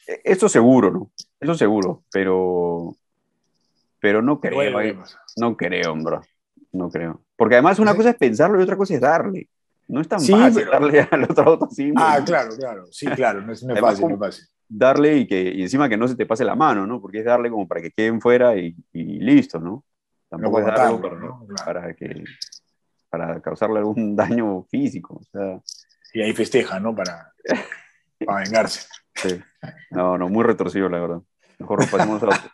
E- 0.08 0.22
Eso 0.24 0.50
seguro, 0.50 0.92
¿no? 0.92 1.12
Eso 1.40 1.56
seguro, 1.56 2.04
pero, 2.12 2.96
pero 4.02 4.22
no 4.22 4.40
creo, 4.42 4.56
bueno, 4.56 4.82
eh, 4.82 4.98
no 5.38 5.56
creo, 5.56 5.96
bro. 5.96 6.22
No 6.72 6.90
creo. 6.90 7.24
Porque 7.36 7.56
además 7.56 7.80
una 7.80 7.96
cosa 7.96 8.10
es 8.12 8.16
pensarlo 8.18 8.60
y 8.60 8.64
otra 8.64 8.76
cosa 8.78 8.94
es 8.96 9.02
darle. 9.02 9.48
No 9.90 10.02
es 10.02 10.08
tan 10.08 10.20
Sí, 10.20 10.32
fácil 10.32 10.54
pero- 10.66 10.72
darle 10.72 11.00
al 11.12 11.24
otro 11.24 11.44
auto 11.46 11.66
así. 11.66 11.92
Ah, 11.98 12.18
¿no? 12.20 12.26
claro, 12.26 12.50
claro, 12.58 12.86
sí, 12.92 13.06
claro, 13.16 13.42
no 13.42 13.52
es, 13.54 13.64
no 13.64 13.74
es 13.74 13.78
Además, 13.78 13.92
fácil, 13.92 14.08
no 14.08 14.14
es 14.14 14.20
fácil. 14.20 14.46
darle 14.70 15.18
y 15.18 15.28
que 15.28 15.42
y 15.54 15.62
encima 15.64 15.90
que 15.90 15.98
no 15.98 16.08
se 16.08 16.16
te 16.16 16.26
pase 16.26 16.46
la 16.46 16.56
mano, 16.56 16.88
¿no? 16.88 17.02
Porque 17.02 17.20
es 17.20 17.26
darle 17.26 17.50
como 17.50 17.68
para 17.68 17.82
que 17.82 17.92
queden 17.92 18.22
fuera 18.22 18.56
y, 18.56 18.76
y 18.94 19.04
listo, 19.20 19.60
¿no? 19.60 19.84
Tampoco 20.30 20.62
No 20.62 20.68
es 20.70 20.74
darle 20.76 20.98
para, 21.00 21.16
¿no? 21.16 21.46
Claro. 21.48 21.66
para 21.66 21.94
que 21.96 22.24
para 23.10 23.42
causarle 23.42 23.80
algún 23.80 24.16
daño 24.16 24.64
físico, 24.70 25.16
o 25.16 25.24
sea, 25.24 25.60
Y 26.14 26.22
ahí 26.22 26.34
festeja, 26.34 26.80
¿no? 26.80 26.96
Para, 26.96 27.34
para 28.26 28.44
vengarse. 28.44 28.88
sí. 29.16 29.42
no, 29.90 30.18
no, 30.20 30.30
muy 30.30 30.44
retorcido 30.44 30.88
la 30.88 31.00
verdad. 31.00 31.22
Mejor 31.58 31.80
pasemos 31.90 32.22
a, 32.22 32.28
otro- 32.28 32.52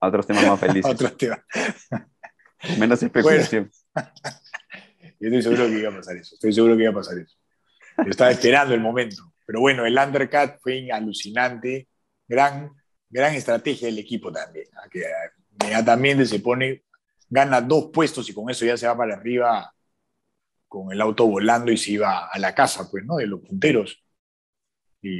a 0.00 0.06
otros 0.08 0.26
temas 0.26 0.46
más 0.48 0.58
felices, 0.58 0.90
Otro 0.90 1.12
tema. 1.12 1.38
menos 2.78 3.02
especulación. 3.02 3.70
Yo 5.20 5.28
estoy 5.28 5.42
seguro 5.42 5.66
que 5.66 5.78
iba 5.78 5.90
a 5.90 5.96
pasar 5.96 6.16
eso. 6.16 6.34
Estoy 6.34 6.52
seguro 6.52 6.76
que 6.76 6.82
iba 6.82 6.92
a 6.92 6.94
pasar 6.94 7.18
eso. 7.18 7.36
Yo 7.98 8.10
estaba 8.10 8.30
esperando 8.30 8.74
el 8.74 8.80
momento. 8.80 9.32
Pero 9.46 9.60
bueno, 9.60 9.86
el 9.86 9.96
undercut 9.98 10.60
fue 10.60 10.90
alucinante. 10.90 11.88
Gran 12.26 12.70
gran 13.10 13.34
estrategia 13.34 13.88
del 13.88 13.98
equipo 13.98 14.30
también, 14.30 14.66
que 14.90 15.04
inmediatamente 15.60 16.26
se 16.26 16.40
pone, 16.40 16.84
gana 17.28 17.60
dos 17.60 17.90
puestos 17.92 18.28
y 18.28 18.34
con 18.34 18.50
eso 18.50 18.64
ya 18.64 18.76
se 18.76 18.86
va 18.86 18.96
para 18.96 19.14
arriba 19.14 19.72
con 20.66 20.92
el 20.92 21.00
auto 21.00 21.26
volando 21.26 21.72
y 21.72 21.76
se 21.76 21.92
iba 21.92 22.26
a 22.26 22.38
la 22.38 22.54
casa, 22.54 22.88
pues, 22.90 23.04
¿no? 23.04 23.16
De 23.16 23.26
los 23.26 23.40
punteros. 23.40 24.04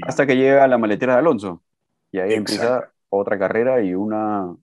Hasta 0.03 0.27
que 0.27 0.37
llega 0.37 0.69
la 0.69 0.77
maletera 0.77 1.15
de 1.15 1.21
Alonso. 1.21 1.63
Y 2.11 2.19
ahí 2.19 2.35
empieza 2.35 2.93
otra 3.09 3.39
carrera 3.39 3.83
y 3.83 3.95
una, 3.95 4.55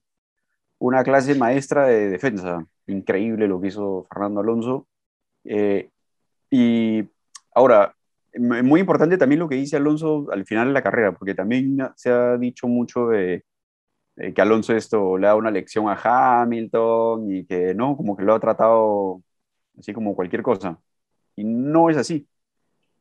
una 0.77 1.03
clase 1.03 1.33
maestra 1.33 1.87
de 1.87 2.09
defensa. 2.09 2.67
Increíble 2.85 3.47
lo 3.47 3.59
que 3.59 3.69
hizo 3.69 4.05
Fernando 4.11 4.41
Alonso. 4.41 4.87
Eh, 5.45 5.89
y 6.49 7.03
ahora, 7.53 7.95
muy 8.37 8.79
importante 8.79 9.17
también 9.17 9.39
lo 9.39 9.49
que 9.49 9.55
dice 9.55 9.77
Alonso 9.77 10.27
al 10.31 10.45
final 10.45 10.67
de 10.67 10.73
la 10.73 10.83
carrera, 10.83 11.13
porque 11.13 11.35
también 11.35 11.77
se 11.95 12.11
ha 12.11 12.37
dicho 12.37 12.67
mucho 12.67 13.07
de, 13.07 13.45
que 14.15 14.41
Alonso 14.41 14.75
esto 14.75 15.17
le 15.17 15.27
da 15.27 15.35
una 15.35 15.51
lección 15.51 15.87
a 15.89 16.41
Hamilton 16.41 17.31
y 17.31 17.45
que 17.45 17.73
no, 17.75 17.97
como 17.97 18.15
que 18.17 18.23
lo 18.23 18.33
ha 18.33 18.39
tratado 18.39 19.21
así 19.77 19.93
como 19.93 20.15
cualquier 20.15 20.41
cosa. 20.41 20.79
Y 21.35 21.43
no 21.43 21.89
es 21.89 21.97
así. 21.97 22.27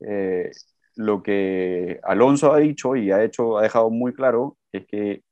Eh, 0.00 0.50
lo 0.96 1.22
que 1.22 2.00
Alonso 2.04 2.52
ha 2.52 2.58
dicho 2.58 2.96
y 2.96 3.10
ha, 3.10 3.22
hecho, 3.24 3.58
ha 3.58 3.62
dejado 3.62 3.90
muy 3.90 4.12
claro 4.14 4.56
es 4.72 4.86
que 4.86 5.22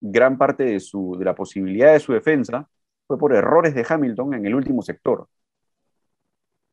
gran 0.00 0.38
parte 0.38 0.64
de, 0.64 0.80
su, 0.80 1.16
de 1.18 1.24
la 1.24 1.34
posibilidad 1.34 1.92
de 1.92 2.00
su 2.00 2.12
defensa 2.12 2.68
fue 3.06 3.18
por 3.18 3.34
errores 3.34 3.74
de 3.74 3.86
Hamilton 3.88 4.34
en 4.34 4.46
el 4.46 4.54
último 4.54 4.82
sector. 4.82 5.28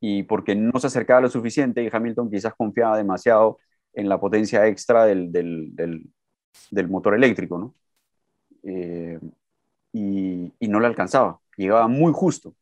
Y 0.01 0.23
porque 0.23 0.55
no 0.55 0.77
se 0.79 0.87
acercaba 0.87 1.21
lo 1.21 1.29
suficiente 1.29 1.83
y 1.83 1.89
Hamilton 1.91 2.29
quizás 2.29 2.53
confiaba 2.55 2.97
demasiado 2.97 3.59
en 3.93 4.09
la 4.09 4.19
potencia 4.19 4.67
extra 4.67 5.05
del, 5.05 5.31
del, 5.31 5.71
del, 6.71 6.89
motor 6.89 7.15
eléctrico, 7.15 7.57
¿no? 7.57 7.75
Eh, 8.63 9.19
y, 9.93 10.51
y 10.59 10.67
no 10.67 10.79
le 10.79 10.87
alcanzaba, 10.87 11.39
llegaba 11.55 11.87
muy 11.87 12.11
justo. 12.13 12.55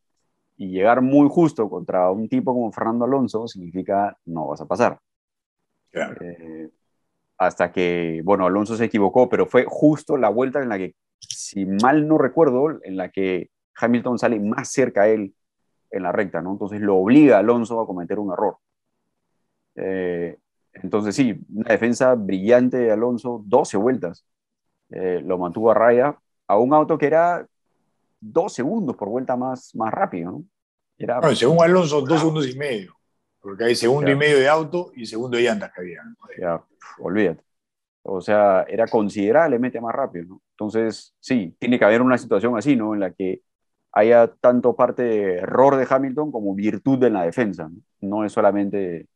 Y 0.57 0.69
llegar 0.71 1.01
muy 1.01 1.29
justo 1.29 1.69
contra 1.69 2.11
un 2.11 2.27
tipo 2.29 2.53
como 2.53 2.71
Fernando 2.71 3.05
Alonso 3.05 3.47
significa 3.47 4.17
no 4.25 4.47
vas 4.47 4.61
a 4.61 4.67
pasar. 4.67 4.99
Eh, 5.93 6.69
hasta 7.37 7.71
que, 7.71 8.21
bueno, 8.23 8.45
Alonso 8.45 8.75
se 8.75 8.85
equivocó, 8.85 9.29
pero 9.29 9.45
fue 9.47 9.65
justo 9.67 10.17
la 10.17 10.29
vuelta 10.29 10.61
en 10.61 10.69
la 10.69 10.77
que, 10.77 10.95
si 11.19 11.65
mal 11.65 12.07
no 12.07 12.17
recuerdo, 12.17 12.79
en 12.83 12.97
la 12.97 13.09
que 13.09 13.49
Hamilton 13.75 14.19
sale 14.19 14.39
más 14.39 14.71
cerca 14.71 15.03
a 15.03 15.07
él 15.07 15.33
en 15.91 16.03
la 16.03 16.11
recta, 16.11 16.41
¿no? 16.41 16.51
Entonces 16.51 16.81
lo 16.81 16.97
obliga 16.97 17.37
a 17.37 17.39
Alonso 17.39 17.79
a 17.79 17.87
cometer 17.87 18.19
un 18.19 18.31
error. 18.31 18.57
Eh, 19.75 20.37
entonces 20.73 21.15
sí, 21.15 21.39
una 21.53 21.71
defensa 21.71 22.15
brillante 22.15 22.77
de 22.77 22.91
Alonso, 22.91 23.41
12 23.45 23.77
vueltas. 23.77 24.25
Eh, 24.89 25.21
lo 25.23 25.37
mantuvo 25.37 25.71
a 25.71 25.73
raya 25.73 26.17
a 26.47 26.57
un 26.57 26.73
auto 26.73 26.97
que 26.97 27.05
era 27.05 27.45
dos 28.19 28.53
segundos 28.53 28.95
por 28.95 29.07
vuelta 29.09 29.35
más, 29.35 29.73
más 29.75 29.93
rápido, 29.93 30.31
¿no? 30.31 30.43
Era, 30.97 31.21
según 31.33 31.63
Alonso, 31.63 32.01
dos 32.01 32.19
segundos 32.19 32.49
y 32.49 32.57
medio. 32.57 32.93
Porque 33.39 33.63
hay 33.63 33.75
segundo 33.75 34.11
y 34.11 34.15
medio 34.15 34.37
de 34.37 34.49
auto 34.49 34.91
y 34.95 35.05
segundo 35.05 35.37
de 35.37 35.43
llantas 35.43 35.71
que 35.71 35.81
había. 35.81 36.03
Ya, 36.37 36.61
olvídate. 36.99 37.41
O 38.03 38.19
sea, 38.19 38.63
era 38.67 38.85
considerablemente 38.87 39.79
más 39.79 39.95
rápido, 39.95 40.25
¿no? 40.25 40.41
Entonces, 40.51 41.15
sí, 41.19 41.55
tiene 41.57 41.79
que 41.79 41.85
haber 41.85 42.01
una 42.01 42.17
situación 42.17 42.57
así, 42.57 42.75
¿no? 42.75 42.93
En 42.93 42.99
la 42.99 43.11
que 43.11 43.41
haya 43.91 44.27
tanto 44.27 44.75
parte 44.75 45.03
de 45.03 45.35
error 45.37 45.75
de 45.77 45.87
Hamilton 45.89 46.31
como 46.31 46.55
virtud 46.55 47.03
en 47.03 47.13
la 47.13 47.23
defensa. 47.23 47.69
No, 48.01 48.25
es 48.25 48.31
solamente, 48.33 49.07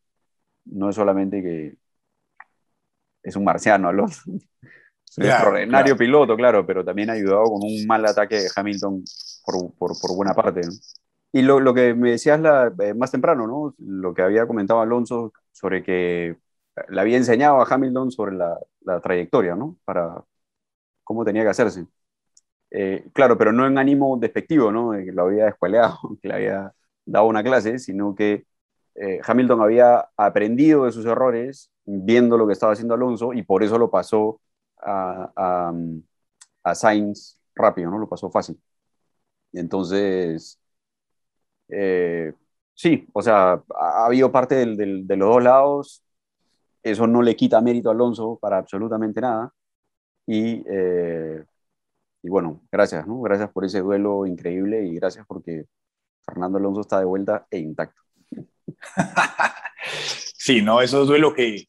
no 0.66 0.90
es 0.90 0.96
solamente 0.96 1.42
que 1.42 1.78
es 3.24 3.36
un 3.36 3.44
marciano, 3.44 3.90
Alonso. 3.90 4.24
Es 5.06 5.20
un 5.20 5.26
extraordinario 5.26 5.96
piloto, 5.96 6.36
claro, 6.36 6.66
pero 6.66 6.84
también 6.84 7.12
ha 7.12 7.14
ayudado 7.14 7.44
con 7.44 7.62
un 7.62 7.86
mal 7.86 8.04
ataque 8.04 8.36
de 8.36 8.50
Hamilton 8.56 9.04
por, 9.46 9.72
por, 9.76 9.92
por 10.02 10.16
buena 10.16 10.34
parte. 10.34 10.62
¿no? 10.62 10.72
Y 11.32 11.44
lo, 11.44 11.60
lo, 11.60 11.74
que 11.76 11.94
me 11.94 12.12
decías 12.12 12.40
la, 12.40 12.74
eh, 12.80 12.96
más 12.96 13.12
temprano, 13.12 13.46
¿no? 13.46 13.76
Lo 13.78 14.14
que 14.16 14.24
había 14.24 14.48
comentado 14.48 14.82
Alonso 14.82 15.32
sobre 15.52 15.84
que 15.84 16.38
le 16.90 17.02
había 17.02 17.18
enseñado 17.18 17.62
a 17.62 17.68
Hamilton 17.70 18.12
sobre 18.12 18.36
la, 18.36 18.58
la 18.82 19.00
trayectoria, 19.02 19.56
¿no? 19.56 19.78
Para 19.86 20.24
cómo 21.04 21.26
tenía 21.26 21.44
que 21.44 21.50
hacerse. 21.50 21.86
Eh, 22.74 23.06
claro, 23.14 23.38
pero 23.38 23.54
no 23.54 23.68
en 23.68 23.78
ánimo 23.78 24.18
despectivo, 24.18 24.72
¿no? 24.72 24.92
De 24.94 25.06
que 25.06 25.12
lo 25.14 25.24
había 25.24 25.50
escueleado, 25.50 26.00
que 26.22 26.28
le 26.30 26.36
había 26.36 26.74
dado 27.06 27.28
una 27.28 27.44
clase, 27.44 27.80
sino 27.80 28.16
que 28.16 28.46
eh, 28.96 29.20
Hamilton 29.26 29.62
había 29.62 30.10
aprendido 30.18 30.86
de 30.86 30.92
sus 30.92 31.06
errores 31.06 31.72
viendo 31.86 32.38
lo 32.38 32.48
que 32.48 32.54
estaba 32.54 32.74
haciendo 32.74 32.94
Alonso 32.96 33.34
y 33.34 33.44
por 33.44 33.64
eso 33.64 33.78
lo 33.78 33.92
pasó 33.92 34.42
a, 34.82 35.32
a, 35.36 35.74
a 36.64 36.76
Sainz 36.76 37.40
rápido, 37.56 37.92
¿no? 37.92 38.00
Lo 38.00 38.10
pasó 38.10 38.30
fácil. 38.32 38.60
Entonces, 39.54 40.60
eh, 41.70 42.34
sí, 42.74 43.08
o 43.14 43.22
sea, 43.22 43.62
ha 43.80 44.06
habido 44.06 44.32
parte 44.32 44.56
de 44.66 45.18
los 45.18 45.30
dos 45.34 45.44
lados. 45.44 46.04
Eso 46.84 47.08
no 47.08 47.22
le 47.22 47.36
quita 47.36 47.62
mérito 47.62 47.90
a 47.90 47.94
Alonso 47.94 48.38
para 48.42 48.58
absolutamente 48.60 49.22
nada. 49.22 49.54
Y, 50.28 50.64
eh, 50.68 51.44
y 52.24 52.30
bueno, 52.30 52.62
gracias, 52.72 53.06
¿no? 53.06 53.22
Gracias 53.22 53.52
por 53.52 53.66
ese 53.66 53.82
duelo 53.82 54.26
increíble 54.26 54.86
y 54.86 54.96
gracias 54.96 55.26
porque 55.28 55.66
Fernando 56.26 56.58
Alonso 56.58 56.82
está 56.82 57.00
de 57.00 57.06
vuelta 57.06 57.46
e 57.52 57.60
intacto. 57.60 58.02
sí, 60.38 60.62
¿no? 60.62 60.82
Esos 60.82 61.06
duelos 61.06 61.34
que, 61.34 61.66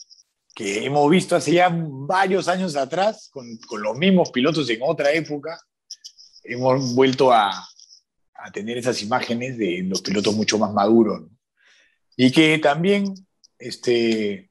que 0.54 0.84
hemos 0.84 1.10
visto 1.10 1.34
hace 1.34 1.54
ya 1.54 1.68
varios 1.72 2.46
años 2.46 2.76
atrás, 2.76 3.28
con, 3.32 3.44
con, 3.66 3.82
los 3.82 3.98
mismos 3.98 4.30
pilotos 4.30 4.70
en 4.70 4.78
otra 4.82 5.10
época, 5.10 5.58
hemos 6.44 6.94
vuelto 6.94 7.32
a, 7.32 7.50
a 8.34 8.52
tener 8.52 8.78
esas 8.78 9.02
imágenes 9.02 9.58
de 9.58 9.82
los 9.82 10.02
pilotos 10.02 10.36
mucho 10.36 10.56
más 10.56 10.72
maduros. 10.72 11.24
Y 12.16 12.30
que 12.30 12.58
también 12.58 13.12
este, 13.58 14.50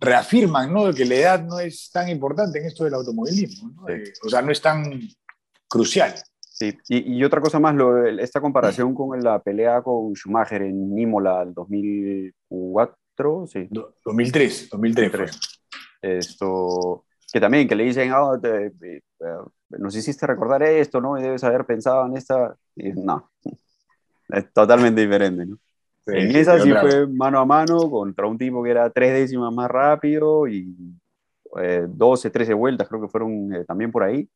reafirman 0.00 0.72
¿no? 0.72 0.92
que 0.92 1.04
la 1.04 1.14
edad 1.14 1.44
no 1.44 1.58
es 1.58 1.90
tan 1.90 2.08
importante 2.08 2.58
en 2.58 2.66
esto 2.66 2.84
del 2.84 2.94
automovilismo. 2.94 3.88
Eh, 3.88 4.12
o 4.24 4.28
sea, 4.28 4.42
no 4.42 4.52
es 4.52 4.60
tan 4.60 5.00
crucial. 5.68 6.14
Sí, 6.40 6.76
y, 6.88 7.22
otra 7.22 7.40
cosa 7.42 7.60
más, 7.60 7.74
lo, 7.74 8.06
esta 8.06 8.40
comparación 8.40 8.94
con 8.94 9.22
la 9.22 9.42
pelea 9.42 9.82
con 9.82 10.14
Schumacher 10.14 10.62
en 10.62 10.98
Imola 10.98 11.42
el 11.42 11.52
2004, 11.52 13.46
sí. 13.46 13.68
2003, 13.70 14.70
2003. 14.70 15.38
Esto, 16.00 17.04
que 17.30 17.40
también, 17.40 17.68
que 17.68 17.74
le 17.74 17.84
dicen, 17.84 18.10
oh, 18.14 18.40
nos 19.68 19.96
hiciste 19.96 20.26
recordar 20.26 20.62
esto, 20.62 20.98
¿no? 20.98 21.18
Y 21.18 21.22
debes 21.22 21.44
haber 21.44 21.66
pensado 21.66 22.06
en 22.06 22.16
esta. 22.16 22.56
no, 22.74 23.30
es 24.30 24.50
totalmente 24.54 25.02
diferente, 25.02 25.44
¿no? 25.44 25.58
En 26.06 26.36
esa 26.36 26.60
sí 26.60 26.72
fue 26.72 27.06
mano 27.06 27.40
a 27.40 27.44
mano 27.44 27.90
contra 27.90 28.26
un 28.26 28.38
tipo 28.38 28.62
que 28.62 28.70
era 28.70 28.90
tres 28.90 29.12
décimas 29.12 29.52
más 29.52 29.68
rápido 29.68 30.46
y 30.46 30.74
12, 31.88 32.28
eh, 32.28 32.30
13 32.30 32.54
vueltas, 32.54 32.88
creo 32.88 33.00
que 33.00 33.08
fueron 33.08 33.54
eh, 33.54 33.64
también 33.64 33.90
por 33.90 34.04
ahí. 34.04 34.28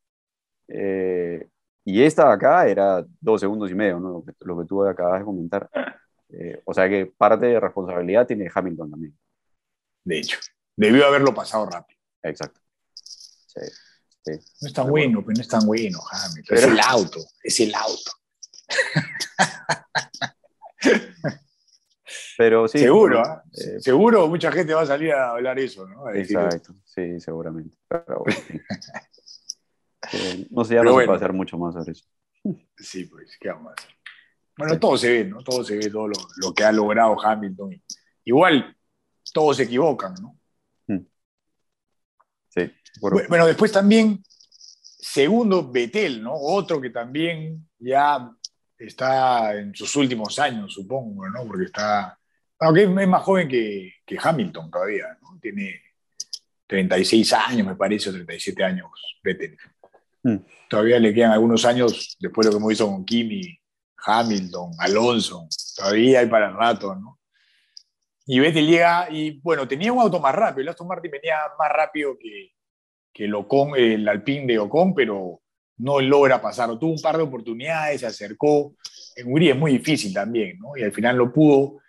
Eh, 0.67 1.47
y 1.85 2.03
esta 2.03 2.31
acá 2.31 2.67
era 2.67 3.05
dos 3.19 3.41
segundos 3.41 3.71
y 3.71 3.75
medio, 3.75 3.99
¿no? 3.99 4.09
Lo 4.09 4.23
que, 4.23 4.33
lo 4.41 4.59
que 4.59 4.65
tú 4.65 4.83
acabas 4.83 5.19
de 5.19 5.25
comentar. 5.25 5.69
o 6.65 6.73
sea 6.73 6.87
que 6.87 7.05
parte 7.17 7.45
de 7.47 7.59
responsabilidad 7.59 8.27
tiene 8.27 8.49
Hamilton 8.53 8.91
también. 8.91 9.17
De 10.03 10.19
hecho, 10.19 10.37
debió 10.75 11.05
haberlo 11.05 11.33
pasado 11.33 11.65
rápido. 11.65 11.99
Exacto. 12.23 12.59
Sí. 12.93 13.61
No 14.61 14.67
es 14.67 14.73
tan 14.73 14.87
bueno, 14.87 15.21
pero 15.21 15.33
no 15.35 15.41
es 15.41 15.47
tan 15.47 15.65
bueno, 15.65 15.99
Hamilton. 16.11 16.57
Es 16.57 16.63
el 16.63 16.79
auto, 16.79 17.19
es 17.43 17.59
el 17.59 17.73
auto. 17.73 18.11
Pero 22.41 22.67
sí. 22.67 22.79
Seguro, 22.79 23.19
¿ah? 23.19 23.43
eh, 23.53 23.79
seguro 23.79 24.27
mucha 24.27 24.51
gente 24.51 24.73
va 24.73 24.81
a 24.81 24.85
salir 24.87 25.13
a 25.13 25.29
hablar 25.29 25.59
eso, 25.59 25.87
¿no? 25.87 26.09
exacto, 26.09 26.73
sí, 26.83 27.19
seguramente. 27.19 27.77
Eh, 30.13 30.47
no 30.49 30.65
sé, 30.65 30.73
ya 30.73 30.83
no 30.83 30.97
se 30.97 31.05
puede 31.05 31.15
hacer 31.15 31.31
mucho 31.31 31.59
más 31.59 31.75
sobre 31.75 31.91
eso. 31.91 32.05
Sí, 32.75 33.05
pues, 33.05 33.37
¿qué 33.39 33.49
vamos 33.49 33.69
a 33.69 33.73
hacer? 33.73 33.95
Bueno, 34.57 34.79
todo 34.79 34.97
se 34.97 35.09
ve, 35.11 35.25
¿no? 35.25 35.43
Todo 35.43 35.63
se 35.63 35.77
ve, 35.77 35.91
todo 35.91 36.07
lo, 36.07 36.53
que 36.55 36.63
ha 36.63 36.71
logrado 36.71 37.23
Hamilton. 37.23 37.79
Igual, 38.25 38.75
todos 39.31 39.57
se 39.57 39.63
equivocan, 39.63 40.15
¿no? 40.19 40.39
Hmm. 40.87 41.05
Sí. 42.49 42.71
Bueno, 42.99 43.45
después 43.45 43.71
también, 43.71 44.23
segundo, 44.81 45.71
Betel, 45.71 46.23
¿no? 46.23 46.33
Otro 46.33 46.81
que 46.81 46.89
también 46.89 47.69
ya 47.77 48.35
está 48.79 49.55
en 49.55 49.75
sus 49.75 49.95
últimos 49.95 50.39
años, 50.39 50.73
supongo, 50.73 51.29
¿no? 51.29 51.45
Porque 51.45 51.65
está, 51.65 52.19
aunque 52.61 52.83
es 52.83 53.07
más 53.07 53.23
joven 53.23 53.47
que, 53.47 53.93
que 54.05 54.17
Hamilton 54.21 54.71
todavía, 54.71 55.17
¿no? 55.21 55.37
Tiene 55.41 55.81
36 56.67 57.33
años, 57.33 57.67
me 57.67 57.75
parece, 57.75 58.09
o 58.09 58.13
37 58.13 58.63
años, 58.63 58.89
Betel. 59.23 59.57
Hmm. 60.23 60.37
Todavía 60.69 60.99
le 60.99 61.13
quedan 61.13 61.31
algunos 61.31 61.65
años 61.65 62.15
después 62.19 62.45
de 62.45 62.51
lo 62.51 62.57
que 62.57 62.59
hemos 62.59 62.69
visto 62.69 62.87
con 62.87 63.03
Kimi, 63.03 63.59
Hamilton, 64.03 64.71
Alonso, 64.79 65.47
todavía 65.75 66.21
hay 66.21 66.27
para 66.27 66.49
el 66.49 66.55
rato, 66.55 66.95
¿no? 66.95 67.19
Y 68.25 68.39
Vettel 68.39 68.67
llega 68.67 69.07
y, 69.11 69.39
bueno, 69.41 69.67
tenía 69.67 69.91
un 69.91 69.99
auto 69.99 70.19
más 70.19 70.33
rápido, 70.33 70.61
el 70.61 70.69
Aston 70.69 70.87
Martin 70.87 71.11
venía 71.11 71.37
más 71.57 71.69
rápido 71.69 72.17
que, 72.17 72.51
que 73.11 73.25
el, 73.25 73.33
Ocon, 73.35 73.75
el 73.75 74.07
Alpine 74.07 74.45
de 74.45 74.59
Ocon, 74.59 74.93
pero 74.93 75.41
no 75.77 75.99
logra 75.99 76.41
pasar. 76.41 76.69
Tuvo 76.77 76.91
un 76.91 77.01
par 77.01 77.17
de 77.17 77.23
oportunidades, 77.23 78.01
se 78.01 78.07
acercó. 78.07 78.75
En 79.15 79.27
Hungría 79.27 79.53
es 79.53 79.59
muy 79.59 79.73
difícil 79.73 80.13
también, 80.13 80.59
¿no? 80.59 80.77
Y 80.77 80.83
al 80.83 80.91
final 80.91 81.17
lo 81.17 81.33
pudo. 81.33 81.80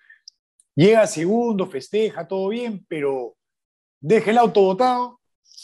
Llega 0.75 1.07
segundo, 1.07 1.67
festeja, 1.67 2.27
todo 2.27 2.49
bien, 2.49 2.85
pero 2.89 3.35
deja 4.01 4.31
el 4.31 4.39
auto 4.39 4.63
botado, 4.63 5.21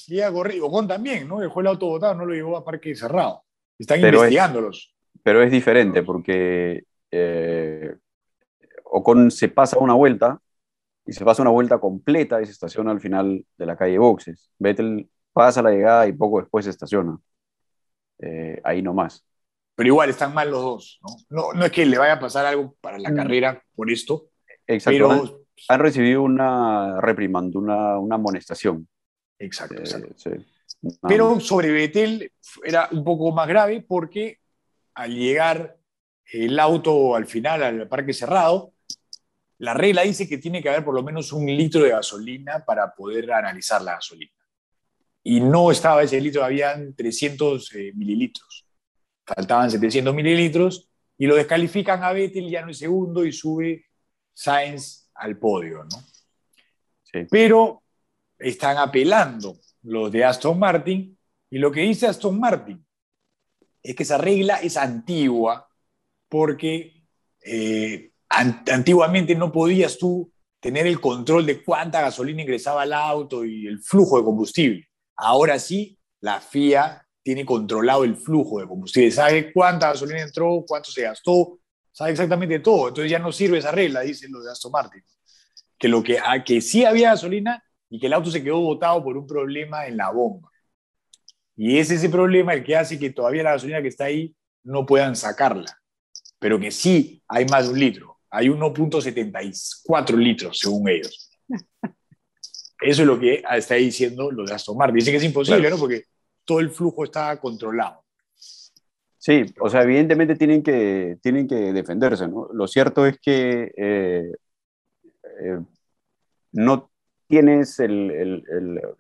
llega. 0.07 0.31
Ocon 0.31 0.87
también, 0.87 1.27
¿no? 1.27 1.41
Dejó 1.41 1.61
el 1.61 1.67
auto 1.69 1.87
botado, 1.87 2.15
no 2.15 2.27
lo 2.27 2.35
llevó 2.35 2.57
a 2.57 2.65
parque 2.65 2.95
cerrado. 2.95 3.43
Están 3.79 4.01
investigándolos. 4.01 4.95
pero 5.23 5.43
es 5.43 5.51
diferente 5.51 6.03
porque 6.03 6.85
eh, 7.11 7.95
Ocon 8.85 9.31
se 9.31 9.49
pasa 9.49 9.79
una 9.79 9.95
vuelta 9.95 10.41
y 11.07 11.13
se 11.13 11.25
pasa 11.25 11.43
una 11.43 11.51
vuelta 11.51 11.79
completa 11.79 12.43
y 12.43 12.47
se 12.47 12.53
estaciona 12.53 12.91
al 12.91 13.01
final 13.01 13.45
de 13.57 13.67
la 13.67 13.77
calle 13.77 13.99
Boxes. 13.99 14.51
Vettel 14.59 15.09
pasa 15.33 15.63
la 15.63 15.71
llegada 15.71 16.07
y 16.07 16.13
poco 16.13 16.41
después 16.41 16.65
se 16.65 16.71
estaciona. 16.71 17.19
Eh, 18.19 18.61
ahí 18.65 18.83
nomás. 18.83 19.25
Pero 19.75 19.87
igual 19.87 20.11
están 20.11 20.35
mal 20.35 20.51
los 20.51 20.61
dos, 20.61 21.01
¿no? 21.31 21.53
¿no? 21.53 21.65
es 21.65 21.71
que 21.71 21.87
le 21.87 21.99
vaya 21.99 22.15
a 22.15 22.21
pasar 22.21 22.45
algo 22.45 22.75
para 22.81 22.99
la 22.99 23.11
mm. 23.11 23.15
carrera 23.15 23.63
por 23.75 23.91
esto. 23.91 24.29
Exacto. 24.69 24.97
Pero... 24.97 25.45
Han, 25.69 25.81
recibido 25.81 26.23
una 26.23 27.01
reprimanda, 27.01 27.59
una, 27.59 27.99
una 27.99 28.15
amonestación. 28.15 28.87
Exacto, 29.41 29.79
eh, 29.79 29.81
exacto. 29.81 30.15
Pero 31.03 31.41
sobre 31.41 31.73
Vettel 31.73 32.31
era 32.63 32.89
un 32.93 33.03
poco 33.03 33.33
más 33.33 33.49
grave 33.49 33.85
porque 33.87 34.39
al 34.95 35.15
llegar 35.15 35.77
el 36.33 36.59
auto 36.61 37.17
al 37.17 37.27
final 37.27 37.63
al 37.63 37.89
parque 37.89 38.13
cerrado, 38.13 38.73
la 39.59 39.75
regla 39.75 40.03
dice 40.03 40.29
que 40.29 40.39
tiene 40.39 40.63
que 40.63 40.69
haber 40.69 40.85
por 40.85 40.95
lo 40.95 41.03
menos 41.03 41.33
un 41.33 41.47
litro 41.47 41.83
de 41.83 41.91
gasolina 41.91 42.65
para 42.65 42.95
poder 42.95 43.33
analizar 43.33 43.83
la 43.83 43.95
gasolina. 43.95 44.33
Y 45.25 45.41
no 45.41 45.71
estaba 45.73 46.03
ese 46.03 46.21
litro, 46.21 46.45
habían 46.45 46.95
300 46.95 47.75
eh, 47.75 47.93
mililitros. 47.95 48.65
Faltaban 49.27 49.71
700 49.71 50.15
mililitros 50.15 50.89
y 51.19 51.27
lo 51.27 51.35
descalifican 51.35 52.05
a 52.05 52.13
Vettel 52.13 52.49
ya 52.49 52.63
no 52.63 52.71
es 52.71 52.79
segundo 52.79 53.25
y 53.25 53.33
sube 53.33 53.88
Sainz 54.39 55.11
al 55.15 55.37
podio. 55.37 55.83
¿no? 55.83 57.27
Pero 57.29 57.83
están 58.39 58.79
apelando 58.79 59.59
los 59.83 60.13
de 60.13 60.25
Aston 60.25 60.57
Martin 60.57 61.19
y 61.51 61.59
lo 61.59 61.73
que 61.73 61.81
dice 61.81 62.07
Aston 62.07 62.39
Martin 62.39 62.85
es 63.83 63.97
que 63.97 64.05
esa 64.05 64.17
regla 64.17 64.59
es 64.59 64.77
antigua 64.77 65.69
porque 66.29 67.05
eh, 67.45 68.13
antiguamente 68.29 69.35
no 69.35 69.51
podías 69.51 69.99
tú 69.99 70.33
tener 70.61 70.87
el 70.87 71.01
control 71.01 71.45
de 71.45 71.65
cuánta 71.65 72.01
gasolina 72.01 72.43
ingresaba 72.43 72.83
al 72.83 72.93
auto 72.93 73.45
y 73.45 73.67
el 73.67 73.81
flujo 73.81 74.19
de 74.19 74.25
combustible. 74.25 74.89
Ahora 75.17 75.59
sí, 75.59 75.99
la 76.21 76.41
FIA 76.41 77.05
tiene 77.25 77.45
controlado 77.45 78.05
el 78.05 78.17
flujo 78.17 78.61
de 78.61 78.69
combustible, 78.69 79.11
sabe 79.11 79.53
cuánta 79.53 79.89
gasolina 79.89 80.23
entró, 80.23 80.65
cuánto 80.67 80.93
se 80.93 81.03
gastó, 81.03 81.58
sabe 81.99 82.13
exactamente 82.13 82.61
todo. 82.61 82.89
Entonces 82.89 83.11
ya 83.11 83.19
no 83.19 83.33
sirve 83.33 83.59
esa 83.59 83.73
regla, 83.73 84.03
dicen 84.03 84.31
los 84.31 84.45
de 84.45 84.53
Aston 84.53 84.71
Martin. 84.71 85.03
Que, 85.77 85.89
lo 85.89 86.03
que, 86.03 86.19
ah, 86.19 86.45
que 86.45 86.61
sí 86.61 86.85
había 86.85 87.11
gasolina 87.11 87.63
y 87.91 87.99
que 87.99 88.07
el 88.07 88.13
auto 88.13 88.31
se 88.31 88.43
quedó 88.43 88.61
botado 88.61 89.03
por 89.03 89.17
un 89.17 89.27
problema 89.27 89.87
en 89.87 89.97
la 89.97 90.11
bomba. 90.11 90.49
Y 91.57 91.79
es 91.79 91.91
ese 91.91 92.09
problema 92.09 92.55
el 92.55 92.63
que 92.63 92.77
hace 92.77 92.99
que 92.99 93.11
todavía 93.11 93.43
la 93.43 93.53
gasolina 93.53 93.83
que 93.83 93.89
está 93.89 94.05
ahí 94.05 94.35
no 94.63 94.87
puedan 94.87 95.17
sacarla. 95.17 95.77
Pero 96.39 96.61
que 96.61 96.71
sí 96.71 97.23
hay 97.27 97.47
más 97.47 97.67
de 97.67 97.73
un 97.73 97.81
litro 97.81 98.19
hay 98.31 98.49
1.74 98.49 100.17
litros, 100.17 100.59
según 100.59 100.89
ellos. 100.89 101.31
Eso 102.81 103.03
es 103.03 103.09
lo 103.09 103.19
que 103.19 103.43
está 103.51 103.75
diciendo 103.75 104.31
lo 104.31 104.45
de 104.45 104.55
Aston 104.55 104.77
Martin. 104.77 104.97
Dicen 104.97 105.13
que 105.13 105.19
es 105.19 105.25
imposible, 105.25 105.69
¿no? 105.71 105.79
Porque 105.79 106.05
todo 106.45 106.61
el 106.61 106.71
flujo 106.71 107.05
está 107.05 107.39
controlado. 107.41 108.05
Sí, 109.29 109.45
o 109.61 109.69
sea, 109.69 109.83
evidentemente 109.83 110.37
tienen 110.37 110.63
que, 110.63 111.19
tienen 111.23 111.47
que 111.47 111.75
defenderse, 111.75 112.27
¿no? 112.27 112.49
Lo 112.51 112.67
cierto 112.67 113.05
es 113.05 113.19
que 113.21 113.71
eh, 113.77 114.33
eh, 115.43 115.61
no 116.53 116.91
tienes 117.27 117.79
el, 117.81 118.43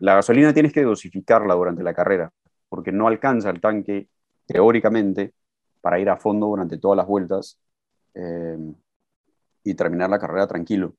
la 0.01 0.16
gasolina 0.16 0.53
tienes 0.53 0.74
que 0.74 0.83
dosificarla 0.83 1.55
durante 1.55 1.83
la 1.83 1.95
carrera, 1.95 2.31
porque 2.68 2.93
no 2.93 3.09
alcanza 3.09 3.49
el 3.49 3.62
tanque, 3.62 4.09
teóricamente, 4.47 5.33
para 5.81 5.99
ir 5.99 6.11
a 6.11 6.18
fondo 6.18 6.49
durante 6.49 6.76
todas 6.76 6.99
las 6.99 7.07
vueltas. 7.07 7.59
Eh, 8.14 8.59
y 9.64 9.74
terminar 9.74 10.11
la 10.11 10.18
carrera 10.18 10.47
tranquilo. 10.47 10.95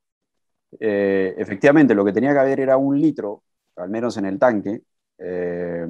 Eh, 0.79 1.35
efectivamente, 1.37 1.95
lo 1.95 2.05
que 2.05 2.13
tenía 2.13 2.33
que 2.33 2.39
haber 2.39 2.59
era 2.61 2.77
un 2.77 2.99
litro, 2.99 3.43
al 3.75 3.89
menos 3.89 4.17
en 4.17 4.25
el 4.25 4.39
tanque, 4.39 4.81
eh, 5.19 5.87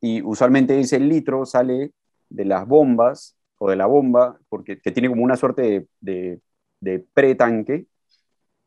y 0.00 0.22
usualmente 0.22 0.78
ese 0.80 0.98
litro 0.98 1.46
sale 1.46 1.92
de 2.34 2.44
las 2.44 2.66
bombas 2.66 3.36
o 3.58 3.70
de 3.70 3.76
la 3.76 3.86
bomba, 3.86 4.38
porque 4.48 4.80
que 4.80 4.90
tiene 4.92 5.08
como 5.08 5.22
una 5.22 5.36
suerte 5.36 5.88
de, 6.00 6.40
de, 6.80 7.06
pre-tanque, 7.14 7.86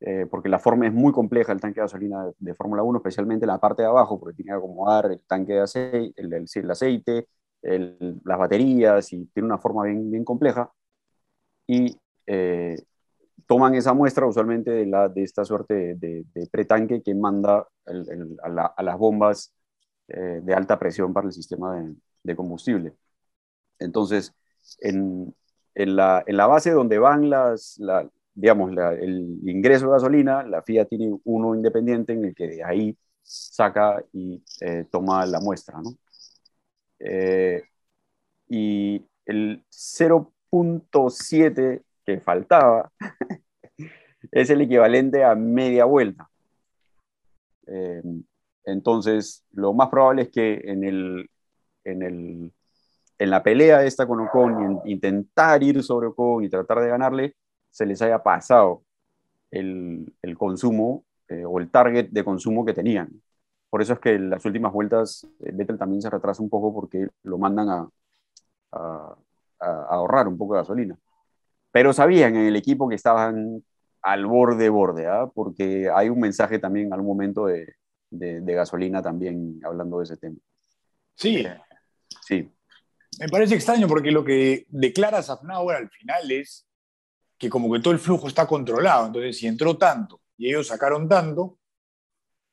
eh, 0.02 0.26
porque 0.30 0.50
la 0.50 0.60
forma 0.60 0.88
es 0.88 0.94
muy 0.94 1.12
compleja, 1.12 1.52
el 1.52 1.62
tanque 1.62 1.80
de 1.82 1.86
gasolina 1.86 2.32
de, 2.38 2.54
Fórmula 2.54 2.84
1, 2.84 3.00
especialmente 3.00 3.46
la 3.46 3.60
parte 3.60 3.82
de 3.84 3.90
abajo, 3.90 4.20
porque 4.20 4.36
tiene 4.36 4.52
que 4.52 4.58
acomodar 4.58 5.12
el 5.12 5.22
tanque 5.28 5.54
de 5.54 5.62
aceite, 5.62 6.14
el, 6.22 6.34
el, 6.34 6.72
aceite 6.72 7.28
las 7.62 8.38
baterías, 8.40 9.12
y 9.14 9.26
tiene 9.28 9.48
una 9.48 9.58
forma 9.58 9.86
bien, 9.86 10.12
bien 10.12 10.24
compleja. 10.24 10.72
Y 11.68 11.98
toman 13.48 13.76
esa 13.76 13.94
muestra 13.94 14.26
usualmente 14.26 14.72
de, 14.72 14.86
la, 14.86 15.10
de 15.10 15.24
esta 15.24 15.46
suerte 15.46 15.96
de, 15.96 16.26
de, 16.34 16.48
pretanque 16.48 17.02
que 17.02 17.14
manda 17.14 17.68
a, 17.86 18.84
las 18.84 18.98
bombas 18.98 19.54
eh, 20.08 20.42
de 20.44 20.54
alta 20.54 20.80
presión 20.80 21.14
para 21.14 21.28
el 21.28 21.34
sistema 21.34 21.84
de, 22.24 22.36
combustible. 22.36 22.94
Entonces, 23.80 24.34
en, 24.80 25.34
la, 25.76 26.24
base 26.48 26.72
donde 26.72 27.00
van 27.00 27.30
las, 27.30 27.80
digamos, 28.34 28.72
el 28.72 29.40
ingreso 29.48 29.86
de 29.86 29.92
gasolina, 29.92 30.44
la 30.44 30.62
FIA 30.62 30.86
tiene 30.86 31.18
uno 31.24 31.56
independiente 31.56 32.14
en 32.14 32.26
el 32.26 32.36
que 32.36 32.48
de 32.48 32.64
ahí 32.64 32.98
saca 33.22 34.04
y 34.14 34.44
eh, 34.62 34.86
toma 34.92 35.26
la 35.26 35.40
muestra. 35.40 35.82
¿no? 35.82 35.98
Eh, 37.00 37.64
y 38.48 39.06
el 39.26 39.64
0.7 39.70 41.84
que 42.06 42.20
faltaba 42.20 42.92
es 44.32 44.50
el 44.50 44.62
equivalente 44.62 45.24
a 45.24 45.36
media 45.36 45.86
vuelta. 45.86 46.30
Eh, 47.68 48.02
entonces, 48.66 49.44
lo 49.52 49.74
más 49.74 49.90
probable 49.90 50.24
es 50.24 50.30
que 50.30 50.62
en, 50.66 50.84
el, 50.84 51.30
en, 51.84 52.04
el, 52.04 52.54
en 53.18 53.30
la 53.30 53.44
pelea 53.44 53.84
esta 53.84 54.08
con 54.08 54.20
Ocon, 54.22 54.82
intentar 54.86 55.64
ir 55.64 55.84
sobre 55.84 56.08
Ocon 56.08 56.44
y 56.44 56.50
tratar 56.50 56.82
de 56.82 56.90
ganarle, 56.90 57.36
se 57.70 57.86
les 57.86 58.02
haya 58.02 58.24
pasado 58.24 58.84
el, 59.52 60.14
el 60.22 60.38
consumo 60.38 61.06
eh, 61.28 61.46
o 61.46 61.60
el 61.60 61.70
target 61.72 62.10
de 62.10 62.24
consumo 62.24 62.66
que 62.66 62.74
tenían. 62.74 63.22
Por 63.70 63.82
eso 63.82 63.94
es 63.94 64.00
que 64.00 64.16
en 64.16 64.30
las 64.30 64.46
últimas 64.46 64.72
vueltas 64.74 65.28
eh, 65.42 65.52
Vettel 65.54 65.78
también 65.78 66.02
se 66.02 66.10
retrasa 66.10 66.42
un 66.42 66.50
poco 66.50 66.74
porque 66.74 67.08
lo 67.24 67.38
mandan 67.38 67.70
a, 67.70 67.90
a, 68.72 69.16
a 69.60 69.86
ahorrar 69.90 70.28
un 70.28 70.38
poco 70.38 70.54
de 70.56 70.62
gasolina 70.62 70.98
pero 71.76 71.92
sabían 71.92 72.38
en 72.38 72.46
el 72.46 72.56
equipo 72.56 72.88
que 72.88 72.96
estaban 72.96 73.62
al 74.02 74.26
borde, 74.26 74.70
borde, 74.70 75.08
¿ah? 75.08 75.30
porque 75.34 75.90
hay 75.94 76.08
un 76.08 76.22
mensaje 76.22 76.58
también 76.58 76.94
algún 76.94 77.10
momento 77.10 77.48
de, 77.48 77.76
de, 78.10 78.54
gasolina 78.54 79.02
también 79.02 79.60
hablando 79.62 79.98
de 79.98 80.06
ese 80.06 80.16
tema. 80.16 80.38
Sí. 81.16 81.40
Eh, 81.40 81.60
sí. 82.26 82.50
Me 83.20 83.30
parece 83.30 83.56
extraño 83.56 83.88
porque 83.88 84.12
lo 84.12 84.24
que 84.24 84.66
declara 84.70 85.22
Safnauer 85.22 85.78
al 85.78 85.90
final 85.90 86.32
es 86.32 86.68
que 87.38 87.50
como 87.50 87.72
que 87.72 87.80
todo 87.80 87.94
el 87.94 88.00
flujo 88.00 88.28
está 88.28 88.48
controlado, 88.48 89.08
entonces 89.08 89.38
si 89.38 89.48
entró 89.48 89.78
tanto 89.78 90.22
y 90.38 90.50
ellos 90.50 90.68
sacaron 90.68 91.08
tanto, 91.08 91.58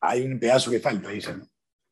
hay 0.01 0.23
un 0.23 0.39
pedazo 0.39 0.71
que 0.71 0.81
falta, 0.81 1.09
dicen. 1.09 1.43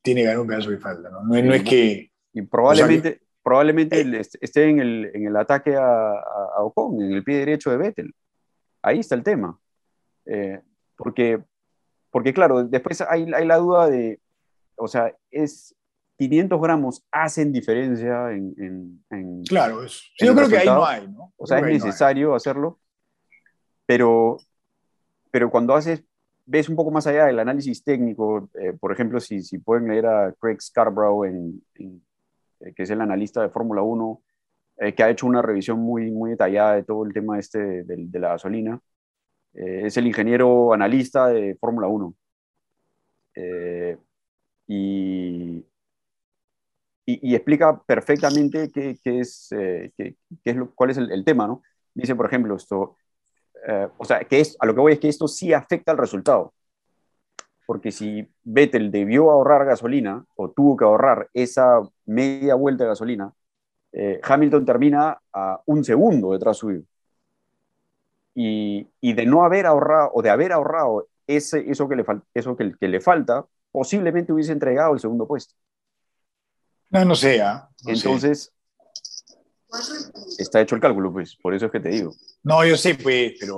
Tiene 0.01 0.21
que 0.21 0.27
haber 0.27 0.39
un 0.39 0.47
pedazo 0.47 0.69
que 0.69 0.77
falta, 0.77 1.09
¿no? 1.09 1.21
No, 1.23 1.53
es 1.53 1.63
que... 1.63 2.11
Y 2.33 2.41
probablemente, 2.43 3.21
probablemente 3.43 4.01
eh. 4.01 4.21
esté 4.39 4.69
en 4.69 4.79
el, 4.79 5.11
en 5.13 5.27
el 5.27 5.35
ataque 5.35 5.75
a, 5.75 6.11
a, 6.11 6.63
Ocon, 6.63 7.01
en 7.01 7.11
el 7.11 7.23
pie 7.23 7.37
derecho 7.37 7.71
de 7.71 7.77
Vettel. 7.77 8.15
Ahí 8.81 8.99
está 8.99 9.15
el 9.15 9.23
tema. 9.23 9.59
Eh, 10.25 10.61
porque, 10.95 11.43
porque, 12.09 12.33
claro, 12.33 12.63
después 12.63 13.01
hay, 13.01 13.31
hay, 13.33 13.45
la 13.45 13.57
duda 13.57 13.89
de, 13.89 14.19
o 14.75 14.87
sea, 14.87 15.15
es 15.29 15.75
500 16.29 16.61
gramos 16.61 17.05
hacen 17.11 17.51
diferencia 17.51 18.31
en... 18.31 18.53
en, 19.09 19.43
claro, 19.43 19.81
yo 20.19 20.35
creo 20.35 20.47
que 20.47 20.57
ahí 20.57 20.67
no 20.67 20.85
hay, 20.85 21.07
¿no? 21.07 21.33
O 21.35 21.47
sea, 21.47 21.59
es 21.59 21.65
necesario 21.65 22.35
hacerlo, 22.35 22.79
pero, 23.85 24.37
pero 25.31 25.49
cuando 25.49 25.73
haces, 25.73 26.03
ves 26.45 26.69
un 26.69 26.75
poco 26.75 26.91
más 26.91 27.07
allá 27.07 27.25
del 27.25 27.39
análisis 27.39 27.83
técnico, 27.83 28.49
eh, 28.53 28.73
por 28.79 28.91
ejemplo, 28.91 29.19
si, 29.19 29.41
si 29.41 29.57
pueden 29.57 29.87
leer 29.87 30.05
a 30.05 30.33
Craig 30.39 30.61
Scarborough 30.61 31.25
en, 31.25 31.63
en 31.75 32.01
eh, 32.61 32.73
que 32.73 32.83
es 32.83 32.89
el 32.89 33.01
analista 33.01 33.41
de 33.41 33.49
Fórmula 33.49 33.81
1, 33.81 34.21
eh, 34.77 34.93
que 34.93 35.03
ha 35.03 35.09
hecho 35.09 35.27
una 35.27 35.41
revisión 35.41 35.79
muy, 35.79 36.11
muy 36.11 36.31
detallada 36.31 36.75
de 36.75 36.83
todo 36.83 37.05
el 37.05 37.13
tema 37.13 37.39
este 37.39 37.83
de, 37.83 38.19
la 38.19 38.29
gasolina. 38.29 38.79
Eh, 39.53 39.83
es 39.85 39.97
el 39.97 40.07
ingeniero 40.07 40.73
analista 40.73 41.27
de 41.27 41.55
Fórmula 41.59 41.87
1. 41.87 42.15
y, 44.67 45.65
y, 47.05 47.35
explica 47.35 47.81
perfectamente 47.81 48.71
qué, 48.71 48.99
es, 49.03 49.51
eh, 49.51 49.91
qué, 49.97 50.15
es 50.43 50.55
lo, 50.55 50.73
cuál 50.73 50.91
es 50.91 50.97
el, 50.97 51.23
tema, 51.25 51.47
¿no? 51.47 51.61
Dice, 51.93 52.15
por 52.15 52.27
ejemplo, 52.27 52.55
esto, 52.55 52.95
eh, 53.67 53.87
o 53.97 54.05
sea, 54.05 54.21
que 54.21 54.39
es, 54.39 54.55
a 54.59 54.65
lo 54.65 54.73
que 54.73 54.81
voy 54.81 54.93
es 54.93 54.99
que 54.99 55.09
esto 55.09 55.27
sí 55.27 55.53
afecta 55.53 55.91
al 55.91 55.97
resultado. 55.97 56.53
Porque 57.65 57.91
si 57.91 58.27
Vettel 58.43 58.91
debió 58.91 59.31
ahorrar 59.31 59.65
gasolina 59.65 60.25
o 60.35 60.51
tuvo 60.51 60.77
que 60.77 60.85
ahorrar 60.85 61.29
esa 61.33 61.81
media 62.05 62.55
vuelta 62.55 62.83
de 62.83 62.89
gasolina, 62.89 63.33
eh, 63.93 64.19
Hamilton 64.23 64.65
termina 64.65 65.19
a 65.33 65.61
un 65.65 65.83
segundo 65.83 66.33
detrás 66.33 66.57
suyo. 66.57 66.81
Y, 68.33 68.87
y, 69.01 69.13
de 69.13 69.25
no 69.25 69.43
haber 69.43 69.65
ahorrado 69.65 70.11
o 70.13 70.21
de 70.21 70.29
haber 70.29 70.53
ahorrado 70.53 71.07
ese, 71.27 71.69
eso, 71.69 71.89
que 71.89 71.95
le, 71.97 72.05
eso 72.33 72.55
que, 72.55 72.73
que 72.79 72.87
le 72.87 73.01
falta, 73.01 73.45
posiblemente 73.71 74.31
hubiese 74.33 74.53
entregado 74.53 74.93
el 74.93 74.99
segundo 74.99 75.27
puesto. 75.27 75.55
No, 76.91 77.05
no 77.05 77.15
sé. 77.15 77.41
¿ah? 77.41 77.69
Entonces, 77.85 78.53
está 80.37 80.61
hecho 80.61 80.75
el 80.75 80.81
cálculo, 80.81 81.11
pues, 81.11 81.35
por 81.35 81.53
eso 81.53 81.65
es 81.65 81.71
que 81.71 81.79
te 81.79 81.89
digo. 81.89 82.13
No, 82.43 82.65
yo 82.65 82.77
sé, 82.77 82.95
pues, 82.95 83.33
pero, 83.39 83.57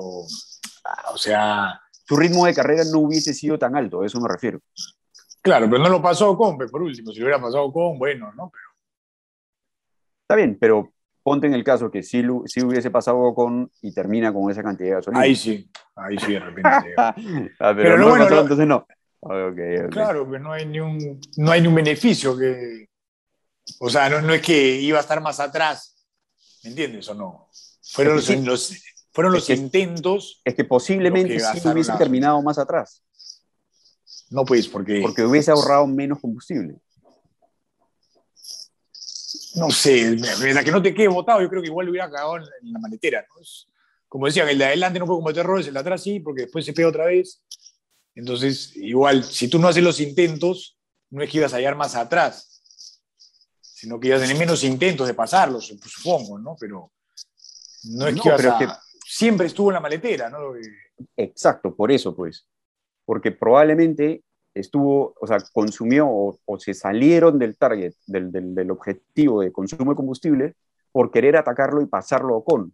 ah, 0.86 1.11
o 1.13 1.17
sea... 1.17 1.79
Su 2.05 2.17
ritmo 2.17 2.45
de 2.45 2.53
carrera 2.53 2.84
no 2.91 2.99
hubiese 2.99 3.34
sido 3.34 3.57
tan 3.57 3.77
alto, 3.77 4.01
a 4.01 4.05
eso 4.05 4.19
me 4.19 4.27
refiero. 4.27 4.59
Claro, 5.41 5.69
pero 5.69 5.81
no 5.81 5.89
lo 5.89 6.01
pasó 6.01 6.38
con, 6.38 6.57
pues, 6.57 6.69
por 6.69 6.81
último, 6.81 7.11
si 7.11 7.19
lo 7.19 7.25
hubiera 7.25 7.41
pasado 7.41 7.71
con, 7.71 7.97
bueno, 7.97 8.31
¿no? 8.34 8.51
Pero... 8.51 8.63
Está 10.21 10.36
bien, 10.36 10.57
pero 10.59 10.91
ponte 11.23 11.47
en 11.47 11.53
el 11.53 11.63
caso 11.63 11.89
que 11.89 12.03
si 12.03 12.21
sí 12.45 12.61
hubiese 12.61 12.91
pasado 12.91 13.34
con 13.34 13.71
y 13.81 13.93
termina 13.93 14.34
con 14.34 14.51
esa 14.51 14.61
cantidad 14.61 14.89
de 14.89 14.95
gasolina. 14.95 15.23
Ahí 15.23 15.36
sí, 15.36 15.69
ahí 15.95 16.17
sí, 16.17 16.34
de 16.34 16.39
repente. 16.39 16.93
ah, 16.97 17.15
pero, 17.73 17.97
no, 17.97 18.09
bueno, 18.09 18.25
entonces 18.25 18.67
no. 18.67 18.86
Claro, 19.89 20.27
pero 20.29 20.43
no 20.43 20.51
hay, 20.51 20.65
ni 20.65 20.81
un, 20.81 21.21
no 21.38 21.51
hay 21.51 21.61
ni 21.61 21.67
un 21.67 21.75
beneficio 21.75 22.38
que, 22.38 22.89
o 23.80 23.89
sea, 23.89 24.09
no, 24.09 24.34
es 24.34 24.41
que 24.41 24.80
iba 24.82 24.97
a 24.97 25.01
estar 25.01 25.22
más 25.22 25.39
atrás, 25.39 25.95
¿me 26.64 26.72
entiendes 26.72 27.07
o 27.09 27.14
no? 27.14 27.49
Fueron 27.82 28.16
los, 28.45 28.74
fueron 29.11 29.34
los 29.34 29.49
intentos. 29.49 30.41
Es 30.43 30.55
que 30.55 30.64
posiblemente 30.64 31.39
sí 31.39 31.68
hubiese 31.68 31.93
terminado 31.93 32.41
más 32.41 32.57
atrás. 32.57 33.03
No, 34.30 34.45
pues, 34.45 34.68
porque. 34.68 34.99
Porque 35.01 35.24
hubiese 35.24 35.51
ahorrado 35.51 35.86
menos 35.86 36.20
combustible. 36.20 36.76
No 39.55 39.70
sé, 39.70 40.01
en 40.01 40.55
la 40.55 40.64
que 40.64 40.72
no 40.72 40.82
te 40.82 40.95
quede 40.95 41.07
votado, 41.07 41.39
yo 41.39 41.49
creo 41.49 41.61
que 41.61 41.68
igual 41.68 41.88
hubiera 41.88 42.09
cagado 42.09 42.38
en, 42.38 42.74
la 42.74 42.80
maletera. 42.80 43.24
Como 44.07 44.26
decían, 44.26 44.49
el 44.49 44.57
de 44.57 44.66
adelante 44.66 44.97
no 44.97 45.05
puede 45.05 45.20
cometer 45.20 45.41
errores, 45.41 45.68
el 45.68 45.76
de 45.76 45.80
atrás 45.80 46.01
sí, 46.01 46.20
porque 46.20 46.43
después 46.43 46.66
se 46.66 46.74
pega 46.74 46.88
otra 46.88 47.05
vez. 47.05 47.43
Entonces, 48.16 48.76
igual, 48.76 49.24
si 49.24 49.47
tú 49.47 49.59
no 49.59 49.68
haces 49.68 49.84
los 49.84 49.99
intentos, 49.99 50.80
no 51.11 51.22
es 51.22 51.30
que 51.30 51.38
ibas 51.38 51.53
a 51.53 51.57
hallar 51.57 51.76
más 51.76 51.95
atrás 51.95 52.53
sino 53.84 53.99
que 53.99 54.07
ya 54.07 54.17
tenés 54.17 54.39
menos 54.39 54.63
intentos 54.63 55.05
de 55.07 55.13
pasarlo, 55.13 55.59
supongo, 55.59 56.39
¿no? 56.39 56.55
Pero 56.57 56.89
no 57.91 58.07
es 58.07 58.15
que, 58.15 58.67
siempre 59.05 59.47
estuvo 59.47 59.71
en 59.71 59.73
la 59.73 59.81
maletera, 59.81 60.29
¿no? 60.29 60.53
Exacto, 61.17 61.75
por 61.75 61.91
eso, 61.91 62.15
pues. 62.15 62.47
Porque 63.03 63.31
probablemente 63.31 64.23
estuvo, 64.53 65.13
o 65.19 65.27
sea, 65.27 65.39
consumió 65.51 66.07
o, 66.09 66.59
se 66.59 66.73
salieron 66.73 67.38
del 67.38 67.57
target, 67.57 67.93
del, 68.07 68.31
del, 68.31 68.71
objetivo 68.71 69.41
de 69.41 69.51
consumo 69.51 69.91
de 69.91 69.97
combustible 69.97 70.55
por 70.93 71.11
querer 71.11 71.36
atacarlo 71.36 71.81
y 71.81 71.86
pasarlo 71.86 72.36
a 72.36 72.38
Ocon. 72.38 72.73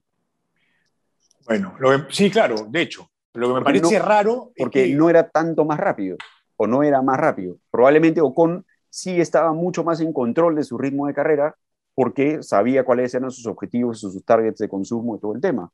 Bueno, 1.47 1.75
sí, 2.11 2.29
claro, 2.29 2.67
de 2.69 2.81
hecho. 2.83 3.09
Lo 3.33 3.47
que 3.47 3.53
me 3.55 3.61
parece 3.63 3.97
raro. 3.97 4.51
Porque 4.55 4.93
no 4.93 5.09
era 5.09 5.27
tanto 5.27 5.65
más 5.65 5.79
rápido, 5.79 6.17
o 6.55 6.67
no 6.67 6.83
era 6.83 7.01
más 7.01 7.17
rápido. 7.17 7.57
Probablemente 7.71 8.21
Ocon 8.21 8.63
sí 8.89 9.19
estaba 9.21 9.53
mucho 9.53 9.83
más 9.83 9.99
en 10.01 10.13
control 10.13 10.55
de 10.55 10.63
su 10.63 10.77
ritmo 10.77 11.07
de 11.07 11.13
carrera 11.13 11.55
porque 11.95 12.41
sabía 12.43 12.83
cuáles 12.85 13.13
eran 13.13 13.29
sus 13.29 13.45
objetivos, 13.45 13.99
sus 13.99 14.23
targets 14.23 14.59
de 14.59 14.69
consumo 14.69 15.15
y 15.15 15.19
todo 15.19 15.35
el 15.35 15.41
tema. 15.41 15.69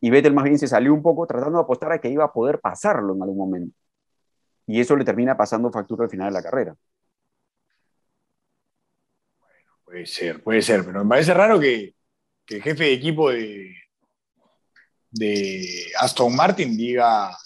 Y 0.00 0.10
Vettel 0.10 0.34
más 0.34 0.44
bien 0.44 0.58
se 0.58 0.68
salió 0.68 0.94
un 0.94 1.02
poco 1.02 1.26
tratando 1.26 1.58
de 1.58 1.64
apostar 1.64 1.92
a 1.92 2.00
que 2.00 2.08
iba 2.08 2.24
a 2.24 2.32
poder 2.32 2.60
pasarlo 2.60 3.14
en 3.14 3.22
algún 3.22 3.38
momento. 3.38 3.76
Y 4.66 4.80
eso 4.80 4.96
le 4.96 5.04
termina 5.04 5.36
pasando 5.36 5.70
factura 5.70 6.04
al 6.04 6.10
final 6.10 6.28
de 6.28 6.32
la 6.34 6.42
carrera. 6.42 6.76
Bueno, 9.40 9.70
puede 9.84 10.06
ser, 10.06 10.42
puede 10.42 10.62
ser, 10.62 10.84
pero 10.84 11.02
me 11.02 11.08
parece 11.08 11.34
raro 11.34 11.58
que, 11.58 11.94
el 12.48 12.62
jefe 12.62 12.84
de 12.84 12.92
equipo 12.92 13.30
de, 13.30 13.74
de 15.10 15.86
Aston 15.98 16.36
Martin 16.36 16.76
diga 16.76 17.36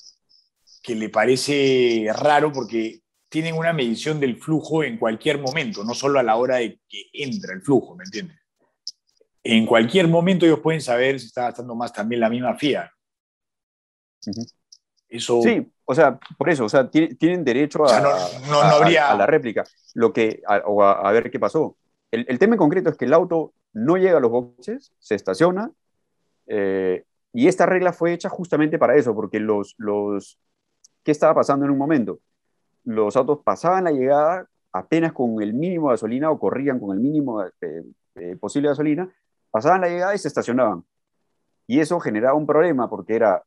que 0.82 0.94
le 0.94 1.08
parece 1.08 2.06
raro 2.14 2.52
porque 2.52 3.00
tienen 3.30 3.56
una 3.56 3.72
medición 3.72 4.20
del 4.20 4.36
flujo 4.36 4.82
en 4.82 4.98
cualquier 4.98 5.38
momento, 5.38 5.84
no 5.84 5.94
solo 5.94 6.18
a 6.18 6.22
la 6.22 6.36
hora 6.36 6.56
de 6.56 6.80
que 6.88 7.04
entra 7.12 7.54
el 7.54 7.62
flujo, 7.62 7.94
¿me 7.94 8.04
entiendes? 8.04 8.36
En 9.42 9.64
cualquier 9.64 10.08
momento 10.08 10.44
ellos 10.44 10.58
pueden 10.58 10.82
saber 10.82 11.18
si 11.18 11.26
está 11.26 11.44
gastando 11.44 11.74
más 11.74 11.92
también 11.92 12.20
la 12.20 12.28
misma 12.28 12.56
FIA. 12.56 12.92
Eso... 15.08 15.40
Sí, 15.42 15.66
o 15.84 15.94
sea, 15.94 16.18
por 16.36 16.50
eso, 16.50 16.64
o 16.64 16.68
sea, 16.68 16.90
tienen 16.90 17.44
derecho 17.44 17.84
a, 17.84 17.98
a, 17.98 19.16
la 19.16 19.26
réplica. 19.26 19.64
Lo 19.94 20.12
que, 20.12 20.42
o 20.66 20.84
a, 20.84 21.10
ver 21.12 21.30
qué 21.30 21.40
pasó. 21.40 21.76
El, 22.10 22.38
tema 22.38 22.54
en 22.54 22.58
concreto 22.58 22.90
es 22.90 22.96
que 22.96 23.06
el 23.06 23.14
auto 23.14 23.54
no 23.72 23.96
llega 23.96 24.18
a 24.18 24.20
los 24.20 24.30
boxes, 24.30 24.92
se 24.98 25.14
estaciona, 25.14 25.70
eh, 26.46 27.04
y 27.32 27.46
esta 27.46 27.64
regla 27.64 27.92
fue 27.92 28.12
hecha 28.12 28.28
justamente 28.28 28.78
para 28.78 28.96
eso, 28.96 29.14
porque 29.14 29.38
los, 29.38 29.74
los, 29.78 30.38
¿qué 31.04 31.12
estaba 31.12 31.34
pasando 31.34 31.64
en 31.64 31.70
un 31.70 31.78
momento? 31.78 32.20
Los 32.94 33.16
autos 33.16 33.40
pasaban 33.44 33.84
la 33.84 33.92
llegada 33.92 34.46
apenas 34.72 35.12
con 35.12 35.42
el 35.42 35.54
mínimo 35.54 35.88
de 35.88 35.94
gasolina 35.94 36.30
o 36.30 36.38
corrían 36.38 36.78
con 36.78 36.96
el 36.96 37.00
mínimo 37.02 37.44
posible 38.40 38.68
de 38.68 38.72
gasolina, 38.72 39.12
pasaban 39.50 39.80
la 39.82 39.88
llegada 39.88 40.14
y 40.14 40.18
se 40.18 40.28
estacionaban. 40.28 40.84
Y 41.66 41.80
eso 41.80 42.00
generaba 42.00 42.36
un 42.36 42.46
problema 42.46 42.88
porque 42.88 43.14
era 43.14 43.42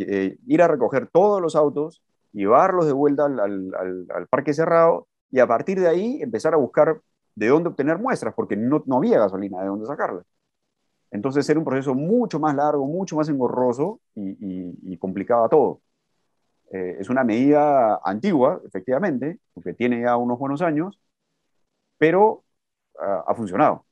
eh, 0.00 0.38
ir 0.46 0.62
a 0.62 0.68
recoger 0.68 1.08
todos 1.08 1.40
los 1.40 1.54
autos, 1.54 2.02
llevarlos 2.32 2.86
de 2.86 2.92
vuelta 2.92 3.26
al, 3.26 4.26
parque 4.30 4.54
cerrado 4.54 5.06
y 5.30 5.40
a 5.40 5.46
partir 5.46 5.78
de 5.78 5.88
ahí 5.88 6.22
empezar 6.22 6.54
a 6.54 6.56
buscar 6.56 7.00
de 7.34 7.48
dónde 7.48 7.68
obtener 7.68 7.98
muestras 7.98 8.34
porque 8.34 8.56
no, 8.56 8.82
había 8.96 9.18
gasolina 9.18 9.60
de 9.60 9.68
dónde 9.68 9.86
sacarla. 9.86 10.22
Entonces 11.10 11.48
era 11.48 11.58
un 11.58 11.64
proceso 11.64 11.94
mucho 11.94 12.40
más 12.40 12.54
largo, 12.54 12.86
mucho 12.86 13.16
más 13.16 13.28
engorroso 13.28 14.00
y, 14.14 14.92
y 14.92 14.96
complicaba 14.96 15.48
todo. 15.48 15.80
Eh, 16.72 16.96
es 17.00 17.10
una 17.10 17.22
medida 17.22 18.00
antigua, 18.02 18.62
efectivamente, 18.66 19.38
porque 19.52 19.74
tiene 19.74 20.00
ya 20.00 20.16
unos 20.16 20.38
buenos 20.38 20.62
años, 20.62 20.98
pero 21.98 22.44
ah, 22.98 23.24
ha 23.28 23.34
funcionado. 23.34 23.84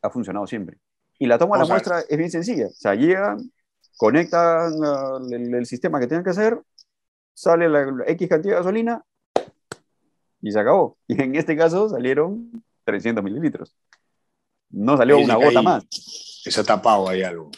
Ha 0.00 0.08
funcionado 0.08 0.46
siempre. 0.46 0.78
Y 1.18 1.26
la 1.26 1.38
toma 1.38 1.58
de 1.58 1.64
la 1.64 1.68
muestra 1.68 2.00
es 2.00 2.16
bien 2.16 2.30
sencilla. 2.30 2.68
O 2.68 2.72
sea, 2.72 2.94
llegan, 2.94 3.52
conectan 3.98 4.72
ah, 4.82 5.18
el, 5.30 5.66
sistema 5.66 6.00
que 6.00 6.06
tengan 6.06 6.24
que 6.24 6.30
hacer, 6.30 6.58
sale 7.34 7.68
la, 7.68 7.86
X 8.06 8.28
cantidad 8.30 8.54
de 8.54 8.58
gasolina 8.60 9.04
y 10.40 10.52
se 10.52 10.58
acabó. 10.58 10.96
Y 11.06 11.20
en 11.22 11.34
este 11.34 11.54
caso 11.54 11.90
salieron 11.90 12.64
300 12.84 13.22
mililitros. 13.22 13.76
No 14.70 14.96
salió 14.96 15.18
una 15.18 15.36
gota 15.36 15.60
más. 15.60 15.84
Se 15.90 16.58
ha 16.58 16.64
tapado 16.64 17.10
ahí 17.10 17.22
algo. 17.22 17.50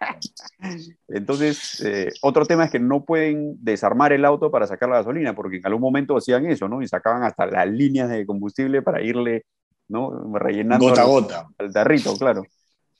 Entonces, 1.08 1.80
eh, 1.84 2.12
otro 2.22 2.46
tema 2.46 2.64
es 2.64 2.70
que 2.70 2.78
no 2.78 3.04
pueden 3.04 3.56
desarmar 3.62 4.12
el 4.12 4.24
auto 4.24 4.50
para 4.50 4.66
sacar 4.66 4.88
la 4.88 4.96
gasolina, 4.96 5.34
porque 5.34 5.58
en 5.58 5.66
algún 5.66 5.82
momento 5.82 6.16
hacían 6.16 6.46
eso, 6.46 6.68
¿no? 6.68 6.82
Y 6.82 6.88
sacaban 6.88 7.22
hasta 7.22 7.46
las 7.46 7.68
líneas 7.68 8.10
de 8.10 8.26
combustible 8.26 8.82
para 8.82 9.02
irle, 9.02 9.44
¿no? 9.88 10.32
Rellenando 10.34 10.88
gota 10.88 11.02
a 11.02 11.06
gota. 11.06 11.48
Al 11.58 11.72
tarrito, 11.72 12.16
claro. 12.16 12.44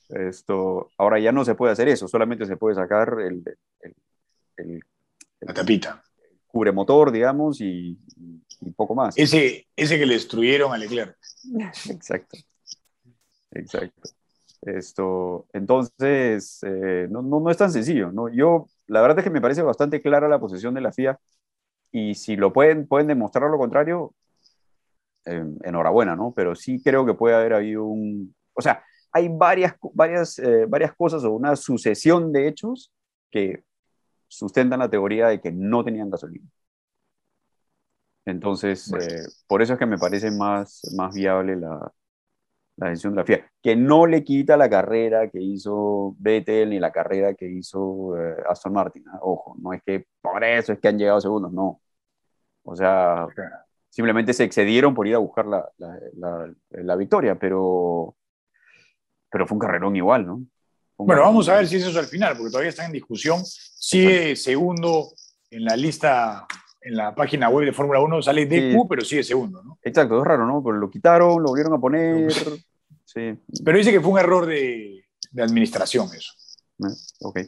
Esto, 0.09 0.91
ahora 0.99 1.19
ya 1.19 1.33
no 1.33 1.45
se 1.45 1.55
puede 1.55 1.73
hacer 1.73 1.89
eso, 1.89 2.07
solamente 2.07 2.47
se 2.47 2.57
puede 2.57 2.75
sacar 2.75 3.17
el, 3.21 3.43
la 5.41 5.55
tapita. 5.55 6.03
cubre 6.47 6.73
motor, 6.73 7.11
digamos, 7.11 7.61
y, 7.61 7.99
y, 8.61 8.71
poco 8.77 8.95
más. 8.95 9.17
Ese, 9.17 9.67
ese 9.75 9.99
que 9.99 10.07
le 10.07 10.15
destruyeron 10.15 10.73
a 10.73 10.79
Leclerc. 10.79 11.17
Exacto. 11.91 12.39
Exacto. 13.51 14.11
Esto, 14.67 15.47
entonces, 15.53 16.63
eh, 16.63 17.07
no, 17.11 17.21
no, 17.23 17.41
no, 17.41 17.51
es 17.51 17.57
tan 17.57 17.71
sencillo. 17.71 18.11
¿no? 18.13 18.29
Yo, 18.29 18.67
la 18.87 19.03
verdad 19.03 19.19
es 19.19 19.25
que 19.25 19.31
me 19.31 19.41
parece 19.41 19.63
bastante 19.63 20.01
clara 20.01 20.29
la 20.29 20.41
posición 20.41 20.75
de 20.75 20.81
la 20.81 20.93
FIA 20.93 21.19
y 21.93 22.15
si 22.15 22.37
lo 22.37 22.53
pueden, 22.53 22.87
pueden 22.87 23.07
demostrar 23.09 23.51
lo 23.51 23.59
contrario, 23.59 24.15
em, 25.27 25.57
enhorabuena, 25.63 26.17
¿no? 26.17 26.33
Pero 26.35 26.55
sí 26.55 26.83
creo 26.83 27.05
que 27.07 27.15
puede 27.15 27.35
haber 27.37 27.55
habido 27.55 27.85
un... 27.85 28.35
O 28.55 28.63
sea, 28.63 28.83
hay 29.13 29.29
varias, 29.29 29.75
varias, 29.93 30.39
eh, 30.39 30.67
varias 30.67 30.95
cosas 30.95 31.25
o 31.25 31.33
una 31.33 31.57
sucesión 31.57 32.33
de 32.33 32.49
hechos 32.49 32.93
que 33.31 33.65
sustentan 34.29 34.81
la 34.81 34.91
teoría 34.91 35.29
de 35.29 35.41
que 35.41 35.53
no 35.53 35.85
tenían 35.85 36.11
gasolina. 36.11 36.49
Entonces, 38.25 38.91
eh, 38.93 39.27
por 39.47 39.63
eso 39.63 39.75
es 39.75 39.79
que 39.79 39.87
me 39.87 39.99
parece 39.99 40.31
más, 40.31 40.81
más 40.97 41.15
viable 41.15 41.57
la, 41.57 41.93
la 42.77 42.89
decisión 42.89 43.15
de 43.15 43.19
la 43.19 43.25
FIA, 43.25 43.51
que 43.63 43.77
no 43.77 44.07
le 44.07 44.25
quita 44.25 44.57
la 44.57 44.69
carrera 44.69 45.29
que 45.31 45.41
hizo 45.41 46.17
Vettel 46.19 46.71
ni 46.71 46.81
la 46.81 46.91
carrera 46.91 47.35
que 47.35 47.47
hizo 47.47 48.19
eh, 48.19 48.37
Aston 48.49 48.73
Martin. 48.73 49.05
¿ah? 49.09 49.19
Ojo, 49.23 49.57
no 49.61 49.73
es 49.73 49.83
que 49.83 50.07
por 50.21 50.43
eso 50.43 50.73
es 50.73 50.81
que 50.81 50.89
han 50.89 50.99
llegado 50.99 51.21
segundos, 51.21 51.53
no. 51.53 51.81
O 52.65 52.75
sea, 52.75 53.27
simplemente 53.91 54.33
se 54.33 54.45
excedieron 54.45 54.95
por 54.95 55.07
ir 55.07 55.15
a 55.15 55.19
buscar 55.19 55.47
la, 55.47 55.69
la, 55.79 56.51
la, 56.71 56.97
victoria, 56.97 57.39
pero, 57.39 58.17
pero 59.31 59.47
fue 59.47 59.55
un 59.55 59.61
carrerón 59.61 59.95
igual, 59.97 60.27
¿no? 60.27 60.43
bueno, 60.97 61.23
vamos 61.23 61.49
a 61.49 61.57
ver 61.57 61.67
si 61.67 61.77
es 61.77 61.87
eso 61.87 61.99
al 61.99 62.07
final, 62.07 62.37
porque 62.37 62.51
todavía 62.51 62.71
está 62.71 62.87
en 62.87 62.93
discusión. 62.93 63.43
Sigue 63.45 64.35
segundo 64.37 65.13
en 65.51 65.65
la 65.65 65.77
lista, 65.77 66.47
en 66.85 66.97
la 66.97 67.15
página 67.15 67.49
web 67.49 67.65
de 67.65 67.73
Fórmula 67.73 68.01
1, 68.01 68.23
sale 68.23 68.47
DQ, 68.47 68.87
pero 68.89 69.05
sigue 69.05 69.23
segundo, 69.23 69.63
¿no? 69.63 69.79
Exacto, 69.83 70.19
es 70.21 70.25
raro, 70.25 70.47
¿no? 70.47 70.63
Pero 70.63 70.77
lo 70.77 70.91
quitaron, 70.91 71.43
lo 71.43 71.49
volvieron 71.49 71.73
a 71.73 71.79
poner. 71.79 72.31
Sí. 73.05 73.39
Pero 73.65 73.79
dice 73.79 73.91
que 73.91 74.01
fue 74.01 74.13
un 74.13 74.19
error 74.19 74.45
de, 74.45 75.07
de 75.31 75.43
administración 75.43 76.09
eso. 76.15 76.33
Ah, 76.83 76.93
ok. 77.21 77.41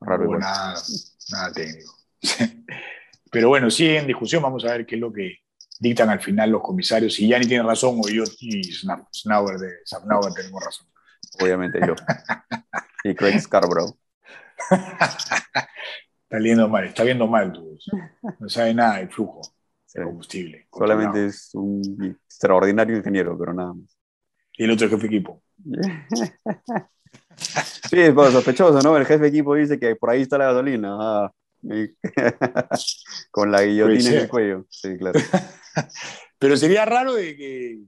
Raro. 0.00 0.24
No 0.24 0.38
nada, 0.38 0.74
nada 1.30 1.52
técnico. 1.52 1.94
Pero 3.30 3.48
bueno, 3.48 3.70
sigue 3.70 3.98
en 3.98 4.06
discusión, 4.06 4.42
vamos 4.42 4.64
a 4.64 4.72
ver 4.72 4.86
qué 4.86 4.94
es 4.96 5.00
lo 5.00 5.12
que 5.12 5.38
dictan 5.80 6.10
al 6.10 6.20
final 6.20 6.50
los 6.50 6.62
comisarios, 6.62 7.14
si 7.14 7.28
ni 7.28 7.46
tiene 7.46 7.64
razón 7.64 7.98
o 8.02 8.08
yo 8.08 8.22
y 8.40 8.62
Snauer 8.62 9.58
de 9.58 9.70
Snauer 9.84 10.32
tenemos 10.34 10.62
razón. 10.62 10.86
Obviamente 11.40 11.80
yo. 11.84 11.94
y 13.04 13.14
Craig 13.14 13.40
Scarborough. 13.40 13.96
está 16.38 16.68
mal, 16.68 16.84
está 16.84 17.04
viendo 17.04 17.26
mal 17.26 17.52
tú. 17.52 17.78
No 18.38 18.48
sabe 18.48 18.74
nada 18.74 18.98
del 18.98 19.10
flujo 19.10 19.40
de 19.94 20.04
combustible. 20.04 20.66
Solamente 20.72 21.26
es 21.26 21.50
un 21.54 22.18
extraordinario 22.26 22.96
ingeniero, 22.96 23.38
pero 23.38 23.52
nada 23.52 23.74
más. 23.74 23.96
Y 24.56 24.64
el 24.64 24.70
otro 24.70 24.88
jefe 24.88 25.02
de 25.02 25.06
equipo. 25.06 25.42
sí, 27.36 28.00
es 28.00 28.14
sospechoso, 28.14 28.80
¿no? 28.80 28.96
El 28.96 29.06
jefe 29.06 29.22
de 29.22 29.28
equipo 29.28 29.54
dice 29.54 29.78
que 29.78 29.96
por 29.96 30.10
ahí 30.10 30.22
está 30.22 30.38
la 30.38 30.46
gasolina. 30.46 30.96
Ah, 30.98 31.32
con 33.30 33.50
la 33.50 33.62
guillotina 33.62 34.10
en 34.10 34.18
el 34.18 34.28
cuello. 34.28 34.66
Sí, 34.68 34.96
claro. 34.98 35.18
Pero 36.38 36.56
sería 36.56 36.84
raro 36.84 37.14
de 37.14 37.36
que 37.36 37.80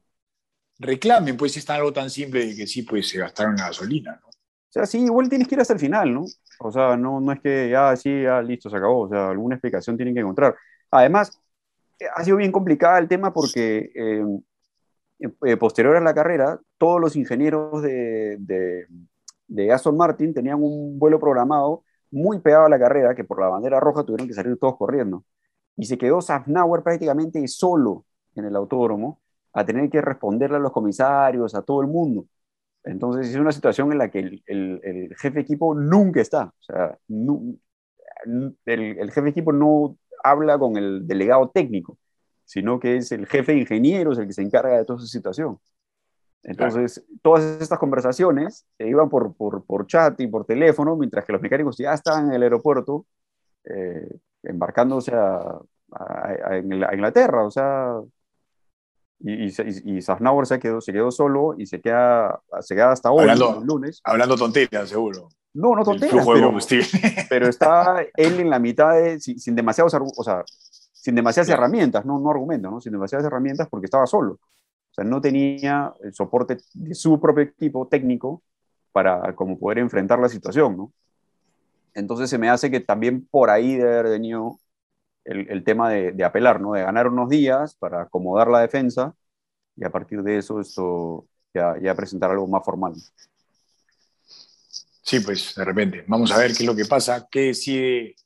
reclamen, 0.79 1.37
pues, 1.37 1.53
si 1.53 1.59
está 1.59 1.75
algo 1.75 1.93
tan 1.93 2.11
simple 2.11 2.47
de 2.47 2.57
que 2.57 2.67
sí, 2.67 2.83
pues, 2.83 3.09
se 3.09 3.19
gastaron 3.19 3.57
la 3.57 3.69
gasolina, 3.69 4.21
¿no? 4.23 4.26
Sea, 4.77 4.85
sí, 4.85 5.03
igual 5.05 5.31
tienes 5.31 5.49
que 5.49 5.55
ir 5.55 5.61
hasta 5.63 5.73
el 5.73 5.79
final, 5.79 6.13
¿no? 6.13 6.27
O 6.61 6.71
sea, 6.71 6.99
no, 6.99 7.19
no 7.19 7.33
es 7.33 7.41
que, 7.41 7.75
ah, 7.75 7.97
sí, 7.97 8.25
ya, 8.25 8.43
listo, 8.43 8.69
se 8.69 8.77
acabó. 8.77 9.05
O 9.05 9.09
sea, 9.09 9.31
alguna 9.31 9.55
explicación 9.55 9.97
tienen 9.97 10.15
que 10.15 10.21
encontrar. 10.21 10.55
Además, 10.91 11.41
ha 12.15 12.23
sido 12.23 12.37
bien 12.37 12.53
complicado 12.53 12.99
el 12.99 13.09
tema 13.09 13.33
porque 13.33 13.91
eh, 13.95 14.23
eh, 15.47 15.57
posterior 15.57 15.97
a 15.97 16.01
la 16.01 16.13
carrera, 16.13 16.61
todos 16.77 17.01
los 17.01 17.17
ingenieros 17.17 17.81
de, 17.81 18.37
de, 18.39 18.87
de 19.49 19.73
Aston 19.73 19.97
Martin 19.97 20.35
tenían 20.35 20.63
un 20.63 20.99
vuelo 20.99 21.19
programado 21.19 21.85
muy 22.11 22.39
pegado 22.41 22.67
a 22.67 22.69
la 22.69 22.79
carrera, 22.79 23.15
que 23.15 23.25
por 23.25 23.41
la 23.41 23.49
bandera 23.49 23.81
roja 23.81 24.05
tuvieron 24.05 24.29
que 24.29 24.35
salir 24.35 24.59
todos 24.59 24.77
corriendo. 24.77 25.25
Y 25.79 25.87
se 25.87 25.97
quedó 25.97 26.21
Safnauer 26.21 26.83
prácticamente 26.83 27.49
solo 27.49 28.05
en 28.35 28.45
el 28.45 28.55
autódromo 28.55 29.21
a 29.55 29.65
tener 29.65 29.89
que 29.89 30.03
responderle 30.03 30.57
a 30.59 30.61
los 30.61 30.73
comisarios, 30.73 31.55
a 31.55 31.63
todo 31.63 31.81
el 31.81 31.87
mundo. 31.89 32.27
Entonces 32.87 33.29
es 33.29 33.37
una 33.37 33.51
situación 33.51 33.91
en 33.91 33.99
la 33.99 34.11
que 34.11 34.21
el, 34.21 34.43
el, 34.47 35.15
jefe 35.17 35.35
de 35.35 35.41
equipo 35.41 35.75
nunca 35.75 36.21
está. 36.21 36.45
O 36.45 36.63
sea, 36.63 36.97
el, 37.09 37.61
el, 38.65 39.11
jefe 39.11 39.23
de 39.23 39.31
equipo 39.31 39.53
no 39.53 39.99
habla 40.23 40.57
con 40.57 40.77
el 40.77 41.07
delegado 41.07 41.51
técnico, 41.51 41.99
sino 42.45 42.79
que 42.79 42.97
es 42.97 43.11
el 43.11 43.27
jefe 43.27 43.53
de 43.53 43.59
ingenieros 43.59 44.19
el 44.19 44.29
que 44.29 44.33
se 44.33 44.43
encarga 44.43 44.79
de 44.79 44.85
toda 44.85 45.01
esa 45.01 45.09
situación. 45.09 45.59
Entonces, 46.45 47.05
todas 47.23 47.61
estas 47.61 47.79
conversaciones 47.81 48.65
iban 48.79 49.09
por, 49.09 49.35
por, 49.35 49.65
por, 49.65 49.89
chat 49.89 50.21
y 50.21 50.29
por 50.29 50.45
teléfono, 50.45 50.95
mientras 50.95 51.25
que 51.25 51.33
los 51.33 51.43
mecánicos 51.43 51.77
ya 51.77 51.93
estaban 51.93 52.29
en 52.29 52.35
el 52.35 52.43
aeropuerto, 52.45 53.05
eh, 53.65 54.09
embarcándose 54.45 55.13
a, 55.13 55.59
a, 55.91 56.59
Inglaterra, 56.59 57.45
o 57.45 57.51
sea, 57.51 58.01
y, 59.19 59.47
y, 59.47 59.97
y 59.99 60.03
se 60.03 60.59
quedó, 60.59 60.81
se 60.81 60.93
quedó 60.93 61.11
solo 61.11 61.55
y 61.57 61.67
se 61.67 61.81
queda, 61.81 62.41
se 62.61 62.75
queda 62.75 62.93
hasta 62.93 63.11
hoy, 63.11 63.23
hablando, 63.23 63.59
el 63.61 63.67
lunes. 63.67 64.01
Hablando 64.05 64.37
tonterías, 64.37 64.89
seguro. 64.89 65.29
No, 65.55 65.75
no 65.75 65.85
tonterías, 65.85 66.27
pero, 66.27 66.57
pero, 67.31 67.49
está 67.49 68.05
él 68.17 68.41
en 68.41 68.51
la 68.51 68.59
mitad 68.59 68.93
de, 68.95 69.19
sin, 69.21 69.39
sin 69.39 69.55
demasiados, 69.55 69.95
o 69.95 70.23
sea, 70.23 70.45
sin 70.93 71.15
demasiadas 71.15 71.49
herramientas, 71.49 72.05
no, 72.05 72.19
no 72.19 72.31
argumentos, 72.31 72.71
¿no? 72.71 72.81
sin 72.81 72.93
demasiadas 72.93 73.27
herramientas 73.27 73.69
porque 73.71 73.87
estaba 73.87 74.07
solo 74.07 74.39
sea, 74.97 75.05
no 75.05 75.21
tenía 75.21 75.93
el 76.03 76.15
soporte 76.15 76.59
de 76.75 76.95
su 76.95 77.21
propio 77.21 77.45
equipo 77.45 77.87
técnico 77.87 78.43
para 78.93 79.35
como 79.35 79.59
poder 79.59 79.79
enfrentar 79.79 80.19
la 80.19 80.29
situación, 80.29 80.77
¿no? 80.77 80.93
Entonces 81.95 82.29
se 82.29 82.39
me 82.39 82.49
hace 82.49 82.71
que 82.71 82.81
también 82.81 83.27
por 83.27 83.51
ahí 83.51 83.77
debe 83.77 83.99
haber 83.99 84.13
venido 84.13 84.59
el, 85.27 85.65
tema 85.65 85.91
de, 85.91 86.13
de, 86.13 86.25
apelar, 86.25 86.61
¿no? 86.61 86.73
De 86.73 86.83
ganar 86.83 87.09
unos 87.09 87.29
días 87.29 87.75
para 87.75 88.03
acomodar 88.03 88.49
la 88.49 88.61
defensa 88.61 89.15
y 89.77 89.85
a 89.85 89.91
partir 89.91 90.23
de 90.23 90.39
eso 90.39 90.61
esto 90.61 91.27
ya, 91.83 91.95
presentar 91.95 92.31
algo 92.31 92.47
más 92.47 92.65
formal. 92.65 92.95
Sí, 95.03 95.21
pues 95.21 95.55
de 95.55 95.65
repente. 95.65 96.05
Vamos 96.07 96.31
a 96.33 96.39
ver 96.39 96.49
qué 96.49 96.63
es 96.63 96.67
lo 96.67 96.75
que 96.75 96.85
pasa, 96.85 97.29
qué, 97.31 97.41
decide 97.41 98.17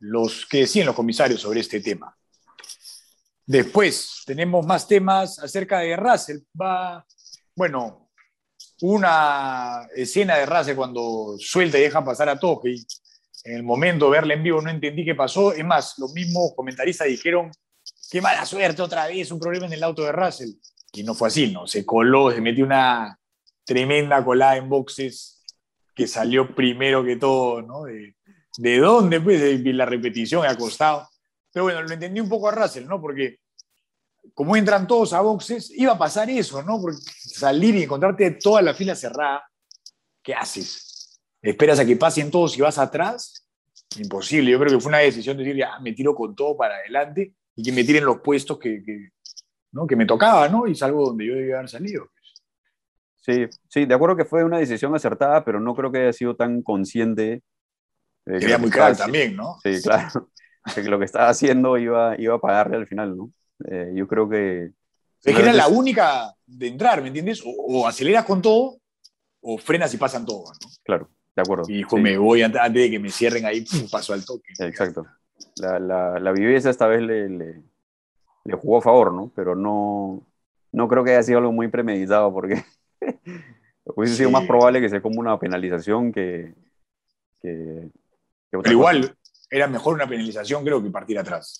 los, 0.00 0.46
qué 0.46 0.58
deciden 0.58 0.86
los 0.86 0.96
comisarios 0.96 1.40
sobre 1.40 1.60
este 1.60 1.80
tema. 1.80 2.16
Después 3.46 4.22
tenemos 4.26 4.66
más 4.66 4.86
temas 4.86 5.38
acerca 5.38 5.78
de 5.78 5.96
Russell. 5.96 6.38
Va, 6.60 7.04
bueno, 7.56 8.10
una 8.82 9.88
escena 9.94 10.36
de 10.36 10.46
Russell 10.46 10.76
cuando 10.76 11.36
suelta 11.38 11.78
y 11.78 11.82
deja 11.82 12.04
pasar 12.04 12.28
a 12.28 12.38
Toque. 12.38 12.76
En 13.44 13.56
el 13.56 13.62
momento 13.62 14.10
verla 14.10 14.34
en 14.34 14.42
vivo 14.42 14.60
no 14.60 14.70
entendí 14.70 15.04
qué 15.04 15.14
pasó. 15.14 15.52
Es 15.52 15.64
más, 15.64 15.98
los 15.98 16.12
mismos 16.12 16.52
comentaristas 16.54 17.08
dijeron, 17.08 17.50
qué 18.10 18.20
mala 18.20 18.44
suerte 18.46 18.82
otra 18.82 19.06
vez, 19.06 19.30
un 19.30 19.40
problema 19.40 19.66
en 19.66 19.72
el 19.72 19.82
auto 19.82 20.02
de 20.02 20.12
Russell. 20.12 20.50
Y 20.92 21.02
no 21.02 21.14
fue 21.14 21.28
así, 21.28 21.50
¿no? 21.50 21.66
Se 21.66 21.84
coló, 21.84 22.30
se 22.30 22.40
metió 22.40 22.64
una 22.64 23.18
tremenda 23.64 24.24
colada 24.24 24.56
en 24.56 24.68
boxes 24.68 25.44
que 25.94 26.06
salió 26.06 26.54
primero 26.54 27.04
que 27.04 27.16
todo, 27.16 27.62
¿no? 27.62 27.84
¿De, 27.84 28.16
de 28.58 28.78
dónde? 28.78 29.20
Pues 29.20 29.40
de 29.40 29.72
la 29.72 29.86
repetición 29.86 30.46
acostado. 30.46 31.08
Pero 31.52 31.64
bueno, 31.64 31.82
lo 31.82 31.92
entendí 31.92 32.20
un 32.20 32.28
poco 32.28 32.48
a 32.48 32.52
Russell, 32.52 32.86
¿no? 32.86 33.00
Porque 33.00 33.38
como 34.34 34.56
entran 34.56 34.86
todos 34.86 35.12
a 35.12 35.20
boxes, 35.20 35.70
iba 35.70 35.92
a 35.92 35.98
pasar 35.98 36.30
eso, 36.30 36.62
¿no? 36.62 36.80
Porque 36.80 36.98
salir 37.18 37.74
y 37.74 37.82
encontrarte 37.82 38.30
toda 38.32 38.62
la 38.62 38.74
fila 38.74 38.94
cerrada, 38.94 39.42
¿qué 40.22 40.34
haces? 40.34 40.91
¿Esperas 41.42 41.80
a 41.80 41.84
que 41.84 41.96
pasen 41.96 42.30
todos 42.30 42.56
y 42.56 42.60
vas 42.60 42.78
atrás? 42.78 43.46
Imposible. 43.98 44.50
Yo 44.50 44.58
creo 44.58 44.72
que 44.72 44.80
fue 44.80 44.90
una 44.90 44.98
decisión 44.98 45.36
de 45.36 45.44
decir, 45.44 45.58
ya, 45.58 45.78
me 45.80 45.92
tiro 45.92 46.14
con 46.14 46.34
todo 46.34 46.56
para 46.56 46.76
adelante 46.76 47.34
y 47.56 47.62
que 47.62 47.72
me 47.72 47.84
tiren 47.84 48.04
los 48.04 48.20
puestos 48.20 48.58
que, 48.58 48.82
que, 48.82 49.08
¿no? 49.72 49.86
que 49.86 49.96
me 49.96 50.06
tocaba, 50.06 50.48
¿no? 50.48 50.66
Y 50.66 50.74
salgo 50.74 51.06
donde 51.06 51.26
yo 51.26 51.34
debía 51.34 51.56
haber 51.56 51.68
salido. 51.68 52.08
Sí, 53.16 53.46
sí, 53.68 53.84
de 53.84 53.94
acuerdo 53.94 54.16
que 54.16 54.24
fue 54.24 54.44
una 54.44 54.58
decisión 54.58 54.94
acertada, 54.94 55.44
pero 55.44 55.60
no 55.60 55.74
creo 55.74 55.92
que 55.92 55.98
haya 55.98 56.12
sido 56.12 56.34
tan 56.34 56.62
consciente. 56.62 57.42
Era 58.24 58.58
muy 58.58 58.70
claro 58.70 58.96
también, 58.96 59.36
¿no? 59.36 59.58
Sí, 59.62 59.82
claro 59.82 60.30
que 60.74 60.82
lo 60.82 60.98
que 60.98 61.04
estaba 61.04 61.28
haciendo 61.28 61.76
iba, 61.78 62.20
iba 62.20 62.34
a 62.34 62.40
pagarle 62.40 62.76
al 62.76 62.86
final, 62.86 63.16
¿no? 63.16 63.32
Eh, 63.68 63.92
yo 63.94 64.06
creo 64.06 64.28
que... 64.28 64.70
Es 65.24 65.36
que 65.36 65.42
era 65.42 65.52
la 65.52 65.68
única 65.68 66.34
de 66.46 66.66
entrar, 66.66 67.00
¿me 67.00 67.08
entiendes? 67.08 67.42
O, 67.44 67.86
aceleras 67.86 68.24
con 68.24 68.42
todo 68.42 68.78
o 69.40 69.56
frenas 69.58 69.94
y 69.94 69.96
pasan 69.96 70.26
todo, 70.26 70.44
¿no? 70.44 70.68
Claro, 70.82 71.10
de 71.34 71.42
acuerdo. 71.42 71.64
Y 71.68 71.78
dijo, 71.78 71.96
me 71.96 72.16
voy 72.18 72.42
antes, 72.42 72.60
de 72.72 72.90
que 72.90 72.98
me 72.98 73.10
cierren 73.10 73.46
ahí, 73.46 73.62
pum, 73.62 73.88
paso 73.90 74.12
al 74.12 74.24
toque. 74.24 74.52
Exacto. 74.58 75.06
La, 75.56 75.78
la, 75.78 76.18
la 76.18 76.32
viveza 76.32 76.70
esta 76.70 76.86
vez 76.86 77.02
le, 77.02 77.28
le, 77.28 77.62
le, 78.44 78.54
jugó 78.54 78.78
a 78.78 78.82
favor, 78.82 79.12
¿no? 79.12 79.32
Pero 79.34 79.54
no, 79.54 80.26
no 80.72 80.88
creo 80.88 81.04
que 81.04 81.12
haya 81.12 81.22
sido 81.22 81.38
algo 81.38 81.52
muy 81.52 81.68
premeditado 81.68 82.32
porque 82.32 82.64
hubiese 83.84 84.16
sido 84.16 84.30
más 84.30 84.46
probable 84.46 84.80
que 84.80 84.88
sea 84.88 85.02
como 85.02 85.20
una 85.20 85.38
penalización 85.38 86.12
que... 86.12 86.54
que, 87.40 87.90
que 88.50 88.58
Pero 88.58 88.70
igual, 88.70 89.16
era 89.50 89.66
mejor 89.66 89.94
una 89.94 90.08
penalización, 90.08 90.64
creo, 90.64 90.82
que 90.82 90.90
partir 90.90 91.18
atrás. 91.18 91.58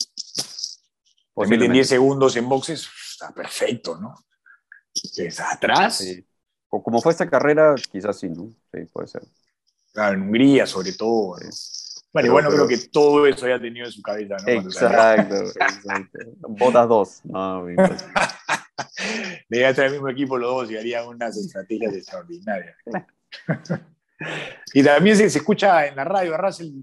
Pues 1.35 1.49
meten 1.49 1.73
10 1.73 1.89
segundos 1.89 2.37
en 2.37 2.49
boxes, 2.49 2.89
está 3.13 3.33
perfecto, 3.33 3.99
¿no? 3.99 4.15
Está 4.95 5.53
atrás. 5.53 6.05
O 6.69 6.83
como 6.83 7.01
fue 7.01 7.13
esta 7.13 7.29
carrera, 7.29 7.75
quizás 7.91 8.19
sí, 8.19 8.29
¿no? 8.29 8.51
Sí, 8.73 8.85
puede 8.93 9.09
ser. 9.09 9.23
Claro, 9.93 10.15
en 10.15 10.23
Hungría, 10.23 10.67
sobre 10.67 10.93
todo. 10.93 11.37
Bueno, 12.13 12.33
bueno, 12.33 12.51
creo 12.51 12.69
que 12.69 12.79
todo 12.91 13.27
eso 13.27 13.47
haya 13.47 13.61
tenido 13.61 13.87
en 13.87 13.93
su 13.93 14.03
cabeza, 14.03 14.37
¿no? 14.37 14.53
Exacto, 14.53 15.35
exacto. 15.35 16.19
Botas 16.41 16.89
dos. 16.89 17.21
No, 17.25 17.65
Debía 19.49 19.71
estar 19.71 19.87
el 19.87 19.93
mismo 19.93 20.09
equipo 20.09 20.39
los 20.39 20.51
dos 20.51 20.71
y 20.71 20.77
harían 20.77 21.07
unas 21.09 21.37
estrategias 21.37 21.95
extraordinarias. 21.95 22.77
y 24.75 24.83
también 24.83 25.17
se, 25.17 25.29
se, 25.31 25.39
escucha 25.39 25.87
en 25.87 25.97
la 25.97 26.05
radio 26.05 26.35
a 26.35 26.39
Russell 26.39 26.83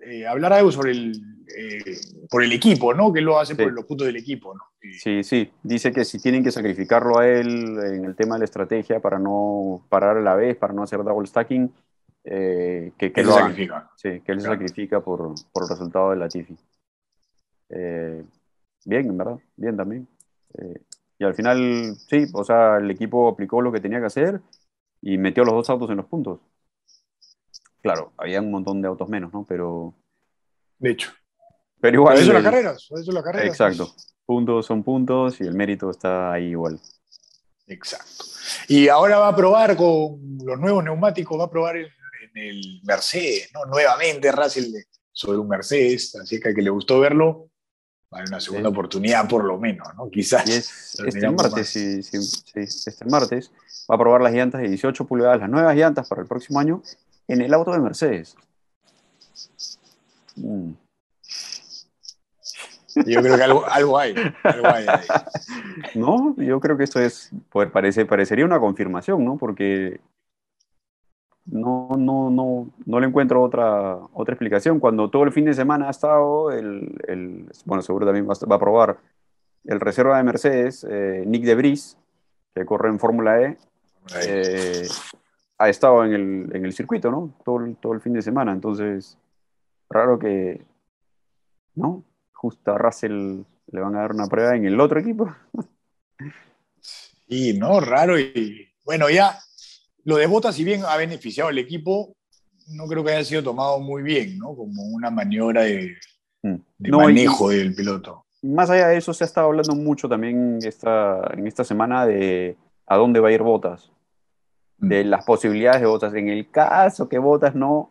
eh, 0.00 0.26
hablar 0.26 0.52
algo 0.52 0.70
sobre 0.70 0.92
el, 0.92 1.12
eh, 1.56 1.96
por 2.30 2.42
el 2.42 2.52
equipo, 2.52 2.94
¿no? 2.94 3.12
Que 3.12 3.20
lo 3.20 3.38
hace 3.38 3.56
por 3.56 3.72
los 3.72 3.84
puntos 3.84 4.06
del 4.06 4.16
equipo, 4.16 4.54
¿no? 4.54 4.60
Sí, 4.98 5.24
sí. 5.24 5.50
Dice 5.62 5.92
que 5.92 6.04
si 6.04 6.20
tienen 6.20 6.44
que 6.44 6.52
sacrificarlo 6.52 7.18
a 7.18 7.26
él 7.26 7.78
en 7.82 8.04
el 8.04 8.14
tema 8.14 8.36
de 8.36 8.40
la 8.40 8.44
estrategia 8.44 9.00
para 9.00 9.18
no 9.18 9.84
parar 9.88 10.16
a 10.16 10.20
la 10.20 10.36
vez, 10.36 10.56
para 10.56 10.72
no 10.72 10.84
hacer 10.84 11.02
double 11.02 11.26
stacking, 11.26 11.72
eh, 12.30 12.92
que, 12.98 13.12
que, 13.12 13.22
lo 13.22 13.32
sacrifica. 13.32 13.90
Sí, 13.96 14.20
que 14.20 14.32
él 14.32 14.40
se 14.40 14.48
sacrifica 14.48 15.00
por, 15.00 15.34
por, 15.52 15.62
el 15.62 15.68
resultado 15.68 16.10
de 16.10 16.16
la 16.16 16.28
Tifi. 16.28 16.56
bien, 17.70 19.06
en 19.06 19.16
verdad, 19.16 19.38
bien 19.56 19.76
también. 19.76 20.08
Eh, 20.58 20.82
y 21.18 21.24
al 21.24 21.34
final, 21.34 21.96
sí, 21.96 22.26
o 22.32 22.44
sea, 22.44 22.76
el 22.76 22.90
equipo 22.90 23.28
aplicó 23.28 23.62
lo 23.62 23.72
que 23.72 23.80
tenía 23.80 23.98
que 24.00 24.06
hacer 24.06 24.40
y 25.00 25.18
metió 25.18 25.44
los 25.44 25.54
dos 25.54 25.70
autos 25.70 25.90
en 25.90 25.96
los 25.96 26.06
puntos. 26.06 26.40
Claro, 27.82 28.12
había 28.16 28.40
un 28.40 28.50
montón 28.50 28.82
de 28.82 28.88
autos 28.88 29.08
menos, 29.08 29.32
¿no? 29.32 29.44
Pero. 29.48 29.94
De 30.78 30.90
hecho. 30.90 31.10
Pero 31.80 31.96
igual. 31.96 32.18
eso 32.18 32.32
las 32.32 32.42
carreras. 32.42 32.88
Eso 32.90 33.12
las 33.12 33.24
carreras. 33.24 33.48
Exacto. 33.48 33.94
Puntos 34.26 34.66
son 34.66 34.82
puntos 34.82 35.40
y 35.40 35.44
el 35.44 35.54
mérito 35.54 35.90
está 35.90 36.32
ahí 36.32 36.50
igual. 36.50 36.78
Exacto. 37.66 38.24
Y 38.68 38.88
ahora 38.88 39.18
va 39.18 39.28
a 39.28 39.36
probar 39.36 39.76
con 39.76 40.20
los 40.44 40.58
nuevos 40.58 40.84
neumáticos, 40.84 41.38
va 41.38 41.44
a 41.44 41.50
probar 41.50 41.76
en, 42.34 42.42
el 42.42 42.80
Mercedes, 42.84 43.50
¿no? 43.54 43.64
Nuevamente 43.66 44.32
Russell 44.32 44.74
sobre 45.12 45.38
un 45.38 45.48
Mercedes, 45.48 46.14
así 46.16 46.38
que 46.40 46.50
a 46.50 46.54
que 46.54 46.62
le 46.62 46.70
gustó 46.70 47.00
verlo, 47.00 47.50
vale 48.10 48.26
una 48.28 48.40
segunda 48.40 48.68
oportunidad 48.68 49.28
por 49.28 49.44
lo 49.44 49.58
menos, 49.58 49.88
¿no? 49.96 50.08
Quizás. 50.10 50.48
este 50.48 51.30
martes, 51.30 51.68
sí, 51.68 52.02
sí, 52.02 52.18
este 52.54 53.04
martes 53.06 53.50
va 53.90 53.94
a 53.94 53.98
probar 53.98 54.20
las 54.20 54.32
llantas 54.32 54.60
de 54.60 54.68
18 54.68 55.06
pulgadas, 55.06 55.40
las 55.40 55.50
nuevas 55.50 55.74
llantas 55.76 56.08
para 56.08 56.22
el 56.22 56.28
próximo 56.28 56.60
año, 56.60 56.82
en 57.26 57.40
el 57.42 57.52
auto 57.52 57.72
de 57.72 57.78
Mercedes. 57.78 58.36
Mm. 60.36 60.72
Yo 63.06 63.22
creo 63.22 63.36
que 63.36 63.42
algo, 63.42 63.66
algo, 63.66 63.98
hay, 63.98 64.14
algo 64.42 64.66
hay 64.66 64.86
ahí. 64.88 65.06
No, 65.94 66.34
yo 66.36 66.58
creo 66.60 66.76
que 66.76 66.84
esto 66.84 67.00
es, 67.00 67.30
pues 67.50 67.70
parece, 67.70 68.06
parecería 68.06 68.44
una 68.44 68.58
confirmación, 68.58 69.24
¿no? 69.24 69.36
Porque 69.36 70.00
no, 71.50 71.88
no, 71.96 72.30
no, 72.30 72.70
no 72.84 73.00
le 73.00 73.06
encuentro 73.06 73.42
otra, 73.42 73.96
otra 74.12 74.34
explicación. 74.34 74.80
Cuando 74.80 75.10
todo 75.10 75.24
el 75.24 75.32
fin 75.32 75.44
de 75.44 75.54
semana 75.54 75.88
ha 75.88 75.90
estado, 75.90 76.52
el, 76.52 77.50
bueno, 77.64 77.82
seguro 77.82 78.06
también 78.06 78.28
va, 78.28 78.56
a 78.56 78.58
probar 78.58 78.98
el 79.64 79.80
reserva 79.80 80.18
de 80.18 80.24
Mercedes, 80.24 80.86
eh, 80.88 81.24
Nick 81.26 81.44
de 81.44 81.54
Vries, 81.54 81.96
que 82.54 82.64
corre 82.64 82.88
en 82.88 82.98
Fórmula 82.98 83.40
E, 83.42 83.56
eh, 84.22 84.86
ha 85.58 85.68
estado 85.68 86.04
en 86.04 86.12
el, 86.12 86.56
en 86.56 86.64
el 86.64 86.72
circuito, 86.72 87.10
¿no? 87.10 87.34
Todo, 87.44 87.66
todo 87.80 87.92
el 87.92 88.00
fin 88.00 88.12
de 88.12 88.22
semana. 88.22 88.52
Entonces, 88.52 89.18
raro 89.88 90.18
que, 90.18 90.62
¿no? 91.74 92.04
Justo 92.32 92.72
a 92.72 92.78
Russell 92.78 93.42
le 93.72 93.80
van 93.80 93.96
a 93.96 94.00
dar 94.00 94.12
una 94.12 94.26
prueba 94.26 94.54
en 94.54 94.66
el 94.66 94.80
otro 94.80 95.00
equipo. 95.00 95.34
Y 97.26 97.58
no, 97.58 97.80
raro. 97.80 98.18
Y 98.18 98.68
bueno, 98.84 99.10
ya 99.10 99.38
lo 100.08 100.16
de 100.16 100.26
Bota, 100.26 100.52
si 100.54 100.64
bien 100.64 100.84
ha 100.86 100.96
beneficiado 100.96 101.50
al 101.50 101.58
equipo, 101.58 102.16
no 102.68 102.86
creo 102.86 103.04
que 103.04 103.10
haya 103.12 103.24
sido 103.24 103.42
tomado 103.42 103.78
muy 103.78 104.02
bien, 104.02 104.38
¿no? 104.38 104.56
Como 104.56 104.82
una 104.84 105.10
maniobra 105.10 105.64
de, 105.64 105.98
mm. 106.42 106.56
manejo 106.90 107.50
del 107.50 107.74
piloto. 107.74 108.24
Más 108.40 108.70
allá 108.70 108.88
de 108.88 108.96
eso, 108.96 109.12
se 109.12 109.24
ha 109.24 109.26
estado 109.26 109.48
hablando 109.48 109.74
mucho 109.74 110.08
también 110.08 110.60
esta, 110.62 111.30
en 111.34 111.46
esta 111.46 111.62
semana 111.62 112.06
de 112.06 112.56
a 112.86 112.96
dónde 112.96 113.20
va 113.20 113.28
a 113.28 113.32
ir 113.32 113.42
Botas, 113.42 113.92
de 114.78 115.04
mm. 115.04 115.08
las 115.08 115.26
posibilidades 115.26 115.82
de 115.82 115.88
Botas. 115.88 116.14
En 116.14 116.30
el 116.30 116.50
caso 116.50 117.06
que 117.06 117.18
Botas 117.18 117.54
no, 117.54 117.90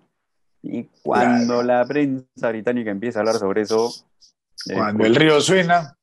y 0.64 0.86
cuando 1.04 1.62
la 1.62 1.86
prensa 1.86 2.50
británica 2.50 2.90
empieza 2.90 3.20
a 3.20 3.22
hablar 3.22 3.36
sobre 3.36 3.62
eso. 3.62 3.94
Cuando 4.74 5.06
el 5.06 5.14
río 5.14 5.40
suena. 5.40 5.96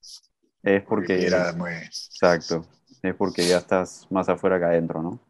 Es 0.62 0.84
porque. 0.84 1.26
Era 1.26 1.52
muy... 1.54 1.72
Exacto. 1.72 2.64
Es 3.02 3.16
porque 3.16 3.48
ya 3.48 3.58
estás 3.58 4.06
más 4.10 4.28
afuera 4.28 4.60
que 4.60 4.66
adentro, 4.66 5.02
¿no? 5.02 5.23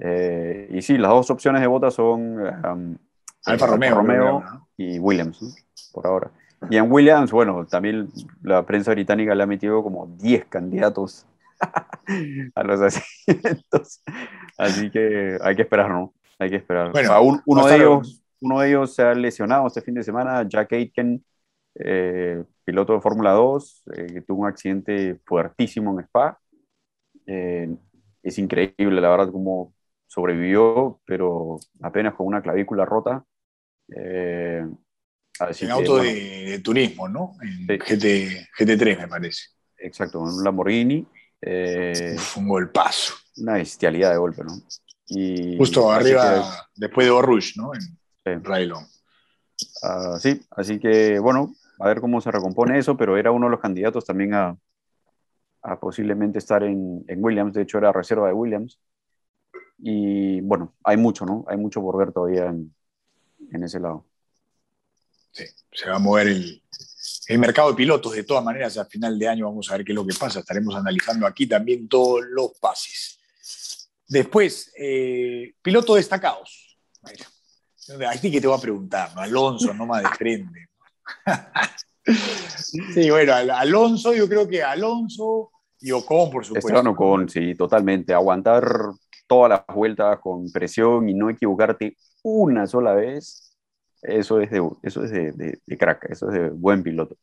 Eh, 0.00 0.68
y 0.70 0.82
sí, 0.82 0.98
las 0.98 1.10
dos 1.10 1.30
opciones 1.30 1.60
de 1.60 1.66
Botas 1.66 1.94
son 1.94 2.38
um, 2.40 2.96
Alfa 3.44 3.66
Romeo, 3.66 4.42
y 4.76 4.98
Williams, 4.98 5.56
por 5.92 6.06
ahora. 6.06 6.30
Y 6.70 6.76
en 6.76 6.90
Williams, 6.90 7.30
bueno, 7.30 7.66
también 7.66 8.08
la 8.42 8.64
prensa 8.64 8.90
británica 8.92 9.34
le 9.34 9.42
ha 9.42 9.46
metido 9.46 9.82
como 9.82 10.06
10 10.06 10.46
candidatos 10.46 11.26
a 12.54 12.62
los 12.62 12.80
asientos. 12.80 14.02
Así 14.58 14.90
que 14.90 15.38
hay 15.40 15.54
que 15.54 15.62
esperar, 15.62 15.90
¿no? 15.90 16.12
Hay 16.38 16.50
que 16.50 16.56
esperar. 16.56 16.92
Bueno, 16.92 17.42
uno, 17.46 17.66
de 17.66 17.76
ellos, 17.76 18.22
uno 18.40 18.60
de 18.60 18.68
ellos 18.68 18.94
se 18.94 19.02
ha 19.02 19.14
lesionado 19.14 19.66
este 19.66 19.80
fin 19.80 19.94
de 19.94 20.02
semana, 20.02 20.46
Jack 20.46 20.72
Aitken, 20.72 21.24
eh, 21.76 22.42
piloto 22.64 22.94
de 22.94 23.00
Fórmula 23.00 23.32
2, 23.32 23.84
eh, 23.94 24.06
que 24.06 24.22
tuvo 24.22 24.42
un 24.42 24.48
accidente 24.48 25.20
fuertísimo 25.24 25.92
en 25.92 26.04
Spa. 26.04 26.38
es 27.26 28.38
increíble, 28.38 29.00
la 29.00 29.10
verdad, 29.10 29.30
cómo 29.30 29.72
sobrevivió, 30.06 31.00
pero 31.04 31.58
apenas 31.82 32.14
con 32.14 32.26
una 32.26 32.42
clavícula 32.42 32.84
rota. 32.84 33.24
Eh, 33.94 34.64
en 35.38 35.70
auto 35.70 35.98
de, 35.98 36.60
turismo, 36.62 37.08
¿no? 37.08 37.36
En 37.42 37.66
GT, 37.66 38.48
GT3, 38.58 38.98
me 39.00 39.08
parece. 39.08 39.42
Exacto, 39.78 40.18
en 40.18 40.34
un 40.34 40.44
Lamborghini. 40.44 41.06
Eh, 41.40 42.16
un 42.36 42.48
golpazo. 42.48 43.14
Una 43.36 43.54
bestialidad 43.54 44.12
de 44.12 44.16
golpe, 44.16 44.42
¿no? 44.44 44.52
Y 45.08 45.56
Justo 45.56 45.92
arriba, 45.92 46.68
después 46.74 47.06
de 47.06 47.10
Borrush, 47.12 47.56
¿no? 47.56 47.72
En, 47.74 48.42
sí. 48.42 49.66
Ah, 49.82 50.16
sí, 50.18 50.40
así 50.50 50.80
que, 50.80 51.18
bueno, 51.18 51.54
a 51.78 51.88
ver 51.88 52.00
cómo 52.00 52.20
se 52.20 52.30
recompone 52.30 52.78
eso, 52.78 52.96
pero 52.96 53.16
era 53.16 53.30
uno 53.30 53.46
de 53.46 53.52
los 53.52 53.60
candidatos 53.60 54.04
también 54.04 54.34
a, 54.34 54.56
a 55.62 55.78
posiblemente 55.78 56.38
estar 56.38 56.62
en, 56.62 57.04
en 57.06 57.24
Williams. 57.24 57.54
De 57.54 57.62
hecho, 57.62 57.78
era 57.78 57.92
reserva 57.92 58.26
de 58.28 58.34
Williams. 58.34 58.80
Y 59.78 60.40
bueno, 60.40 60.74
hay 60.84 60.96
mucho, 60.96 61.24
¿no? 61.26 61.44
Hay 61.48 61.56
mucho 61.56 61.80
por 61.80 61.98
ver 61.98 62.12
todavía 62.12 62.46
en, 62.46 62.74
en 63.52 63.62
ese 63.64 63.80
lado. 63.80 64.06
Sí, 65.32 65.44
se 65.70 65.88
va 65.88 65.96
a 65.96 65.98
mover 65.98 66.28
el, 66.28 66.62
el, 67.28 67.38
mercado 67.38 67.70
de 67.70 67.76
pilotos 67.76 68.12
de 68.12 68.24
todas 68.24 68.42
maneras. 68.42 68.78
A 68.78 68.86
final 68.86 69.18
de 69.18 69.28
año 69.28 69.46
vamos 69.46 69.70
a 69.70 69.76
ver 69.76 69.84
qué 69.84 69.92
es 69.92 69.96
lo 69.96 70.06
que 70.06 70.14
pasa. 70.14 70.40
Estaremos 70.40 70.74
analizando 70.74 71.26
aquí 71.26 71.46
también 71.46 71.88
todos 71.88 72.24
los 72.30 72.52
pases. 72.58 73.16
Después, 74.08 74.72
eh, 74.78 75.54
pilotos 75.60 75.96
destacados. 75.96 76.78
Bueno, 77.02 77.24
aquí 78.08 78.30
que 78.30 78.40
te 78.40 78.46
voy 78.46 78.56
a 78.56 78.60
preguntar, 78.60 79.14
¿no? 79.14 79.20
Alonso 79.20 79.74
no 79.74 79.86
me 79.86 80.00
desprende. 80.00 80.68
sí, 82.94 83.10
bueno, 83.10 83.34
Alonso, 83.34 84.14
yo 84.14 84.28
creo 84.28 84.48
que 84.48 84.62
Alonso 84.62 85.50
y 85.80 85.90
Ocon, 85.90 86.30
por 86.30 86.44
supuesto. 86.44 86.68
Esteban 86.68 86.86
Ocon, 86.86 87.28
sí, 87.28 87.54
totalmente. 87.54 88.14
Aguantar 88.14 88.64
todas 89.26 89.50
las 89.50 89.62
vueltas 89.74 90.18
con 90.20 90.50
presión 90.50 91.08
y 91.08 91.14
no 91.14 91.30
equivocarte 91.30 91.96
una 92.22 92.66
sola 92.66 92.94
vez, 92.94 93.56
eso 94.02 94.40
es 94.40 94.50
de, 94.50 94.68
eso 94.82 95.04
es 95.04 95.10
de, 95.10 95.58
crack, 95.78 96.10
eso 96.10 96.28
es 96.28 96.34
de 96.34 96.50
buen 96.50 96.82
piloto. 96.82 97.16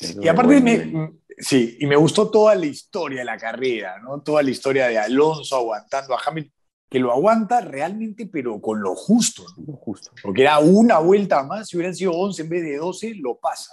y 0.00 0.28
aparte, 0.28 0.60
me, 0.60 1.12
sí, 1.38 1.76
y 1.80 1.86
me 1.86 1.96
gustó 1.96 2.30
toda 2.30 2.54
la 2.54 2.66
historia 2.66 3.20
de 3.20 3.24
la 3.24 3.38
carrera, 3.38 3.98
¿no? 4.00 4.20
Toda 4.20 4.42
la 4.42 4.50
historia 4.50 4.88
de 4.88 4.98
Alonso 4.98 5.56
aguantando 5.56 6.14
a 6.14 6.20
Hamilton, 6.24 6.52
que 6.88 6.98
lo 6.98 7.10
aguanta 7.10 7.60
realmente, 7.60 8.26
pero 8.26 8.60
con 8.60 8.80
lo 8.80 8.94
justo, 8.94 9.44
Lo 9.66 9.74
justo. 9.74 10.10
Porque 10.22 10.42
era 10.42 10.58
una 10.58 10.98
vuelta 10.98 11.42
más, 11.42 11.68
si 11.68 11.76
hubieran 11.76 11.94
sido 11.94 12.12
11 12.12 12.42
en 12.42 12.48
vez 12.48 12.62
de 12.62 12.76
12, 12.76 13.14
lo 13.16 13.38
pasa 13.38 13.72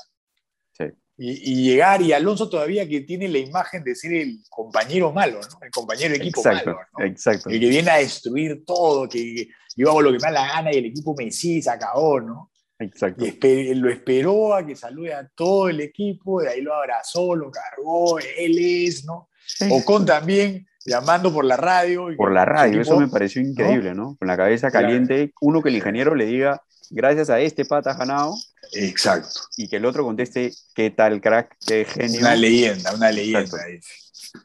y, 1.22 1.64
llegar, 1.64 2.02
y 2.02 2.14
Alonso 2.14 2.50
todavía 2.50 2.88
que 2.88 3.02
tiene 3.02 3.28
la 3.28 3.40
imagen 3.40 3.84
de 3.84 3.94
ser 3.94 4.14
el 4.14 4.40
compañero 4.50 5.12
malo, 5.12 5.42
¿no? 5.42 5.58
el 5.62 5.70
compañero 5.70 6.12
de 6.12 6.16
equipo 6.16 6.40
exacto, 6.40 6.72
malo. 6.72 6.88
¿no? 6.98 7.06
Exacto. 7.06 7.50
El 7.50 7.60
que 7.60 7.68
viene 7.68 7.92
a 7.92 7.98
destruir 7.98 8.64
todo, 8.66 9.10
que 9.10 9.50
yo 9.76 9.90
hago 9.90 10.02
lo 10.02 10.12
que 10.12 10.18
me 10.18 10.24
da 10.24 10.32
la 10.32 10.48
gana 10.48 10.74
y 10.74 10.78
el 10.78 10.86
equipo 10.86 11.14
me 11.18 11.30
sí, 11.30 11.62
se 11.62 11.70
acabó, 11.70 12.22
¿no? 12.22 12.52
Exacto. 12.80 13.26
Y 13.26 13.76
lo 13.76 13.90
esperó 13.90 14.54
a 14.54 14.66
que 14.66 14.78
salude 14.78 15.14
a 15.14 15.28
todo 15.36 15.68
el 15.68 15.82
equipo, 15.82 16.42
de 16.42 16.52
ahí 16.52 16.62
lo 16.62 16.74
abrazó, 16.74 17.36
lo 17.36 17.52
cargó, 17.52 18.18
él 18.20 18.58
es, 18.58 19.04
¿no? 19.04 19.28
Ocon 19.70 20.06
también 20.06 20.68
llamando 20.86 21.34
por 21.34 21.44
la 21.44 21.58
radio. 21.58 22.08
Por 22.16 22.32
la 22.32 22.46
radio, 22.46 22.80
eso 22.80 22.98
me 22.98 23.10
pareció 23.10 23.42
increíble, 23.42 23.94
¿no? 23.94 24.16
Con 24.18 24.30
la 24.30 24.38
cabeza 24.38 24.72
caliente, 24.72 25.34
uno 25.42 25.62
que 25.62 25.68
el 25.68 25.76
ingeniero 25.76 26.16
le 26.16 26.28
diga, 26.28 26.62
gracias 26.90 27.30
a 27.30 27.42
este 27.42 27.66
pata 27.66 27.94
ganado. 27.96 28.36
Exacto. 28.74 29.40
Y 29.58 29.68
que 29.68 29.78
el 29.78 29.86
otro 29.86 30.04
conteste, 30.04 30.52
¿qué 30.76 30.92
tal, 30.92 31.22
crack? 31.22 31.58
¿Qué 31.66 31.86
genio? 31.86 32.20
Una 32.22 32.36
leyenda, 32.36 32.94
una 32.94 33.12
leyenda. 33.12 33.58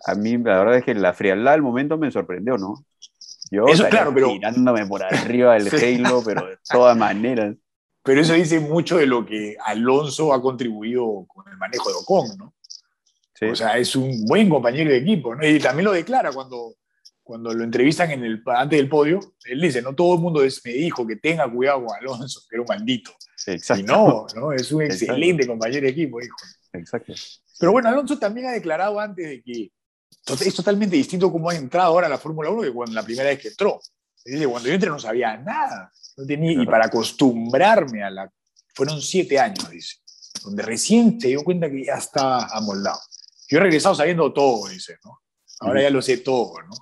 A 0.06 0.14
mí, 0.14 0.38
la 0.38 0.58
verdad 0.58 0.78
es 0.78 0.84
que 0.84 0.94
la 0.94 1.12
frialdad 1.12 1.52
del 1.52 1.62
momento 1.62 1.98
me 1.98 2.10
sorprendió, 2.10 2.56
¿no? 2.56 2.84
Yo 3.50 3.66
eso, 3.66 3.88
claro, 3.88 4.12
pero... 4.14 4.28
tirándome 4.32 4.86
por 4.86 5.02
arriba 5.04 5.54
del 5.54 5.68
Halo, 5.68 6.22
pero 6.24 6.46
de 6.46 6.58
todas 6.68 6.96
maneras. 6.96 7.54
Pero 8.02 8.20
eso 8.20 8.34
dice 8.34 8.60
mucho 8.60 8.98
de 8.98 9.06
lo 9.06 9.24
que 9.24 9.56
Alonso 9.64 10.32
ha 10.34 10.42
contribuido 10.42 11.24
con 11.26 11.50
el 11.50 11.56
manejo 11.56 11.88
de 11.88 11.94
Ocon, 11.94 12.38
¿no? 12.38 12.54
O 13.50 13.54
sea, 13.54 13.78
es 13.78 13.94
un 13.96 14.24
buen 14.26 14.48
compañero 14.48 14.90
de 14.90 14.98
equipo, 14.98 15.34
¿no? 15.34 15.46
Y 15.46 15.58
también 15.58 15.84
lo 15.86 15.92
declara 15.92 16.32
cuando, 16.32 16.74
cuando 17.24 17.54
lo 17.54 17.64
entrevistan 17.64 18.10
en 18.10 18.22
el, 18.22 18.42
antes 18.46 18.78
del 18.78 18.88
podio, 18.88 19.18
él 19.46 19.60
dice, 19.60 19.80
no 19.80 19.94
todo 19.94 20.14
el 20.14 20.20
mundo 20.20 20.42
me 20.42 20.72
dijo 20.72 21.06
que 21.06 21.16
tenga 21.16 21.50
cuidado 21.50 21.86
con 21.86 21.96
Alonso, 21.96 22.42
que 22.48 22.56
era 22.56 22.62
un 22.62 22.68
maldito. 22.68 23.12
Exacto. 23.46 23.82
Y 23.82 23.86
no, 23.86 24.26
¿no? 24.36 24.52
es 24.52 24.70
un 24.70 24.82
excelente 24.82 25.46
compañero 25.46 25.82
de 25.82 25.88
equipo, 25.88 26.20
hijo. 26.20 26.36
Exacto. 26.74 27.14
Pero 27.58 27.72
bueno, 27.72 27.88
Alonso 27.88 28.18
también 28.18 28.48
ha 28.48 28.52
declarado 28.52 29.00
antes 29.00 29.26
de 29.26 29.42
que 29.42 29.72
es 30.26 30.54
totalmente 30.54 30.96
distinto 30.96 31.32
cómo 31.32 31.48
ha 31.48 31.54
entrado 31.54 31.88
ahora 31.88 32.06
a 32.06 32.10
la 32.10 32.18
Fórmula 32.18 32.50
1 32.50 32.62
que 32.62 32.72
cuando 32.72 32.94
la 32.94 33.02
primera 33.02 33.30
vez 33.30 33.40
que 33.40 33.48
entró. 33.48 33.80
Dice, 34.22 34.46
cuando 34.46 34.68
yo 34.68 34.74
entré 34.74 34.90
no 34.90 34.98
sabía 34.98 35.36
nada. 35.38 35.90
No 36.16 36.26
tenía, 36.26 36.62
y 36.62 36.66
para 36.66 36.86
acostumbrarme 36.86 38.02
a 38.02 38.10
la... 38.10 38.30
Fueron 38.74 39.00
siete 39.00 39.38
años, 39.38 39.70
dice. 39.70 39.96
donde 40.44 40.62
recién 40.62 41.18
se 41.20 41.28
dio 41.28 41.42
cuenta 41.42 41.70
que 41.70 41.84
ya 41.86 41.94
estaba 41.94 42.46
amoldado. 42.48 43.00
Yo 43.48 43.58
he 43.58 43.60
regresado 43.62 43.94
sabiendo 43.94 44.32
todo, 44.32 44.68
dice, 44.68 44.98
¿no? 45.04 45.20
Ahora 45.60 45.82
ya 45.82 45.90
lo 45.90 46.02
sé 46.02 46.18
todo, 46.18 46.60
¿no? 46.62 46.74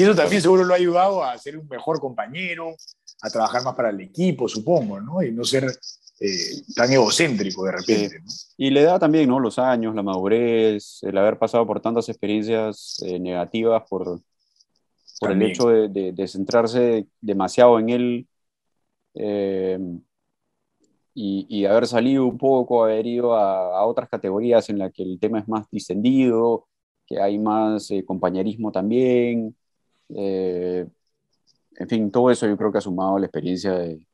Y 0.00 0.02
eso 0.02 0.14
también 0.14 0.40
seguro 0.40 0.64
lo 0.64 0.72
ha 0.72 0.78
ayudado 0.78 1.22
a 1.22 1.36
ser 1.36 1.58
un 1.58 1.68
mejor 1.68 2.00
compañero, 2.00 2.74
a 3.20 3.28
trabajar 3.28 3.62
más 3.62 3.74
para 3.74 3.90
el 3.90 4.00
equipo, 4.00 4.48
supongo, 4.48 4.98
¿no? 4.98 5.22
Y 5.22 5.30
no 5.30 5.44
ser 5.44 5.66
eh, 6.20 6.62
tan 6.74 6.90
egocéntrico 6.90 7.66
de 7.66 7.72
repente. 7.72 8.18
¿no? 8.18 8.32
Y 8.56 8.70
le 8.70 8.82
da 8.82 8.98
también, 8.98 9.28
¿no? 9.28 9.38
Los 9.38 9.58
años, 9.58 9.94
la 9.94 10.02
madurez, 10.02 11.00
el 11.02 11.18
haber 11.18 11.38
pasado 11.38 11.66
por 11.66 11.82
tantas 11.82 12.08
experiencias 12.08 13.02
eh, 13.04 13.20
negativas 13.20 13.82
por, 13.90 14.22
por 15.20 15.32
el 15.32 15.42
hecho 15.42 15.68
de, 15.68 16.12
de, 16.12 16.28
centrarse 16.28 17.06
demasiado 17.20 17.78
en 17.78 17.90
él 17.90 18.28
eh, 19.12 19.78
y, 21.12 21.44
y, 21.46 21.66
haber 21.66 21.86
salido 21.86 22.24
un 22.24 22.38
poco, 22.38 22.84
haber 22.84 23.06
ido 23.06 23.34
a, 23.34 23.78
a, 23.78 23.84
otras 23.84 24.08
categorías 24.08 24.70
en 24.70 24.78
las 24.78 24.94
que 24.94 25.02
el 25.02 25.20
tema 25.20 25.40
es 25.40 25.46
más 25.46 25.66
distendido, 25.70 26.68
que 27.06 27.20
hay 27.20 27.38
más 27.38 27.90
compañerismo 28.06 28.72
también. 28.72 29.54
En 30.14 31.88
fin, 31.88 32.10
todo 32.10 32.30
eso 32.30 32.46
yo 32.46 32.56
creo 32.56 32.72
que 32.72 32.78
ha 32.78 32.82
sumado 32.82 33.18
la 33.18 33.26
experiencia 33.26 33.72
de, 33.72 34.06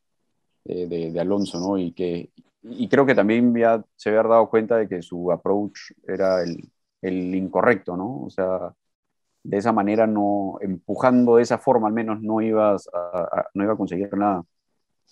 de, 0.64 1.12
de, 1.12 1.20
Alonso, 1.20 1.58
¿no? 1.60 1.78
Y, 1.78 1.92
que, 1.92 2.30
y 2.62 2.88
creo 2.88 3.06
que 3.06 3.14
también 3.14 3.54
ya 3.54 3.84
se 3.96 4.10
había 4.10 4.22
dado 4.22 4.48
cuenta 4.48 4.76
de 4.76 4.88
que 4.88 5.02
su 5.02 5.30
approach 5.32 5.92
era 6.06 6.42
el, 6.42 6.68
el 7.02 7.34
incorrecto, 7.34 7.96
¿no? 7.96 8.22
O 8.22 8.30
sea, 8.30 8.72
de 9.42 9.56
esa 9.56 9.72
manera, 9.72 10.06
no, 10.06 10.58
empujando 10.60 11.36
de 11.36 11.42
esa 11.42 11.58
forma 11.58 11.88
al 11.88 11.94
menos 11.94 12.20
no, 12.20 12.40
ibas 12.40 12.88
a, 12.92 13.46
no 13.54 13.64
iba 13.64 13.74
a 13.74 13.76
conseguir 13.76 14.12
nada. 14.16 14.44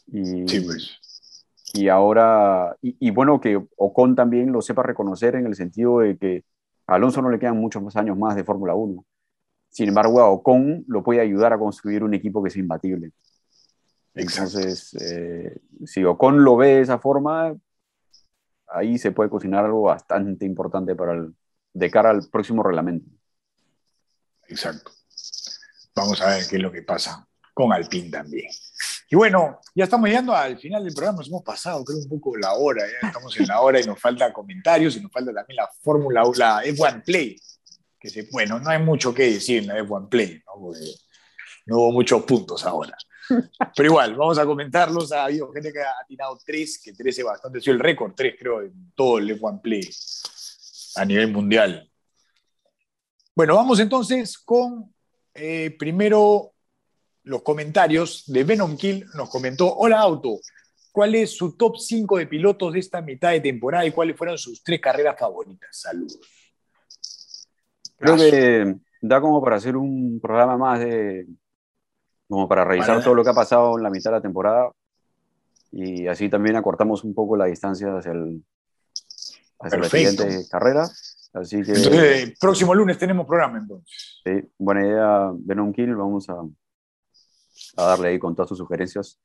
Y, 0.07 0.47
sí, 0.49 0.61
pues. 0.61 1.01
Y 1.73 1.89
ahora, 1.89 2.77
y, 2.83 2.97
y, 3.01 3.11
bueno, 3.11 3.41
que 3.41 3.61
Ocon 3.77 4.15
también 4.15 4.53
lo 4.53 4.63
sepa 4.63 4.83
reconocer 4.83 5.35
en 5.35 5.47
el 5.47 5.55
sentido 5.55 6.01
de 6.01 6.17
que 6.17 6.45
a 6.87 6.95
Alonso 6.95 7.23
no 7.23 7.31
le 7.31 7.39
quedan 7.39 7.57
muchos 7.57 7.83
más 7.83 7.97
años 7.97 8.17
más 8.17 8.37
de 8.37 8.45
Fórmula 8.45 8.75
1. 8.75 9.05
Sin 9.75 9.89
embargo, 9.89 10.21
a 10.21 10.31
Ocon 10.31 10.85
lo 10.87 11.03
puede 11.03 11.21
ayudar 11.21 11.53
a 11.53 11.59
construir 11.59 12.05
un 12.05 12.15
equipo 12.15 12.41
que 12.41 12.49
es 12.49 12.57
imbatible. 12.57 13.11
Entonces, 14.15 14.95
eh, 15.01 15.59
si 15.85 16.05
Ocon 16.05 16.45
lo 16.45 16.57
ve 16.57 16.77
de 16.77 16.81
esa 16.83 17.01
forma, 17.01 17.57
ahí 18.69 18.99
se 18.99 19.11
puede 19.11 19.31
cocinar 19.31 19.65
algo 19.65 19.83
bastante 19.83 20.47
importante 20.47 20.95
para 20.95 21.15
el, 21.15 21.35
de 21.73 21.91
cara 21.91 22.11
al 22.11 22.23
próximo 22.31 22.63
reglamento. 22.63 23.11
Exacto. 24.47 24.93
Vamos 25.97 26.23
a 26.23 26.27
ver 26.37 26.45
qué 26.49 26.55
es 26.55 26.63
lo 26.63 26.71
que 26.71 26.83
pasa 26.83 27.27
con 27.53 27.73
Alpine 27.73 28.11
también. 28.11 28.53
Y 29.11 29.17
bueno, 29.17 29.59
ya 29.75 29.85
estamos 29.85 30.09
llegando 30.09 30.37
al 30.37 30.57
final 30.57 30.85
del 30.85 30.95
programa, 30.95 31.19
nos 31.19 31.27
hemos 31.27 31.43
pasado 31.43 31.85
creo 31.85 31.99
un 31.99 32.09
poco 32.09 32.37
la 32.37 32.53
hora, 32.55 32.85
ya 32.87 33.09
estamos 33.09 33.37
en 33.41 33.49
la 33.49 33.61
hora 33.61 33.81
y 33.81 33.85
nos 33.85 34.01
falta 34.01 34.33
comentarios 34.33 34.97
y 34.97 35.01
nos 35.01 35.11
falta 35.11 35.35
también 35.35 35.57
la 35.57 35.69
Fórmula 35.83 36.23
la 36.37 36.63
F1 36.63 37.03
Play, 37.05 37.37
que 38.05 38.11
se, 38.11 38.29
bueno, 38.31 38.61
no 38.61 38.69
hay 38.69 38.83
mucho 38.83 39.15
que 39.15 39.33
decir 39.33 39.63
en 39.63 39.69
la 39.69 39.79
F1 39.79 40.11
Play, 40.11 40.43
¿no? 40.47 40.61
Porque 40.61 40.85
no 41.65 41.79
hubo 41.79 41.93
muchos 41.93 42.23
puntos 42.25 42.63
ahora. 42.67 42.95
Pero 43.75 43.89
igual, 43.89 44.15
vamos 44.15 44.37
a 44.37 44.45
comentarlos. 44.45 45.11
Ha 45.11 45.25
habido 45.25 45.51
gente 45.51 45.73
que 45.73 45.81
ha 45.81 46.05
tirado 46.07 46.39
tres, 46.45 46.79
que 46.85 46.93
tres 46.93 47.19
es 47.19 47.25
bastante, 47.25 47.61
ha 47.61 47.73
el 47.73 47.81
récord, 47.81 48.13
tres 48.15 48.35
creo, 48.39 48.61
en 48.61 48.93
todo 48.95 49.17
el 49.17 49.41
F1 49.41 49.63
Play 49.63 49.89
a 50.97 51.05
nivel 51.07 51.33
mundial. 51.33 51.91
Bueno, 53.35 53.57
vamos 53.57 53.81
entonces 53.81 54.37
con 54.37 54.95
eh, 55.33 55.75
primero 55.79 56.53
los 57.23 57.41
comentarios 57.41 58.25
de 58.27 58.45
Venom 58.45 58.77
Kill. 58.77 59.07
Nos 59.15 59.31
comentó, 59.31 59.75
hola 59.77 60.01
Auto, 60.01 60.41
¿cuál 60.93 61.15
es 61.15 61.31
su 61.31 61.57
top 61.57 61.79
5 61.79 62.19
de 62.19 62.27
pilotos 62.27 62.75
de 62.75 62.81
esta 62.81 63.01
mitad 63.01 63.31
de 63.31 63.41
temporada 63.41 63.87
y 63.87 63.93
cuáles 63.93 64.15
fueron 64.15 64.37
sus 64.37 64.63
tres 64.63 64.79
carreras 64.79 65.19
favoritas? 65.19 65.71
Saludos. 65.73 66.21
Creo 67.99 68.17
que 68.17 68.77
da 69.01 69.21
como 69.21 69.43
para 69.43 69.57
hacer 69.57 69.77
un 69.77 70.19
programa 70.21 70.57
más 70.57 70.81
de, 70.81 71.27
como 72.29 72.49
para 72.49 72.65
revisar 72.65 73.03
todo 73.03 73.15
lo 73.15 73.23
que 73.23 73.31
ha 73.31 73.35
pasado 73.35 73.77
en 73.77 73.83
la 73.83 73.91
mitad 73.91 74.11
de 74.11 74.17
la 74.17 74.23
temporada 74.23 74.71
y 75.71 76.07
así 76.07 76.29
también 76.29 76.57
acortamos 76.57 77.05
un 77.05 77.15
poco 77.15 77.37
la 77.37 77.47
distancia 77.47 77.89
hacia, 77.97 78.13
el, 78.13 78.45
hacia 79.59 79.79
la 79.79 79.89
siguiente 79.89 80.47
carrera. 80.49 80.89
Así 81.33 81.63
que, 81.63 81.73
entonces, 81.73 82.39
próximo 82.41 82.75
lunes 82.77 82.97
tenemos 82.97 83.27
programa 83.27 83.59
entonces. 83.59 84.21
Sí, 84.25 84.49
buena 84.57 84.87
idea, 84.87 85.31
Venom 85.35 85.73
Kill, 85.73 85.97
vamos 85.97 86.29
a, 86.31 86.37
a 87.77 87.85
darle 87.85 88.09
ahí 88.11 88.19
con 88.21 88.37
todas 88.37 88.49
sus 88.49 88.59
sugerencias. 88.59 89.19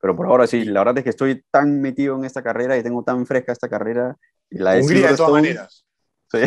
Pero 0.00 0.16
por 0.16 0.26
ahora 0.26 0.48
sí, 0.48 0.64
la 0.64 0.80
verdad 0.80 0.98
es 0.98 1.04
que 1.04 1.10
estoy 1.10 1.44
tan 1.50 1.80
metido 1.80 2.16
en 2.16 2.24
esta 2.24 2.42
carrera 2.42 2.76
y 2.76 2.82
tengo 2.82 3.04
tan 3.04 3.24
fresca 3.24 3.52
esta 3.52 3.68
carrera. 3.68 4.16
Y 4.50 4.58
la 4.58 4.72
de 4.72 4.82
Hungría 4.82 5.10
de 5.12 5.16
todas 5.16 5.32
maneras. 5.32 5.86
Sí. 6.30 6.40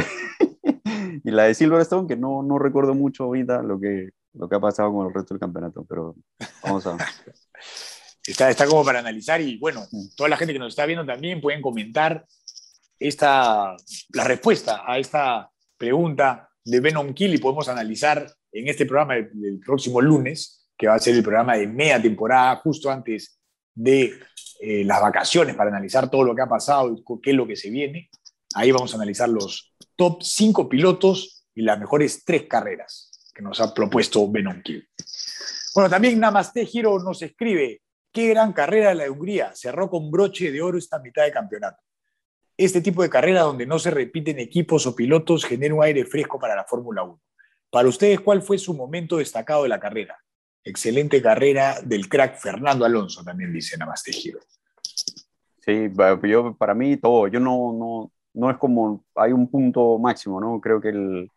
Y 1.24 1.32
la 1.32 1.43
de 1.43 1.53
Silverstone, 1.53 2.07
que 2.07 2.15
no, 2.15 2.43
no 2.43 2.59
recuerdo 2.59 2.93
mucho 2.93 3.26
ahorita 3.26 3.61
lo 3.61 3.80
que, 3.80 4.09
lo 4.34 4.47
que 4.47 4.55
ha 4.55 4.59
pasado 4.59 4.93
con 4.93 5.07
el 5.07 5.13
resto 5.13 5.34
del 5.34 5.39
campeonato, 5.39 5.86
pero 5.88 6.15
vamos 6.63 6.86
a... 6.88 6.97
está, 8.26 8.49
está 8.49 8.68
como 8.68 8.84
para 8.84 8.99
analizar 8.99 9.41
y 9.41 9.57
bueno, 9.57 9.86
toda 10.15 10.30
la 10.30 10.38
gente 10.38 10.53
que 10.53 10.59
nos 10.59 10.70
está 10.70 10.86
viendo 10.86 11.05
también 11.05 11.41
pueden 11.41 11.61
comentar 11.61 12.26
esta, 12.99 13.76
la 14.13 14.24
respuesta 14.24 14.84
a 14.86 14.97
esta 14.97 15.49
pregunta 15.78 16.49
de 16.63 16.80
Venom 16.80 17.13
Kill 17.13 17.36
y 17.36 17.38
podemos 17.38 17.70
analizar 17.70 18.28
en 18.51 18.68
este 18.68 18.86
programa 18.86 19.15
del, 19.15 19.59
próximo 19.65 20.01
lunes, 20.01 20.70
que 20.78 20.88
va 20.88 20.95
a 20.95 20.99
ser 20.99 21.15
el 21.15 21.24
programa 21.24 21.55
de 21.55 21.68
media 21.68 22.01
temporada, 22.01 22.55
justo 22.57 22.89
antes 22.89 23.39
de 23.74 24.13
eh, 24.59 24.84
las 24.84 25.01
vacaciones, 25.01 25.55
para 25.55 25.70
analizar 25.70 26.09
todo 26.09 26.24
lo 26.24 26.36
que 26.36 26.41
ha 26.41 26.47
pasado 26.47 26.93
y 26.93 27.03
qué 27.22 27.32
es 27.32 27.36
lo 27.36 27.47
que 27.47 27.55
se 27.55 27.70
viene. 27.70 28.09
Ahí 28.55 28.72
vamos 28.72 28.93
a 28.93 28.97
analizar 28.97 29.30
los 29.30 29.74
top 29.97 30.23
5 30.23 30.69
pilotos 30.69 31.45
y 31.53 31.63
las 31.63 31.77
mejores 31.77 32.23
tres 32.23 32.43
carreras 32.43 33.11
que 33.33 33.41
nos 33.41 33.59
ha 33.59 33.73
propuesto 33.73 34.31
Kill. 34.63 34.87
Bueno, 35.75 35.89
también 35.89 36.19
Namaste 36.19 36.65
Giro 36.65 36.99
nos 36.99 37.21
escribe, 37.21 37.81
qué 38.11 38.29
gran 38.29 38.53
carrera 38.53 38.89
de 38.89 38.95
la 38.95 39.11
Hungría, 39.11 39.53
cerró 39.53 39.89
con 39.89 40.09
broche 40.09 40.51
de 40.51 40.61
oro 40.61 40.77
esta 40.77 40.99
mitad 40.99 41.23
de 41.23 41.31
campeonato. 41.31 41.83
Este 42.55 42.81
tipo 42.81 43.03
de 43.03 43.09
carrera 43.09 43.41
donde 43.41 43.67
no 43.67 43.77
se 43.77 43.91
repiten 43.91 44.39
equipos 44.39 44.87
o 44.87 44.95
pilotos 44.95 45.45
genera 45.45 45.75
un 45.75 45.83
aire 45.83 46.05
fresco 46.05 46.39
para 46.39 46.55
la 46.55 46.63
Fórmula 46.63 47.03
1. 47.03 47.21
Para 47.69 47.89
ustedes, 47.89 48.19
¿cuál 48.21 48.41
fue 48.41 48.57
su 48.57 48.73
momento 48.73 49.17
destacado 49.17 49.63
de 49.63 49.69
la 49.69 49.79
carrera? 49.79 50.17
Excelente 50.63 51.21
carrera 51.21 51.79
del 51.83 52.09
crack 52.09 52.39
Fernando 52.39 52.85
Alonso, 52.85 53.23
también 53.23 53.53
dice 53.53 53.77
Namaste 53.77 54.11
Giro. 54.11 54.39
Sí, 55.59 55.91
yo, 56.23 56.55
para 56.55 56.73
mí 56.73 56.97
todo, 56.97 57.27
yo 57.27 57.39
no, 57.39 57.73
no, 57.73 58.11
no 58.38 58.51
es 58.51 58.57
como, 58.57 59.03
hay 59.15 59.31
un 59.31 59.49
punto 59.49 59.97
máximo, 59.97 60.39
¿no? 60.39 60.61
Creo 60.61 60.79
que 60.79 60.89
el, 60.89 61.31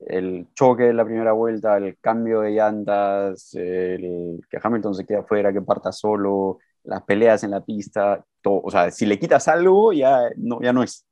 el 0.00 0.46
choque 0.54 0.84
de 0.84 0.94
la 0.94 1.04
primera 1.04 1.32
vuelta, 1.32 1.76
el 1.76 1.98
cambio 1.98 2.42
de 2.42 2.52
llantas, 2.52 3.52
el, 3.54 4.40
que 4.48 4.58
Hamilton 4.62 4.94
se 4.94 5.04
queda 5.04 5.20
afuera, 5.20 5.52
que 5.52 5.62
parta 5.62 5.90
solo, 5.90 6.58
las 6.84 7.02
peleas 7.02 7.42
en 7.42 7.50
la 7.50 7.64
pista, 7.64 8.24
todo. 8.40 8.60
O 8.62 8.70
sea, 8.70 8.90
si 8.90 9.06
le 9.06 9.18
quitas 9.18 9.48
algo, 9.48 9.92
ya 9.92 10.30
no, 10.36 10.60
ya 10.62 10.72
no 10.72 10.84
es. 10.84 11.04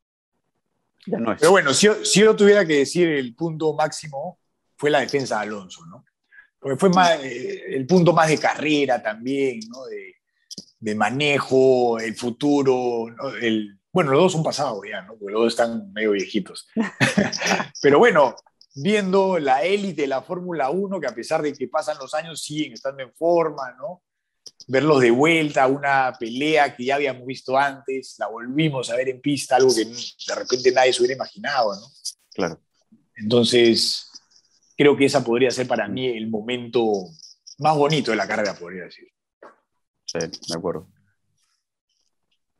Ya 1.06 1.18
no 1.18 1.32
es. 1.32 1.40
Pero 1.40 1.50
bueno, 1.50 1.74
si 1.74 1.86
yo, 1.86 2.04
si 2.04 2.20
yo 2.20 2.36
tuviera 2.36 2.64
que 2.64 2.78
decir 2.78 3.08
el 3.08 3.34
punto 3.34 3.74
máximo, 3.74 4.38
fue 4.76 4.90
la 4.90 5.00
defensa 5.00 5.36
de 5.36 5.42
Alonso, 5.42 5.84
¿no? 5.86 6.04
Porque 6.60 6.78
fue 6.78 6.90
más, 6.90 7.18
eh, 7.24 7.74
el 7.74 7.86
punto 7.86 8.12
más 8.12 8.28
de 8.28 8.38
carrera 8.38 9.02
también, 9.02 9.60
¿no? 9.68 9.84
De, 9.86 10.14
de 10.78 10.94
manejo, 10.94 11.98
el 11.98 12.14
futuro, 12.14 13.06
el, 13.40 13.78
bueno, 13.94 14.10
los 14.10 14.22
dos 14.22 14.32
son 14.32 14.42
pasados 14.42 14.80
ya, 14.90 15.02
¿no? 15.02 15.16
Porque 15.16 15.32
los 15.32 15.42
dos 15.44 15.52
están 15.52 15.92
medio 15.92 16.10
viejitos. 16.10 16.68
Pero 17.80 18.00
bueno, 18.00 18.34
viendo 18.74 19.38
la 19.38 19.62
élite 19.62 20.02
de 20.02 20.08
la 20.08 20.20
Fórmula 20.20 20.68
1, 20.70 21.00
que 21.00 21.06
a 21.06 21.14
pesar 21.14 21.40
de 21.42 21.52
que 21.52 21.68
pasan 21.68 21.96
los 21.98 22.12
años 22.12 22.42
siguen 22.42 22.72
estando 22.72 23.04
en 23.04 23.14
forma, 23.14 23.72
¿no? 23.78 24.02
Verlos 24.66 25.00
de 25.00 25.12
vuelta, 25.12 25.68
una 25.68 26.12
pelea 26.18 26.74
que 26.74 26.86
ya 26.86 26.96
habíamos 26.96 27.24
visto 27.24 27.56
antes, 27.56 28.16
la 28.18 28.26
volvimos 28.26 28.90
a 28.90 28.96
ver 28.96 29.10
en 29.10 29.20
pista, 29.20 29.56
algo 29.56 29.72
que 29.72 29.84
de 29.84 30.34
repente 30.34 30.72
nadie 30.72 30.92
se 30.92 31.00
hubiera 31.00 31.14
imaginado, 31.14 31.76
¿no? 31.76 31.86
Claro. 32.34 32.60
Entonces, 33.14 34.10
creo 34.76 34.96
que 34.96 35.04
esa 35.04 35.22
podría 35.22 35.52
ser 35.52 35.68
para 35.68 35.86
mí 35.86 36.08
el 36.08 36.28
momento 36.28 36.82
más 37.58 37.76
bonito 37.76 38.10
de 38.10 38.16
la 38.16 38.26
carrera, 38.26 38.54
podría 38.54 38.84
decir. 38.84 39.06
Sí, 40.04 40.18
de 40.18 40.58
acuerdo. 40.58 40.88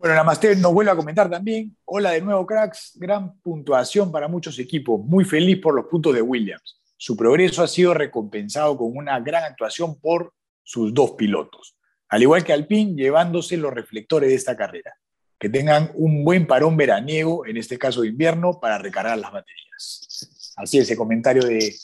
Bueno, 0.05 0.17
Namaste 0.17 0.55
nos 0.57 0.75
vuelve 0.75 0.91
a 0.91 0.97
comentar 0.97 1.31
también. 1.31 1.75
Hola 1.87 2.11
de 2.11 2.21
nuevo, 2.21 2.45
cracks. 2.45 2.93
Gran 2.97 3.41
puntuación 3.41 4.13
para 4.13 4.29
muchos 4.29 4.59
equipos. 4.59 5.01
Muy 5.03 5.25
feliz 5.25 5.59
por 5.63 5.75
los 5.75 5.87
puntos 5.87 6.15
de 6.15 6.21
Williams. 6.21 6.79
Su 6.99 7.17
progreso 7.17 7.63
ha 7.63 7.67
sido 7.67 7.95
recompensado 7.95 8.77
con 8.77 8.95
una 8.95 9.19
gran 9.21 9.45
actuación 9.45 9.99
por 9.99 10.35
sus 10.63 10.93
dos 10.93 11.13
pilotos. 11.13 11.79
Al 12.11 12.21
igual 12.21 12.45
que 12.45 12.53
Alpine, 12.53 12.95
llevándose 12.95 13.57
los 13.57 13.73
reflectores 13.73 14.29
de 14.29 14.35
esta 14.35 14.55
carrera. 14.55 14.95
Que 15.39 15.49
tengan 15.49 15.91
un 15.95 16.23
buen 16.23 16.47
parón 16.47 16.77
veraniego, 16.77 17.47
en 17.47 17.57
este 17.57 17.79
caso 17.79 18.03
de 18.03 18.09
invierno, 18.09 18.61
para 18.61 18.77
recargar 18.77 19.17
las 19.17 19.33
baterías. 19.33 20.53
Así 20.59 20.77
es, 20.77 20.85
ese 20.85 20.97
comentario 20.99 21.45
de 21.45 21.75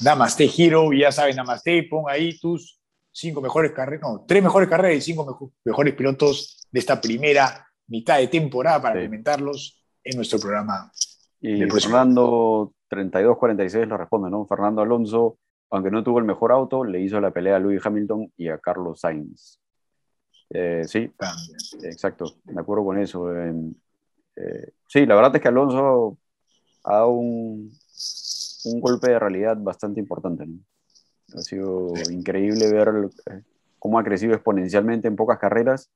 Namaste 0.00 0.50
Hero. 0.54 0.92
Y 0.92 1.00
ya 1.00 1.12
saben, 1.12 1.36
Namaste, 1.36 1.84
pon 1.84 2.04
ahí 2.08 2.38
tus 2.38 2.78
cinco 3.14 3.40
mejores 3.40 3.72
carreras, 3.72 4.02
no, 4.02 4.24
tres 4.26 4.42
mejores 4.42 4.68
carreras 4.68 4.98
y 4.98 5.00
cinco 5.00 5.52
mejores 5.64 5.94
pilotos 5.94 6.66
de 6.70 6.80
esta 6.80 7.00
primera 7.00 7.66
mitad 7.86 8.18
de 8.18 8.26
temporada 8.26 8.82
para 8.82 9.04
comentarlos 9.04 9.80
en 10.02 10.16
nuestro 10.16 10.40
programa. 10.40 10.90
Y 11.40 11.62
Fernando 11.70 12.72
32-46 12.90 13.86
lo 13.86 13.96
responde, 13.96 14.30
¿no? 14.30 14.46
Fernando 14.46 14.82
Alonso, 14.82 15.38
aunque 15.70 15.90
no 15.90 16.02
tuvo 16.02 16.18
el 16.18 16.24
mejor 16.24 16.50
auto, 16.50 16.84
le 16.84 17.00
hizo 17.00 17.20
la 17.20 17.30
pelea 17.30 17.56
a 17.56 17.58
Louis 17.60 17.84
Hamilton 17.84 18.32
y 18.36 18.48
a 18.48 18.58
Carlos 18.58 19.00
Sainz. 19.00 19.60
Eh, 20.50 20.82
sí, 20.86 21.10
exacto, 21.82 22.36
de 22.44 22.60
acuerdo 22.60 22.84
con 22.84 22.98
eso. 22.98 23.32
Eh, 23.32 24.72
sí, 24.88 25.06
la 25.06 25.14
verdad 25.14 25.36
es 25.36 25.42
que 25.42 25.48
Alonso 25.48 26.18
ha 26.82 26.94
dado 26.94 27.10
un, 27.10 27.70
un 28.64 28.80
golpe 28.80 29.10
de 29.10 29.18
realidad 29.20 29.56
bastante 29.60 30.00
importante. 30.00 30.46
Ha 31.34 31.42
sido 31.42 31.92
increíble 32.10 32.70
ver 32.70 33.10
cómo 33.78 33.98
ha 33.98 34.04
crecido 34.04 34.34
exponencialmente 34.34 35.08
en 35.08 35.16
pocas 35.16 35.38
carreras 35.38 35.90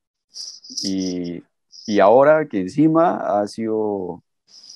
y, 0.83 1.43
y, 1.87 1.99
ahora 1.99 2.47
que 2.47 2.59
encima 2.59 3.41
ha 3.41 3.47
sido 3.47 4.23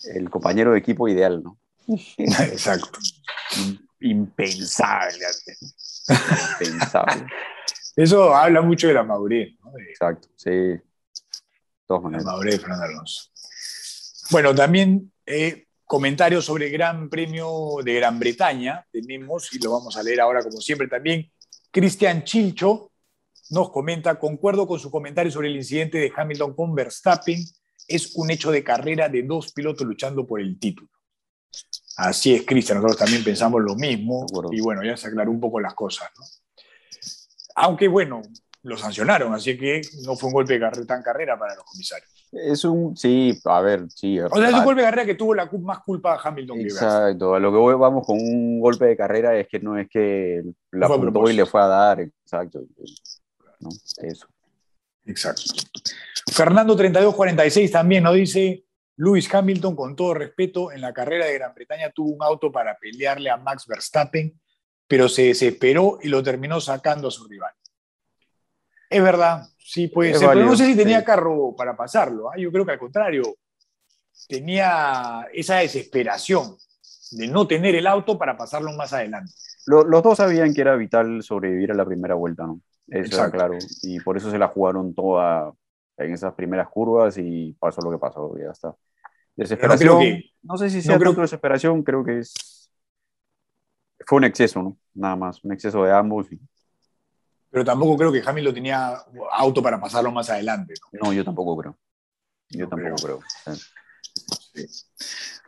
el 0.05 0.29
compañero 0.29 0.71
de 0.71 0.79
equipo 0.79 1.07
ideal, 1.07 1.43
¿no? 1.43 1.57
Exacto. 2.17 2.99
Impensable. 3.99 5.25
Impensable. 6.59 7.27
Eso 7.95 8.35
habla 8.35 8.61
mucho 8.61 8.87
de 8.87 8.93
la 8.93 9.03
madurez. 9.03 9.53
¿no? 9.63 9.71
Exacto, 9.79 10.27
sí. 10.35 10.79
La 11.87 11.99
madurez 11.99 12.55
de 12.55 12.59
Fernando 12.59 12.85
Alonso. 12.85 13.29
Bueno, 14.31 14.55
también 14.55 15.11
eh, 15.25 15.67
comentarios 15.85 16.45
sobre 16.45 16.67
el 16.67 16.71
Gran 16.71 17.09
Premio 17.09 17.77
de 17.83 17.93
Gran 17.95 18.19
Bretaña 18.19 18.85
tenemos, 18.91 19.53
y 19.53 19.59
lo 19.59 19.71
vamos 19.71 19.95
a 19.97 20.03
leer 20.03 20.21
ahora 20.21 20.41
como 20.41 20.59
siempre 20.61 20.87
también. 20.87 21.31
Cristian 21.71 22.23
Chilcho 22.23 22.91
nos 23.49 23.71
comenta, 23.71 24.19
concuerdo 24.19 24.67
con 24.67 24.79
su 24.79 24.89
comentario 24.89 25.31
sobre 25.31 25.49
el 25.49 25.55
incidente 25.55 25.97
de 25.97 26.11
Hamilton 26.15 26.55
con 26.55 26.73
Verstappen, 26.73 27.43
es 27.87 28.15
un 28.15 28.31
hecho 28.31 28.51
de 28.51 28.63
carrera 28.63 29.09
de 29.09 29.23
dos 29.23 29.51
pilotos 29.51 29.85
luchando 29.85 30.25
por 30.25 30.39
el 30.39 30.57
título. 30.59 30.89
Así 31.97 32.33
es, 32.33 32.43
Cristian, 32.43 32.77
nosotros 32.77 32.97
también 32.97 33.23
pensamos 33.23 33.61
lo 33.61 33.75
mismo, 33.75 34.25
y 34.51 34.61
bueno, 34.61 34.83
ya 34.83 34.97
se 34.97 35.07
aclaró 35.07 35.29
un 35.29 35.39
poco 35.39 35.59
las 35.59 35.75
cosas. 35.75 36.09
¿no? 36.17 36.25
Aunque 37.55 37.87
bueno, 37.87 38.21
lo 38.63 38.77
sancionaron, 38.77 39.33
así 39.33 39.57
que 39.57 39.81
no 40.03 40.15
fue 40.15 40.27
un 40.27 40.33
golpe 40.33 40.53
de 40.53 40.59
carrera, 40.61 40.85
tan 40.85 41.03
carrera 41.03 41.37
para 41.37 41.55
los 41.55 41.65
comisarios. 41.65 42.09
Es 42.31 42.63
un, 42.63 42.95
sí, 42.95 43.37
a 43.43 43.61
ver, 43.61 43.85
sí. 43.89 44.19
O 44.19 44.29
sea, 44.29 44.49
es 44.49 44.55
un 44.55 44.63
golpe 44.63 44.81
de 44.81 44.87
carrera 44.87 45.05
que 45.05 45.15
tuvo 45.15 45.35
la 45.35 45.49
más 45.61 45.79
culpa 45.79 46.15
a 46.15 46.21
Hamilton. 46.21 46.61
Exacto, 46.61 47.35
a 47.35 47.39
lo 47.39 47.51
que 47.51 47.75
vamos 47.75 48.05
con 48.07 48.17
un 48.17 48.59
golpe 48.59 48.85
de 48.85 48.97
carrera 48.97 49.37
es 49.37 49.47
que 49.47 49.59
no 49.59 49.77
es 49.77 49.89
que 49.89 50.43
la 50.71 50.87
apuntó 50.87 51.29
y 51.29 51.33
le 51.33 51.45
fue 51.45 51.61
a 51.61 51.67
dar, 51.67 51.99
exacto. 51.99 52.63
¿no? 53.59 53.69
Eso. 54.01 54.27
Exacto. 55.05 55.43
Fernando 56.31 56.75
3246 56.75 57.69
también 57.69 58.03
nos 58.03 58.15
dice, 58.15 58.65
Lewis 58.95 59.31
Hamilton, 59.33 59.75
con 59.75 59.95
todo 59.95 60.13
respeto, 60.13 60.71
en 60.71 60.79
la 60.79 60.93
carrera 60.93 61.25
de 61.25 61.33
Gran 61.33 61.53
Bretaña 61.53 61.91
tuvo 61.91 62.11
un 62.11 62.23
auto 62.23 62.51
para 62.51 62.77
pelearle 62.77 63.29
a 63.29 63.37
Max 63.37 63.67
Verstappen, 63.67 64.39
pero 64.87 65.09
se 65.09 65.23
desesperó 65.23 65.99
y 66.01 66.07
lo 66.07 66.23
terminó 66.23 66.61
sacando 66.61 67.09
a 67.09 67.11
su 67.11 67.27
rival. 67.27 67.53
Es 68.93 69.03
verdad, 69.03 69.47
sí 69.57 69.87
puede 69.87 70.13
ser, 70.13 70.29
pero 70.29 70.45
no 70.45 70.55
sé 70.55 70.65
si 70.65 70.75
tenía 70.75 71.03
carro 71.03 71.55
para 71.55 71.75
pasarlo. 71.75 72.29
¿ah? 72.29 72.37
Yo 72.37 72.51
creo 72.51 72.65
que 72.65 72.73
al 72.73 72.79
contrario, 72.79 73.23
tenía 74.27 75.27
esa 75.33 75.57
desesperación 75.57 76.55
de 77.11 77.27
no 77.27 77.47
tener 77.47 77.75
el 77.75 77.87
auto 77.87 78.17
para 78.17 78.37
pasarlo 78.37 78.71
más 78.73 78.93
adelante. 78.93 79.31
Los, 79.65 80.03
dos 80.03 80.17
sabían 80.17 80.53
que 80.53 80.61
era 80.61 80.75
vital 80.75 81.23
sobrevivir 81.23 81.71
a 81.71 81.75
la 81.75 81.85
primera 81.85 82.15
vuelta, 82.15 82.45
¿no? 82.45 82.61
Eso 82.87 83.17
era 83.17 83.31
claro. 83.31 83.57
Y 83.81 83.99
por 84.01 84.17
eso 84.17 84.29
se 84.29 84.37
la 84.37 84.49
jugaron 84.49 84.93
toda 84.93 85.53
en 85.97 86.13
esas 86.13 86.33
primeras 86.33 86.67
curvas 86.69 87.17
y 87.17 87.55
pasó 87.59 87.81
lo 87.81 87.91
que 87.91 87.97
pasó, 87.97 88.35
ya 88.37 88.51
está. 88.51 88.75
Desesperación. 89.35 90.21
No, 90.41 90.57
sé 90.57 90.69
si 90.69 90.81
sea 90.81 90.95
no 90.95 90.99
creo... 90.99 91.13
desesperación, 91.13 91.81
creo 91.83 92.03
que 92.03 92.19
es. 92.19 92.69
Fue 94.05 94.17
un 94.17 94.25
exceso, 94.25 94.61
¿no? 94.61 94.77
Nada 94.93 95.15
más, 95.15 95.43
un 95.43 95.53
exceso 95.53 95.83
de 95.83 95.93
ambos. 95.93 96.31
Y 96.31 96.39
pero 97.53 97.63
tampoco 97.63 97.95
creo 97.95 98.11
que 98.11 98.23
Hamilton 98.25 98.53
tenía 98.55 98.97
auto 99.33 99.61
para 99.61 99.79
pasarlo 99.79 100.11
más 100.11 100.27
adelante. 100.27 100.73
No, 100.93 101.13
yo 101.13 101.23
tampoco 101.23 101.55
creo. 101.55 101.77
Yo 102.49 102.67
tampoco 102.67 102.95
creo. 102.95 103.19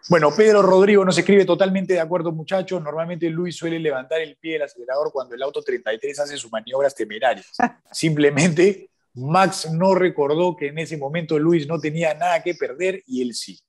Bueno, 0.08 0.30
Pedro 0.38 0.62
Rodrigo 0.62 1.04
nos 1.04 1.18
escribe 1.18 1.46
totalmente 1.46 1.94
de 1.94 2.00
acuerdo, 2.00 2.32
muchachos. 2.32 2.80
Normalmente 2.80 3.28
Luis 3.32 3.56
suele 3.56 3.80
levantar 3.80 4.22
el 4.22 4.38
pie 4.38 4.54
del 4.54 4.62
acelerador 4.62 5.12
cuando 5.12 5.34
el 5.34 5.42
auto 5.42 5.64
33 5.64 6.20
hace 6.20 6.38
sus 6.38 6.52
maniobras 6.52 6.94
temerarias. 6.94 7.54
Simplemente 7.92 8.92
Max 9.16 9.72
no 9.72 9.96
recordó 9.96 10.56
que 10.56 10.68
en 10.68 10.78
ese 10.78 10.98
momento 10.98 11.40
Luis 11.40 11.68
no 11.68 11.80
tenía 11.80 12.14
nada 12.14 12.44
que 12.44 12.54
perder 12.54 13.02
y 13.08 13.24
él 13.24 13.34
sí. 13.34 13.60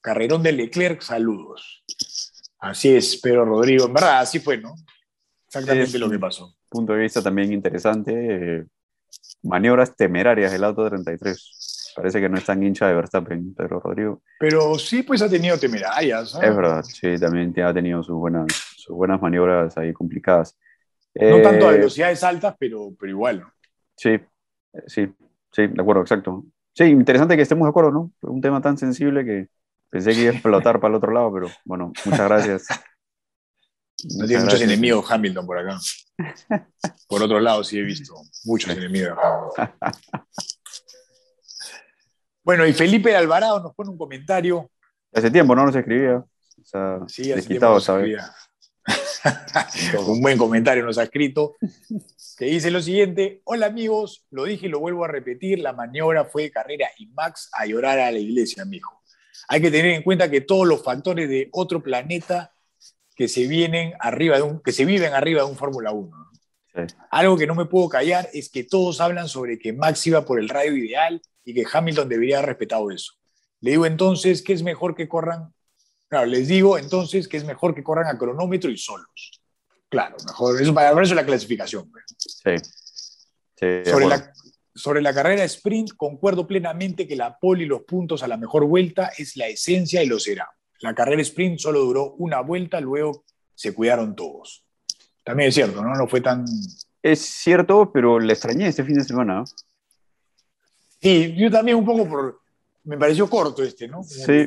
Carrerón 0.00 0.42
de 0.42 0.50
Leclerc, 0.50 1.00
saludos. 1.00 1.84
Así 2.58 2.96
es, 2.96 3.16
Pedro 3.18 3.44
Rodrigo. 3.44 3.86
En 3.86 3.94
verdad, 3.94 4.18
así 4.18 4.40
fue, 4.40 4.58
¿no? 4.58 4.74
Exactamente 5.46 5.96
lo 5.96 6.10
que 6.10 6.18
pasó 6.18 6.56
punto 6.74 6.92
de 6.92 7.00
vista 7.00 7.22
también 7.22 7.52
interesante. 7.52 8.12
Eh, 8.12 8.64
maniobras 9.42 9.94
temerarias 9.94 10.52
del 10.52 10.64
auto 10.64 10.88
33. 10.88 11.92
Parece 11.96 12.20
que 12.20 12.28
no 12.28 12.36
es 12.36 12.44
tan 12.44 12.62
hincha 12.62 12.88
de 12.88 12.94
Verstappen, 12.94 13.54
Pedro 13.54 13.78
Rodrigo. 13.78 14.22
Pero 14.40 14.76
sí, 14.78 15.04
pues 15.04 15.22
ha 15.22 15.28
tenido 15.28 15.56
temerarias. 15.56 16.34
Es 16.34 16.56
verdad, 16.56 16.82
sí, 16.82 17.16
también 17.18 17.54
ha 17.62 17.72
tenido 17.72 18.02
sus 18.02 18.16
buenas, 18.16 18.46
sus 18.76 18.96
buenas 18.96 19.22
maniobras 19.22 19.76
ahí 19.78 19.92
complicadas. 19.92 20.58
No 21.14 21.40
tanto 21.40 21.68
a 21.68 21.70
eh, 21.72 21.78
velocidades 21.78 22.24
altas, 22.24 22.56
pero, 22.58 22.92
pero 22.98 23.10
igual. 23.10 23.44
Sí, 23.96 24.18
sí, 24.86 25.08
sí, 25.52 25.66
de 25.68 25.80
acuerdo, 25.80 26.02
exacto. 26.02 26.44
Sí, 26.72 26.84
interesante 26.84 27.36
que 27.36 27.42
estemos 27.42 27.66
de 27.66 27.70
acuerdo, 27.70 27.92
¿no? 27.92 28.12
Un 28.22 28.40
tema 28.40 28.60
tan 28.60 28.76
sensible 28.76 29.24
que 29.24 29.46
pensé 29.90 30.10
que 30.10 30.22
iba 30.22 30.30
a 30.30 30.34
explotar 30.34 30.80
para 30.80 30.90
el 30.90 30.96
otro 30.96 31.12
lado, 31.12 31.32
pero 31.32 31.46
bueno, 31.64 31.92
muchas 32.04 32.28
gracias. 32.28 32.66
No 34.16 34.26
tiene 34.26 34.44
muchos 34.44 34.60
enemigos 34.60 35.10
Hamilton 35.10 35.46
por 35.46 35.58
acá. 35.58 35.78
Por 37.08 37.22
otro 37.22 37.40
lado, 37.40 37.64
sí 37.64 37.78
he 37.78 37.82
visto 37.82 38.14
muchos 38.44 38.70
enemigos 38.70 39.18
Bueno, 42.42 42.66
y 42.66 42.72
Felipe 42.72 43.16
Alvarado 43.16 43.60
nos 43.60 43.74
pone 43.74 43.90
un 43.90 43.98
comentario. 43.98 44.70
Hace 45.12 45.30
tiempo 45.30 45.54
no 45.54 45.66
nos 45.66 45.74
escribía. 45.74 46.24
sí, 47.06 47.32
hace 47.32 47.48
tiempo 47.48 47.78
escribía. 47.78 48.32
un 50.06 50.20
buen 50.20 50.36
comentario 50.36 50.84
nos 50.84 50.98
ha 50.98 51.04
escrito, 51.04 51.56
que 52.36 52.44
dice 52.46 52.70
lo 52.70 52.82
siguiente, 52.82 53.40
hola 53.44 53.66
amigos, 53.66 54.26
lo 54.30 54.44
dije 54.44 54.66
y 54.66 54.68
lo 54.68 54.80
vuelvo 54.80 55.04
a 55.04 55.08
repetir, 55.08 55.60
la 55.60 55.72
maniobra 55.72 56.26
fue 56.26 56.42
de 56.42 56.50
carrera 56.50 56.88
y 56.98 57.06
Max 57.06 57.48
a 57.52 57.64
llorar 57.64 57.98
a 57.98 58.10
la 58.10 58.18
iglesia, 58.18 58.64
mijo. 58.64 59.02
Hay 59.48 59.60
que 59.60 59.70
tener 59.70 59.92
en 59.92 60.02
cuenta 60.02 60.30
que 60.30 60.42
todos 60.42 60.66
los 60.66 60.82
factores 60.82 61.28
de 61.28 61.48
otro 61.52 61.82
planeta 61.82 62.53
que 63.14 63.28
se 63.28 63.46
vienen 63.46 63.94
arriba 64.00 64.36
de 64.36 64.42
un, 64.42 64.60
que 64.60 64.72
se 64.72 64.84
viven 64.84 65.14
arriba 65.14 65.42
de 65.42 65.48
un 65.48 65.56
Fórmula 65.56 65.92
1. 65.92 66.24
Algo 67.10 67.36
que 67.36 67.46
no 67.46 67.54
me 67.54 67.66
puedo 67.66 67.88
callar 67.88 68.28
es 68.32 68.48
que 68.48 68.64
todos 68.64 69.00
hablan 69.00 69.28
sobre 69.28 69.58
que 69.58 69.72
Max 69.72 70.06
iba 70.08 70.24
por 70.24 70.40
el 70.40 70.48
radio 70.48 70.76
ideal 70.76 71.22
y 71.44 71.54
que 71.54 71.64
Hamilton 71.70 72.08
debería 72.08 72.38
haber 72.38 72.50
respetado 72.50 72.90
eso. 72.90 73.12
Le 73.60 73.72
digo 73.72 73.86
entonces 73.86 74.42
que 74.42 74.52
es 74.52 74.62
mejor 74.62 74.96
que 74.96 75.08
corran, 75.08 75.54
claro, 76.08 76.26
les 76.26 76.48
digo 76.48 76.76
entonces 76.76 77.28
que 77.28 77.36
es 77.36 77.44
mejor 77.44 77.74
que 77.74 77.84
corran 77.84 78.08
a 78.08 78.18
cronómetro 78.18 78.70
y 78.70 78.76
solos. 78.76 79.40
Claro, 79.88 80.16
mejor, 80.26 80.60
eso 80.60 80.74
para 80.74 81.00
eso 81.00 81.14
la 81.14 81.24
clasificación. 81.24 81.90
Pues. 81.92 82.04
Sí. 82.18 83.90
sobre, 83.90 84.06
la, 84.06 84.32
sobre 84.74 85.00
la 85.00 85.14
carrera 85.14 85.44
sprint, 85.44 85.92
concuerdo 85.96 86.48
plenamente 86.48 87.06
que 87.06 87.14
la 87.14 87.38
pole 87.38 87.62
y 87.62 87.66
los 87.66 87.82
puntos 87.82 88.24
a 88.24 88.28
la 88.28 88.36
mejor 88.36 88.64
vuelta 88.64 89.12
es 89.16 89.36
la 89.36 89.46
esencia 89.46 90.02
y 90.02 90.06
lo 90.06 90.18
será. 90.18 90.50
La 90.80 90.94
carrera 90.94 91.22
sprint 91.22 91.58
solo 91.58 91.80
duró 91.80 92.14
una 92.14 92.40
vuelta, 92.40 92.80
luego 92.80 93.24
se 93.54 93.72
cuidaron 93.72 94.14
todos. 94.14 94.64
También 95.22 95.48
es 95.48 95.54
cierto, 95.54 95.82
¿no? 95.82 95.94
No 95.94 96.06
fue 96.06 96.20
tan... 96.20 96.44
Es 97.02 97.20
cierto, 97.20 97.90
pero 97.92 98.18
le 98.18 98.32
extrañé 98.32 98.66
este 98.66 98.84
fin 98.84 98.96
de 98.96 99.04
semana. 99.04 99.44
Sí, 101.00 101.34
yo 101.36 101.50
también 101.50 101.76
un 101.76 101.84
poco 101.84 102.08
por... 102.08 102.40
Me 102.84 102.98
pareció 102.98 103.28
corto 103.30 103.62
este, 103.62 103.88
¿no? 103.88 104.02
sí, 104.02 104.46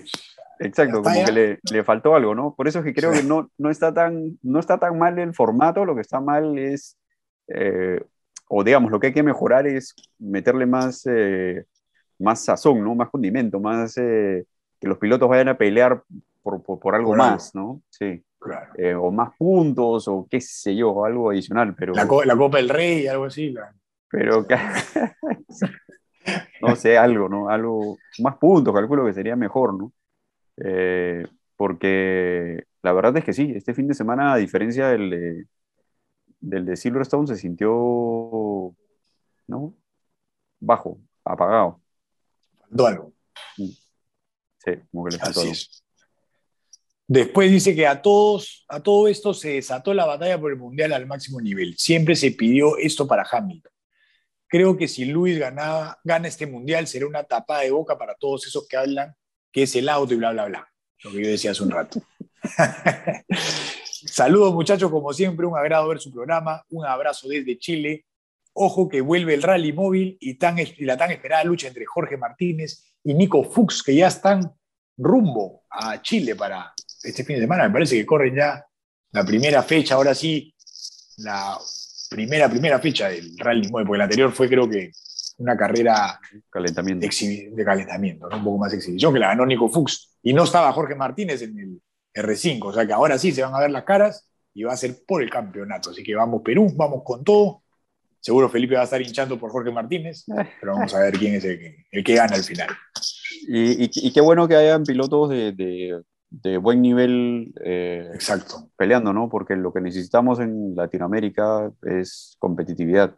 exacto, 0.59 1.01
como 1.01 1.25
que 1.25 1.59
le, 1.71 1.83
faltó 1.83 2.15
algo, 2.15 2.35
¿no? 2.35 2.53
Por 2.55 2.67
eso 2.67 2.79
es 2.79 2.85
que 2.85 2.93
creo 2.93 3.11
que 3.11 3.23
no, 3.23 3.49
no, 3.57 3.71
está 3.71 3.91
tan, 3.91 4.37
no 4.43 4.59
está 4.59 4.77
tan 4.77 4.99
mal 4.99 5.17
el 5.17 5.33
formato, 5.33 5.85
lo 5.85 5.95
que 5.95 6.01
está 6.01 6.19
mal 6.19 6.55
es, 6.59 6.97
eh, 7.47 7.99
o 8.47 8.63
digamos, 8.63 8.91
lo 8.91 8.99
que 8.99 9.07
hay 9.07 9.13
que 9.13 9.23
mejorar 9.23 9.65
es 9.65 9.95
meterle 10.19 10.67
más, 10.67 11.01
eh, 11.09 11.65
más 12.19 12.43
sazón, 12.43 12.83
¿no? 12.83 12.93
Más 12.93 13.09
condimento, 13.09 13.59
más... 13.59 13.97
Eh, 13.97 14.45
que 14.79 14.87
los 14.87 14.97
pilotos 14.97 15.29
vayan 15.29 15.49
a 15.49 15.57
pelear 15.57 16.03
por, 16.41 16.61
por, 16.63 16.95
algo 16.95 17.15
más, 17.15 17.53
¿no? 17.55 17.81
Sí. 17.89 18.23
Claro. 18.39 18.71
Eh, 18.77 18.93
o 18.93 19.11
más 19.11 19.35
puntos, 19.37 20.07
o 20.07 20.27
qué 20.29 20.39
sé 20.39 20.75
yo, 20.75 21.03
algo 21.03 21.31
adicional. 21.31 21.75
Pero, 21.75 21.93
la, 21.93 22.07
la 22.25 22.37
Copa 22.37 22.57
del 22.57 22.69
Rey, 22.69 23.07
algo 23.07 23.25
así. 23.25 23.53
Pero, 24.09 24.45
no 26.61 26.75
sé, 26.75 26.97
algo, 26.97 27.27
¿no? 27.27 27.49
Algo, 27.49 27.97
más 28.19 28.37
puntos, 28.37 28.73
calculo 28.73 29.05
que 29.05 29.13
sería 29.13 29.35
mejor, 29.35 29.73
¿no? 29.77 29.91
Eh, 30.57 31.25
porque 31.55 32.63
la 32.81 32.93
verdad 32.93 33.17
es 33.17 33.25
que 33.25 33.33
sí, 33.33 33.53
este 33.55 33.73
fin 33.73 33.87
de 33.87 33.95
semana, 33.95 34.33
a 34.33 34.37
diferencia 34.37 34.87
del 34.89 35.09
de, 35.09 35.45
del 36.39 36.65
de 36.65 36.75
Silverstone, 36.75 37.27
se 37.27 37.35
sintió, 37.35 38.75
¿no? 39.47 39.73
Bajo, 40.59 40.99
apagado. 41.25 41.81
faltó 42.59 42.87
algo. 42.87 43.13
Sí, 43.55 43.77
como 44.91 45.05
que 45.05 45.11
le 45.11 45.19
faltó 45.19 45.41
Así 45.41 45.49
es. 45.49 45.83
Después 47.07 47.49
dice 47.49 47.73
que 47.73 47.87
a 47.87 48.01
todos, 48.01 48.65
a 48.67 48.81
todo 48.81 49.07
esto 49.07 49.33
se 49.33 49.53
desató 49.53 49.93
la 49.93 50.05
batalla 50.05 50.39
por 50.39 50.51
el 50.51 50.57
Mundial 50.57 50.91
al 50.91 51.05
máximo 51.05 51.39
nivel. 51.39 51.75
Siempre 51.77 52.17
se 52.17 52.31
pidió 52.31 52.77
esto 52.77 53.07
para 53.07 53.25
Hamilton. 53.29 53.71
Creo 54.49 54.77
que 54.77 54.89
si 54.89 55.05
Luis 55.05 55.39
ganaba, 55.39 55.99
gana 56.03 56.27
este 56.27 56.47
Mundial 56.47 56.85
será 56.87 57.07
una 57.07 57.23
tapada 57.23 57.61
de 57.61 57.71
boca 57.71 57.97
para 57.97 58.15
todos 58.15 58.45
esos 58.45 58.67
que 58.67 58.75
hablan 58.75 59.15
que 59.51 59.63
es 59.63 59.75
el 59.75 59.87
auto 59.89 60.13
y 60.13 60.17
bla, 60.17 60.31
bla, 60.31 60.45
bla. 60.45 60.71
Lo 61.03 61.11
que 61.11 61.23
yo 61.23 61.29
decía 61.29 61.51
hace 61.51 61.63
un 61.63 61.71
rato. 61.71 62.01
Saludos 64.05 64.53
muchachos, 64.53 64.91
como 64.91 65.13
siempre, 65.13 65.45
un 65.45 65.57
agrado 65.57 65.87
ver 65.87 65.99
su 65.99 66.11
programa. 66.11 66.63
Un 66.69 66.85
abrazo 66.85 67.27
desde 67.29 67.57
Chile. 67.57 68.05
Ojo 68.53 68.89
que 68.89 69.01
vuelve 69.01 69.33
el 69.33 69.43
rally 69.43 69.71
móvil 69.71 70.17
y, 70.19 70.35
tan, 70.35 70.57
y 70.59 70.83
la 70.85 70.97
tan 70.97 71.11
esperada 71.11 71.43
lucha 71.43 71.67
entre 71.67 71.85
Jorge 71.85 72.17
Martínez 72.17 72.83
y 73.07 73.13
Nico 73.13 73.41
Fuchs, 73.41 73.83
que 73.83 73.95
ya 73.95 74.07
están 74.07 74.53
rumbo 74.97 75.63
a 75.69 76.01
Chile 76.01 76.35
para 76.35 76.73
este 77.01 77.23
fin 77.23 77.37
de 77.37 77.43
semana. 77.43 77.63
Me 77.63 77.73
parece 77.73 77.95
que 77.95 78.05
corren 78.05 78.35
ya 78.35 78.65
la 79.11 79.23
primera 79.23 79.63
fecha, 79.63 79.95
ahora 79.95 80.13
sí, 80.13 80.53
la 81.19 81.57
primera, 82.09 82.49
primera 82.49 82.79
fecha 82.79 83.07
del 83.07 83.37
rally 83.37 83.69
móvil, 83.69 83.87
porque 83.87 83.97
la 83.97 84.03
anterior 84.03 84.33
fue 84.33 84.49
creo 84.49 84.69
que 84.69 84.91
una 85.37 85.55
carrera 85.55 86.19
calentamiento. 86.49 87.07
De, 87.07 87.51
de 87.53 87.63
calentamiento, 87.63 88.27
¿no? 88.27 88.37
un 88.37 88.43
poco 88.43 88.57
más 88.57 88.71
de 88.71 88.77
exhibición, 88.79 89.13
que 89.13 89.19
la 89.19 89.27
ganó 89.27 89.45
Nico 89.45 89.69
Fuchs. 89.69 90.17
Y 90.21 90.33
no 90.33 90.43
estaba 90.43 90.73
Jorge 90.73 90.95
Martínez 90.95 91.41
en 91.43 91.57
el 91.57 91.81
R5, 92.13 92.59
o 92.61 92.73
sea 92.73 92.85
que 92.85 92.91
ahora 92.91 93.17
sí 93.17 93.31
se 93.31 93.41
van 93.41 93.55
a 93.55 93.59
ver 93.61 93.71
las 93.71 93.85
caras 93.85 94.29
y 94.53 94.63
va 94.63 94.73
a 94.73 94.77
ser 94.77 95.05
por 95.07 95.23
el 95.23 95.29
campeonato. 95.29 95.91
Así 95.91 96.03
que 96.03 96.13
vamos 96.13 96.41
Perú, 96.43 96.73
vamos 96.75 97.03
con 97.05 97.23
todo. 97.23 97.63
Seguro 98.19 98.49
Felipe 98.49 98.75
va 98.75 98.81
a 98.81 98.83
estar 98.85 99.01
hinchando 99.01 99.39
por 99.39 99.51
Jorge 99.51 99.71
Martínez, 99.71 100.25
pero 100.59 100.73
vamos 100.73 100.93
a 100.93 100.99
ver 100.99 101.17
quién 101.17 101.35
es 101.35 101.45
el 101.45 101.59
que, 101.59 101.85
el 101.91 102.03
que 102.03 102.15
gana 102.15 102.35
al 102.35 102.43
final. 102.43 102.69
Y, 103.47 103.85
y, 103.85 103.89
y, 103.93 104.11
qué 104.11 104.21
bueno 104.21 104.47
que 104.47 104.55
hayan 104.55 104.83
pilotos 104.83 105.29
de, 105.29 105.51
de, 105.53 106.01
de 106.29 106.57
buen 106.57 106.81
nivel 106.81 107.53
eh, 107.63 108.09
Exacto. 108.13 108.69
peleando, 108.75 109.13
¿no? 109.13 109.29
Porque 109.29 109.55
lo 109.55 109.71
que 109.71 109.81
necesitamos 109.81 110.39
en 110.39 110.75
Latinoamérica 110.75 111.71
es 111.83 112.35
competitividad. 112.39 113.15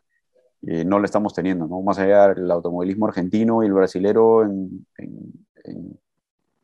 Y 0.62 0.84
no 0.84 1.00
la 1.00 1.06
estamos 1.06 1.34
teniendo, 1.34 1.68
¿no? 1.68 1.82
Más 1.82 1.98
allá 2.00 2.34
del 2.34 2.52
automovilismo 2.52 3.08
argentino 3.08 3.64
y 3.64 3.68
el 3.68 3.74
brasilero 3.74 4.44
en, 4.44 4.86
en, 4.98 5.34
en 5.64 6.00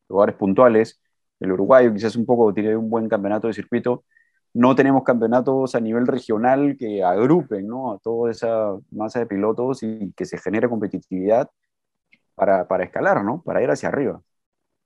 lugares 0.10 0.36
puntuales, 0.36 1.00
el 1.40 1.52
uruguayo 1.52 1.94
quizás 1.94 2.16
un 2.16 2.26
poco 2.26 2.54
tiene 2.54 2.76
un 2.76 2.90
buen 2.90 3.08
campeonato 3.08 3.48
de 3.48 3.54
circuito, 3.54 4.04
no 4.56 4.74
tenemos 4.74 5.04
campeonatos 5.04 5.76
a 5.76 5.82
nivel 5.82 6.08
regional 6.08 6.78
que 6.80 7.04
agrupen 7.04 7.68
¿no? 7.68 7.92
a 7.92 8.00
toda 8.00 8.32
esa 8.32 8.74
masa 8.90 9.20
de 9.20 9.26
pilotos 9.26 9.84
y 9.84 10.14
que 10.14 10.24
se 10.26 10.38
genere 10.38 10.70
competitividad 10.70 11.50
para, 12.36 12.66
para 12.68 12.86
escalar, 12.86 13.24
¿no? 13.26 13.44
para 13.44 13.62
ir 13.62 13.70
hacia 13.70 13.90
arriba. 13.90 14.22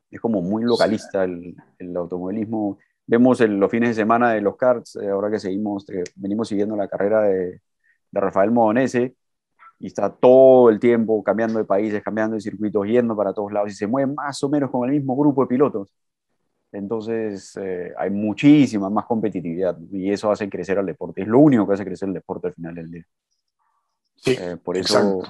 Es 0.09 0.19
como 0.21 0.41
muy 0.41 0.63
localista 0.63 1.23
el, 1.23 1.55
el 1.77 1.95
automovilismo. 1.95 2.79
Vemos 3.05 3.41
en 3.41 3.59
los 3.59 3.69
fines 3.69 3.89
de 3.89 3.95
semana 3.95 4.33
de 4.33 4.41
los 4.41 4.57
karts, 4.57 4.95
eh, 4.95 5.09
ahora 5.09 5.29
que 5.29 5.39
seguimos, 5.39 5.87
eh, 5.91 6.03
venimos 6.15 6.47
siguiendo 6.47 6.75
la 6.75 6.87
carrera 6.87 7.21
de, 7.23 7.61
de 8.11 8.19
Rafael 8.19 8.51
Modonese, 8.51 9.15
y 9.79 9.87
está 9.87 10.11
todo 10.11 10.69
el 10.71 10.79
tiempo 10.79 11.23
cambiando 11.23 11.59
de 11.59 11.65
países, 11.65 12.03
cambiando 12.03 12.35
de 12.35 12.41
circuitos, 12.41 12.87
yendo 12.87 13.15
para 13.15 13.33
todos 13.33 13.51
lados 13.51 13.71
y 13.71 13.75
se 13.75 13.87
mueve 13.87 14.13
más 14.13 14.43
o 14.43 14.49
menos 14.49 14.71
con 14.71 14.89
el 14.89 14.95
mismo 14.95 15.15
grupo 15.15 15.43
de 15.43 15.47
pilotos. 15.47 15.93
Entonces 16.71 17.57
eh, 17.57 17.93
hay 17.97 18.09
muchísima 18.11 18.89
más 18.89 19.05
competitividad 19.05 19.77
y 19.91 20.11
eso 20.11 20.31
hace 20.31 20.49
crecer 20.49 20.77
al 20.77 20.85
deporte. 20.85 21.21
Es 21.21 21.27
lo 21.27 21.39
único 21.39 21.67
que 21.67 21.73
hace 21.73 21.85
crecer 21.85 22.09
el 22.09 22.13
deporte 22.13 22.47
al 22.47 22.53
final 22.53 22.75
del 22.75 22.91
día. 22.91 23.05
Sí, 24.15 24.35
eh, 24.39 24.57
por 24.57 24.77
eso 24.77 25.21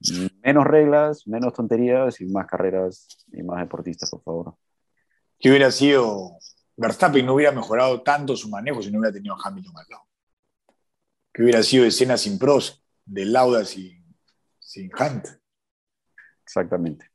exacto. 0.00 0.32
menos 0.42 0.64
reglas, 0.66 1.26
menos 1.26 1.52
tonterías 1.54 2.20
y 2.20 2.26
más 2.26 2.46
carreras 2.46 3.24
y 3.32 3.42
más 3.42 3.60
deportistas, 3.60 4.10
por 4.10 4.22
favor. 4.22 4.54
Que 5.38 5.50
hubiera 5.50 5.70
sido, 5.70 6.36
Verstappen 6.76 7.24
no 7.24 7.34
hubiera 7.34 7.52
mejorado 7.52 8.02
tanto 8.02 8.36
su 8.36 8.48
manejo 8.48 8.82
si 8.82 8.90
no 8.90 8.98
hubiera 8.98 9.12
tenido 9.12 9.34
a 9.34 9.38
Hamilton 9.42 9.76
al 9.76 9.86
lado. 9.88 10.02
Que 11.32 11.42
hubiera 11.44 11.62
sido 11.62 11.84
escena 11.86 12.16
sin 12.16 12.38
pros, 12.38 12.84
de 13.04 13.24
Lauda 13.24 13.64
sin, 13.64 14.04
sin 14.58 14.90
Hunt. 14.98 15.28
Exactamente 16.42 17.08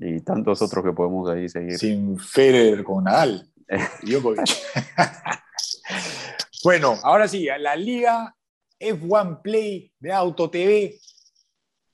y 0.00 0.20
tantos 0.20 0.62
otros 0.62 0.84
que 0.84 0.92
podemos 0.92 1.28
ahí 1.28 1.48
seguir. 1.48 1.78
Sin 1.78 2.18
Federer 2.18 2.82
con 2.82 3.04
Nadal. 3.04 3.46
bueno, 6.64 6.96
ahora 7.02 7.28
sí, 7.28 7.46
la 7.58 7.76
liga 7.76 8.34
F1 8.80 9.42
Play 9.42 9.92
de 10.00 10.12
Auto 10.12 10.50
TV. 10.50 10.98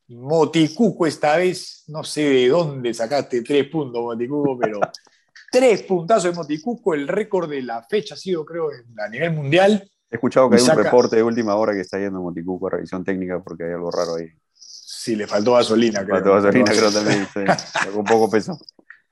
Moticuco 0.09 1.05
esta 1.05 1.37
vez, 1.37 1.83
no 1.89 2.05
sé 2.05 2.23
de 2.23 2.49
dónde 2.49 2.95
sacaste 2.95 3.43
tres 3.43 3.69
puntos, 3.69 4.01
Moticuco, 4.01 4.57
pero 4.57 4.79
tres 5.51 5.83
puntazos 5.83 6.31
de 6.31 6.33
Moticuco. 6.33 6.95
El 6.95 7.09
récord 7.09 7.51
de 7.51 7.63
la 7.63 7.83
fecha 7.83 8.15
ha 8.15 8.17
sido, 8.17 8.45
creo, 8.45 8.69
a 8.99 9.09
nivel 9.09 9.33
mundial. 9.33 9.91
He 10.09 10.15
escuchado 10.15 10.49
que 10.49 10.57
hay 10.57 10.63
saca... 10.63 10.79
un 10.79 10.85
reporte 10.85 11.17
de 11.17 11.25
última 11.25 11.57
hora 11.57 11.73
que 11.73 11.81
está 11.81 11.99
yendo 11.99 12.23
Moticuco 12.23 12.69
a 12.69 12.71
revisión 12.71 13.03
técnica 13.03 13.43
porque 13.43 13.65
hay 13.65 13.73
algo 13.73 13.91
raro 13.91 14.15
ahí. 14.15 14.29
Sí, 15.07 15.15
le 15.15 15.29
faltó 15.29 15.53
gasolina, 15.53 16.05
creo. 16.05 16.17
Faltó 16.17 16.33
gasolina, 16.33 16.73
creo 16.73 16.91
también. 16.91 17.29
Sí. 17.33 17.97
Un 17.97 18.05
poco 18.05 18.29
peso. 18.29 18.59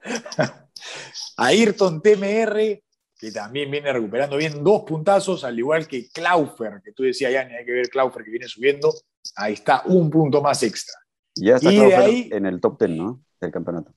Ayrton 1.37 2.03
TMR, 2.03 2.83
que 3.17 3.31
también 3.33 3.71
viene 3.71 3.93
recuperando 3.93 4.37
bien, 4.37 4.65
dos 4.65 4.83
puntazos, 4.83 5.45
al 5.45 5.57
igual 5.57 5.87
que 5.87 6.09
Claufer, 6.09 6.83
que 6.85 6.91
tú 6.91 7.05
decías, 7.05 7.33
ya 7.33 7.43
hay 7.43 7.65
que 7.65 7.71
ver 7.71 7.89
Claufer 7.89 8.25
que 8.25 8.33
viene 8.33 8.49
subiendo. 8.49 8.93
Ahí 9.37 9.53
está, 9.53 9.85
un 9.85 10.11
punto 10.11 10.43
más 10.43 10.65
extra. 10.65 10.97
Y 11.33 11.47
ya 11.47 11.55
está 11.55 11.73
y 11.73 11.77
Claufer 11.77 12.01
ahí, 12.01 12.29
en 12.33 12.47
el 12.47 12.61
top 12.61 12.77
10, 12.77 12.99
¿no? 12.99 13.25
Del 13.41 13.53
campeonato. 13.53 13.95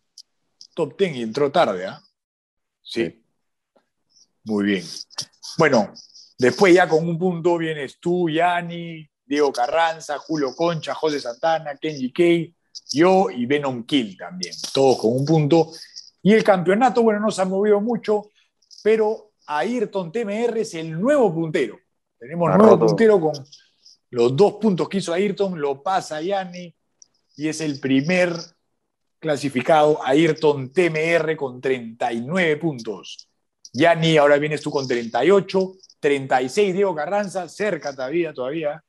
Top 0.76 0.96
10 1.00 1.16
y 1.16 1.24
entró 1.24 1.52
tarde, 1.52 1.88
¿ah? 1.88 2.00
¿eh? 2.00 2.08
Sí. 2.84 3.06
sí. 3.06 3.24
Muy 4.44 4.66
bien. 4.66 4.84
Bueno, 5.58 5.92
después 6.38 6.76
ya 6.76 6.88
con 6.88 7.10
un 7.10 7.18
punto 7.18 7.58
vienes 7.58 8.00
tú, 8.00 8.30
Yanni, 8.30 9.10
Diego 9.28 9.52
Carranza, 9.52 10.18
Julio 10.18 10.56
Concha, 10.56 10.94
José 10.94 11.20
Santana, 11.20 11.76
Kenji 11.76 12.12
Kay, 12.14 12.56
yo 12.94 13.30
y 13.30 13.46
Venom 13.46 13.86
Kill 13.86 14.16
también, 14.18 14.54
todos 14.74 14.98
con 15.00 15.12
un 15.12 15.26
punto. 15.26 15.72
Y 16.24 16.34
el 16.34 16.44
campeonato, 16.44 17.04
bueno, 17.04 17.20
no 17.20 17.30
se 17.30 17.42
ha 17.42 17.46
movido 17.46 17.82
mucho, 17.82 18.30
pero 18.82 19.32
Ayrton 19.46 20.12
TMR 20.12 20.58
es 20.60 20.74
el 20.76 21.00
nuevo 21.00 21.34
puntero. 21.34 21.78
Tenemos 22.18 22.50
nuevo 22.50 22.72
roto. 22.72 22.88
puntero 22.88 23.20
con 23.20 23.34
los 24.12 24.36
dos 24.36 24.54
puntos 24.54 24.88
que 24.88 24.98
hizo 25.00 25.14
Ayrton, 25.14 25.60
lo 25.60 25.84
pasa 25.84 26.22
Yanni 26.22 26.74
y 27.36 27.48
es 27.50 27.60
el 27.60 27.80
primer 27.80 28.34
clasificado 29.20 30.00
Ayrton 30.04 30.72
TMR 30.72 31.36
con 31.36 31.60
39 31.60 32.58
puntos. 32.58 33.30
Yanni, 33.74 34.16
ahora 34.18 34.38
vienes 34.38 34.62
tú 34.62 34.72
con 34.72 34.88
38, 34.88 35.74
36 36.00 36.74
Diego 36.74 36.96
Carranza, 36.96 37.50
cerca 37.50 37.94
todavía, 37.94 38.34
todavía 38.34 38.84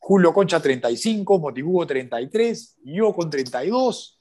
Julio 0.00 0.32
Concha 0.32 0.60
35, 0.60 1.38
Motivugo 1.38 1.86
33, 1.86 2.78
yo 2.84 3.12
con 3.12 3.30
32. 3.30 4.18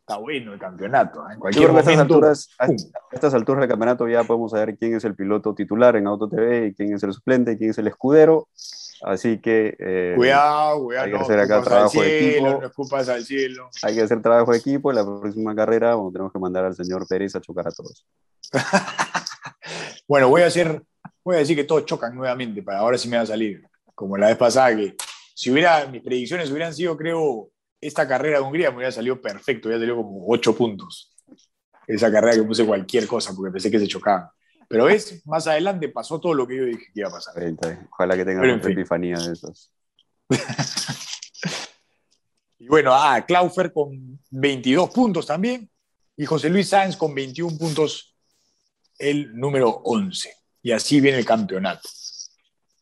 Está 0.00 0.16
bueno 0.16 0.54
el 0.54 0.58
campeonato. 0.58 1.20
¿eh? 1.28 1.34
En 1.34 1.38
cualquier 1.38 1.70
momento, 1.70 1.90
a, 1.90 1.92
estas 1.92 2.00
alturas, 2.00 2.48
a, 2.58 2.66
estas 3.12 3.34
alturas 3.34 3.60
del 3.60 3.68
campeonato 3.68 4.08
ya 4.08 4.24
podemos 4.24 4.52
saber 4.52 4.76
quién 4.78 4.96
es 4.96 5.04
el 5.04 5.14
piloto 5.14 5.54
titular 5.54 5.96
en 5.96 6.06
Auto 6.06 6.28
TV 6.28 6.68
y 6.68 6.74
quién 6.74 6.94
es 6.94 7.02
el 7.02 7.12
suplente 7.12 7.52
y 7.52 7.58
quién 7.58 7.70
es 7.70 7.78
el 7.78 7.86
escudero. 7.88 8.48
Así 9.02 9.38
que 9.38 9.76
eh, 9.78 10.14
cuidado, 10.16 10.82
cuidado, 10.84 11.04
hay 11.04 11.12
que 11.12 11.18
hacer 11.18 11.38
acá 11.38 11.62
trabajo 11.62 11.90
cielo, 11.90 12.06
de 12.06 12.66
equipo. 12.66 12.88
No 12.90 12.96
al 12.96 13.24
cielo. 13.24 13.70
Hay 13.82 13.94
que 13.94 14.02
hacer 14.02 14.22
trabajo 14.22 14.50
de 14.50 14.58
equipo. 14.58 14.92
La 14.92 15.04
próxima 15.04 15.54
carrera 15.54 15.94
bueno, 15.94 16.10
tenemos 16.10 16.32
que 16.32 16.38
mandar 16.38 16.64
al 16.64 16.74
señor 16.74 17.06
Pérez 17.06 17.36
a 17.36 17.40
chocar 17.40 17.68
a 17.68 17.70
todos. 17.70 18.06
bueno, 20.08 20.30
voy 20.30 20.42
a 20.42 20.46
hacer, 20.46 20.82
voy 21.22 21.36
a 21.36 21.40
decir 21.40 21.54
que 21.54 21.64
todos 21.64 21.84
chocan 21.84 22.16
nuevamente 22.16 22.62
para 22.62 22.78
ahora 22.78 22.98
sí 22.98 23.08
me 23.08 23.18
va 23.18 23.24
a 23.24 23.26
salir. 23.26 23.62
Como 23.94 24.16
la 24.16 24.28
vez 24.28 24.36
pasada 24.36 24.74
que 24.74 24.96
si 25.38 25.52
hubiera, 25.52 25.86
mis 25.86 26.02
predicciones 26.02 26.50
hubieran 26.50 26.74
sido, 26.74 26.96
creo, 26.96 27.52
esta 27.80 28.08
carrera 28.08 28.38
de 28.38 28.44
Hungría 28.44 28.72
me 28.72 28.78
hubiera 28.78 28.90
salido 28.90 29.22
perfecto, 29.22 29.68
hubiera 29.68 29.80
salido 29.80 29.98
como 29.98 30.24
8 30.26 30.56
puntos. 30.56 31.14
Esa 31.86 32.10
carrera 32.10 32.34
que 32.34 32.42
puse 32.42 32.66
cualquier 32.66 33.06
cosa 33.06 33.32
porque 33.36 33.52
pensé 33.52 33.70
que 33.70 33.78
se 33.78 33.86
chocaban. 33.86 34.28
Pero 34.68 34.86
ves, 34.86 35.22
más 35.26 35.46
adelante 35.46 35.90
pasó 35.90 36.20
todo 36.20 36.34
lo 36.34 36.44
que 36.44 36.56
yo 36.56 36.64
dije 36.64 36.86
que 36.92 37.00
iba 37.00 37.08
a 37.08 37.12
pasar. 37.12 37.34
Ojalá 37.92 38.16
que 38.16 38.24
tengan 38.24 38.50
una 38.50 38.68
epifanía 38.68 39.16
de 39.16 39.32
esos. 39.32 39.72
y 42.58 42.66
bueno, 42.66 42.92
ah, 42.92 43.24
Claufer 43.24 43.72
con 43.72 44.18
22 44.30 44.90
puntos 44.90 45.24
también. 45.24 45.70
Y 46.16 46.26
José 46.26 46.50
Luis 46.50 46.68
Sáenz 46.68 46.96
con 46.96 47.14
21 47.14 47.56
puntos, 47.56 48.16
el 48.98 49.38
número 49.38 49.68
11. 49.84 50.34
Y 50.62 50.72
así 50.72 51.00
viene 51.00 51.18
el 51.18 51.24
campeonato. 51.24 51.88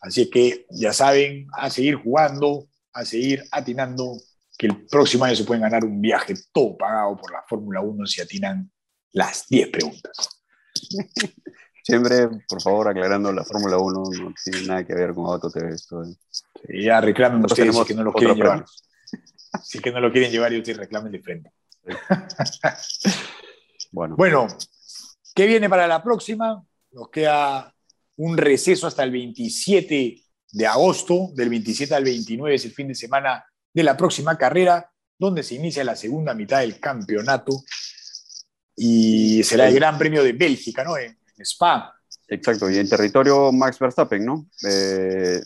Así 0.07 0.31
que 0.31 0.67
ya 0.71 0.93
saben, 0.93 1.49
a 1.53 1.69
seguir 1.69 1.97
jugando, 1.97 2.69
a 2.93 3.05
seguir 3.05 3.43
atinando, 3.51 4.17
que 4.57 4.69
el 4.69 4.87
próximo 4.87 5.25
año 5.25 5.35
se 5.35 5.43
pueden 5.43 5.63
ganar 5.63 5.85
un 5.85 6.01
viaje 6.01 6.33
todo 6.53 6.77
pagado 6.77 7.17
por 7.17 7.33
la 7.33 7.43
Fórmula 7.43 7.81
1 7.81 8.07
si 8.07 8.21
atinan 8.21 8.71
las 9.13 9.49
10 9.49 9.69
preguntas. 9.71 10.45
Siempre, 11.83 12.29
por 12.49 12.63
favor, 12.63 12.89
aclarando, 12.89 13.33
la 13.33 13.45
Fórmula 13.45 13.79
1 13.79 14.03
no 14.21 14.35
tiene 14.45 14.67
nada 14.67 14.85
que 14.85 14.95
ver 14.95 15.13
con 15.13 15.27
Auto 15.27 15.51
TV. 15.51 15.75
Esto 15.75 16.03
es... 16.03 16.17
sí, 16.67 16.85
ya 16.85 17.01
reclamen 17.01 17.45
ustedes 17.45 17.77
si 17.77 17.85
que 17.85 17.95
no 17.95 18.05
lo 18.05 18.13
quieren 18.13 18.37
llevar. 18.37 18.65
Si 19.63 19.79
que 19.79 19.91
no 19.91 20.01
lo 20.01 20.13
quieren 20.13 20.31
llevar 20.31 20.53
y 20.53 20.59
ustedes 20.59 20.79
reclamen 20.79 21.13
de 21.13 21.21
frente. 21.21 21.51
bueno. 23.91 24.17
bueno, 24.17 24.49
¿qué 25.35 25.47
viene 25.47 25.71
para 25.71 25.87
la 25.87 26.03
próxima? 26.03 26.63
Nos 26.91 27.09
queda 27.09 27.75
un 28.17 28.37
receso 28.37 28.87
hasta 28.87 29.03
el 29.03 29.11
27 29.11 30.23
de 30.53 30.67
agosto, 30.67 31.31
del 31.35 31.51
27 31.51 31.95
al 31.95 32.05
29 32.05 32.55
es 32.55 32.65
el 32.65 32.73
fin 32.73 32.89
de 32.89 32.95
semana 32.95 33.45
de 33.73 33.83
la 33.83 33.97
próxima 33.97 34.39
carrera, 34.39 34.91
donde 35.19 35.43
se 35.43 35.55
inicia 35.55 35.85
la 35.85 35.97
segunda 35.97 36.35
mitad 36.35 36.61
del 36.61 36.81
campeonato 36.81 37.63
y 38.75 39.43
será 39.43 39.69
el 39.69 39.75
Gran 39.75 39.99
Premio 39.99 40.23
de 40.23 40.33
Bélgica, 40.33 40.85
¿no? 40.85 40.97
En, 40.97 41.17
Spa. 41.39 41.95
Exacto, 42.29 42.71
y 42.71 42.79
en 42.79 42.89
territorio 42.89 43.53
Max 43.53 43.79
Verstappen, 43.79 44.25
¿no? 44.25 44.49
Eh, 44.67 45.41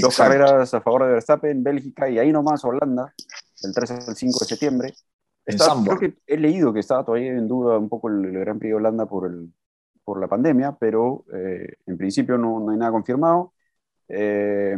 dos 0.00 0.16
carreras 0.16 0.72
a 0.72 0.80
favor 0.80 1.04
de 1.04 1.12
Verstappen, 1.14 1.64
Bélgica 1.64 2.08
y 2.08 2.18
ahí 2.18 2.30
nomás 2.30 2.64
Holanda, 2.64 3.12
del 3.60 3.74
3 3.74 3.90
al 3.90 4.16
5 4.16 4.38
de 4.40 4.46
septiembre. 4.46 4.94
creo 5.44 5.98
que 5.98 6.14
he 6.26 6.36
leído 6.36 6.72
que 6.72 6.80
estaba 6.80 7.04
todavía 7.04 7.30
en 7.30 7.48
duda 7.48 7.76
un 7.76 7.88
poco 7.88 8.08
el, 8.08 8.30
Gran 8.32 8.60
Prix 8.60 8.70
de 8.70 8.74
Holanda 8.76 9.06
por, 9.06 9.28
el, 9.28 9.52
por 10.04 10.20
la 10.20 10.28
pandemia, 10.28 10.72
pero 10.78 11.24
eh, 11.32 11.76
en 11.86 11.96
principio 11.96 12.38
no, 12.38 12.60
no, 12.60 12.70
hay 12.70 12.78
nada 12.78 12.92
confirmado. 12.92 13.54
Eh, 14.08 14.76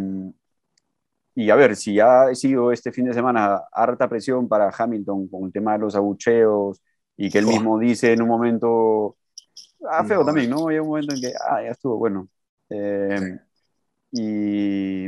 y 1.35 1.51
a 1.51 1.57
ver, 1.57 1.75
si 1.77 1.99
ha 1.99 2.33
sido 2.35 2.71
este 2.71 2.93
fin 2.93 3.07
de 3.07 3.15
semana 3.15 3.63
harta 3.73 4.09
presión 4.09 4.49
para 4.49 4.71
Hamilton 4.77 5.29
con 5.29 5.45
el 5.45 5.53
tema 5.53 5.73
de 5.73 5.81
los 5.81 5.97
abucheos 5.97 6.81
y 7.17 7.31
que 7.31 7.39
él 7.39 7.47
mismo 7.47 7.79
dice 7.79 8.13
en 8.13 8.23
un 8.23 8.29
momento, 8.29 9.17
ah, 9.89 10.05
feo 10.05 10.25
también, 10.25 10.51
¿no? 10.51 10.69
Hay 10.69 10.79
un 10.79 10.89
momento 10.89 11.15
en 11.15 11.21
que, 11.21 11.33
ah, 11.49 11.63
ya 11.63 11.71
estuvo, 11.71 11.99
bueno. 11.99 12.29
Eh, 12.71 13.39
y 14.13 15.07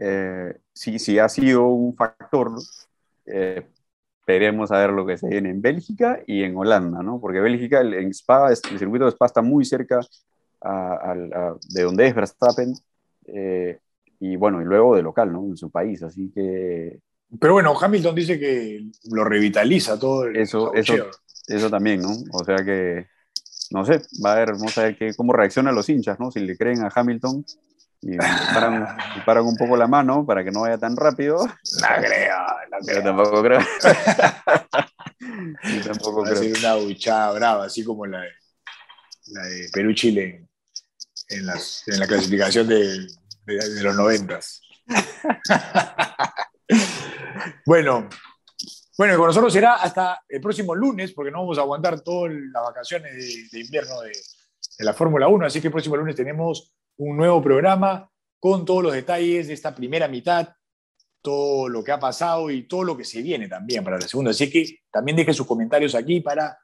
eh, 0.00 0.60
si, 0.72 0.98
si, 0.98 1.18
ha 1.18 1.28
sido 1.28 1.66
un 1.68 1.96
factor, 1.96 2.52
eh, 3.26 3.66
esperemos 4.28 4.70
a 4.72 4.78
ver 4.78 4.90
lo 4.90 5.06
que 5.06 5.16
se 5.16 5.26
viene 5.26 5.48
en 5.48 5.62
Bélgica 5.62 6.20
y 6.26 6.42
en 6.42 6.54
Holanda, 6.54 7.02
¿no? 7.02 7.18
Porque 7.18 7.40
Bélgica, 7.40 7.80
el, 7.80 7.94
en 7.94 8.10
Spa, 8.10 8.50
el 8.50 8.78
circuito 8.78 9.06
de 9.06 9.12
Spa 9.12 9.24
está 9.24 9.40
muy 9.40 9.64
cerca 9.64 10.00
de 10.00 11.82
donde 11.82 12.06
es 12.06 12.14
Verstappen. 12.14 12.74
Eh, 13.26 13.78
y 14.20 14.36
bueno, 14.36 14.60
y 14.60 14.66
luego 14.66 14.96
de 14.96 15.02
local, 15.02 15.32
¿no? 15.32 15.46
En 15.46 15.56
su 15.56 15.70
país, 15.70 16.02
así 16.02 16.30
que... 16.34 17.00
Pero 17.40 17.54
bueno, 17.54 17.74
Hamilton 17.80 18.14
dice 18.14 18.38
que 18.38 18.90
lo 19.10 19.24
revitaliza 19.24 19.98
todo. 19.98 20.24
El 20.24 20.36
eso, 20.36 20.74
eso, 20.74 20.94
eso 21.46 21.70
también, 21.70 22.02
¿no? 22.02 22.10
O 22.32 22.44
sea 22.44 22.56
que, 22.56 23.06
no 23.70 23.86
sé, 23.86 24.02
va 24.22 24.34
a 24.34 24.38
ver, 24.40 24.52
vamos 24.52 24.76
a 24.76 24.82
ver 24.82 24.98
que, 24.98 25.14
cómo 25.14 25.32
reaccionan 25.32 25.74
los 25.74 25.88
hinchas, 25.88 26.20
¿no? 26.20 26.30
Si 26.30 26.40
le 26.40 26.54
creen 26.56 26.82
a 26.82 26.92
Hamilton 26.94 27.46
y 28.00 28.16
paran, 28.16 28.96
paran, 29.26 29.44
un 29.44 29.56
poco 29.56 29.76
la 29.76 29.86
mano 29.86 30.24
para 30.24 30.44
que 30.44 30.50
no 30.50 30.62
vaya 30.62 30.78
tan 30.78 30.96
rápido. 30.96 31.46
La 31.80 32.00
creo. 32.00 32.36
Yo 32.94 33.02
tampoco 33.02 33.42
creo. 33.42 33.60
Yo 35.64 35.84
tampoco 35.84 36.22
va 36.22 36.30
creo. 36.30 36.54
A 36.54 36.58
una 36.58 36.74
buchada 36.84 37.32
brava, 37.32 37.64
así 37.64 37.84
como 37.84 38.06
la 38.06 38.20
de, 38.20 38.30
la 39.32 39.42
de 39.42 39.68
Perú-Chile 39.72 40.46
en, 41.28 41.40
en 41.40 41.98
la 41.98 42.06
clasificación 42.06 42.68
de, 42.68 43.08
de, 43.56 43.82
los 43.82 43.94
noventas. 43.94 44.62
bueno, 47.66 48.08
bueno, 48.96 49.16
con 49.16 49.26
nosotros 49.26 49.52
será 49.52 49.74
hasta 49.74 50.22
el 50.28 50.40
próximo 50.40 50.74
lunes, 50.74 51.12
porque 51.12 51.30
no 51.30 51.40
vamos 51.40 51.58
a 51.58 51.62
aguantar 51.62 52.00
todas 52.00 52.32
las 52.32 52.62
vacaciones 52.62 53.50
de, 53.50 53.60
invierno 53.60 54.00
de, 54.00 54.12
la 54.78 54.94
Fórmula 54.94 55.28
1, 55.28 55.46
así 55.46 55.60
que 55.60 55.68
el 55.68 55.72
próximo 55.72 55.96
lunes 55.96 56.14
tenemos 56.14 56.74
un 56.98 57.16
nuevo 57.16 57.42
programa 57.42 58.10
con 58.38 58.64
todos 58.64 58.82
los 58.82 58.92
detalles 58.92 59.48
de 59.48 59.54
esta 59.54 59.74
primera 59.74 60.06
mitad, 60.06 60.48
todo 61.22 61.68
lo 61.68 61.82
que 61.82 61.92
ha 61.92 61.98
pasado 61.98 62.50
y 62.50 62.68
todo 62.68 62.84
lo 62.84 62.96
que 62.96 63.04
se 63.04 63.22
viene 63.22 63.48
también 63.48 63.82
para 63.82 63.98
la 63.98 64.06
segunda. 64.06 64.30
Así 64.30 64.50
que 64.50 64.80
también 64.90 65.16
dejen 65.16 65.34
sus 65.34 65.46
comentarios 65.46 65.94
aquí 65.94 66.20
para 66.20 66.58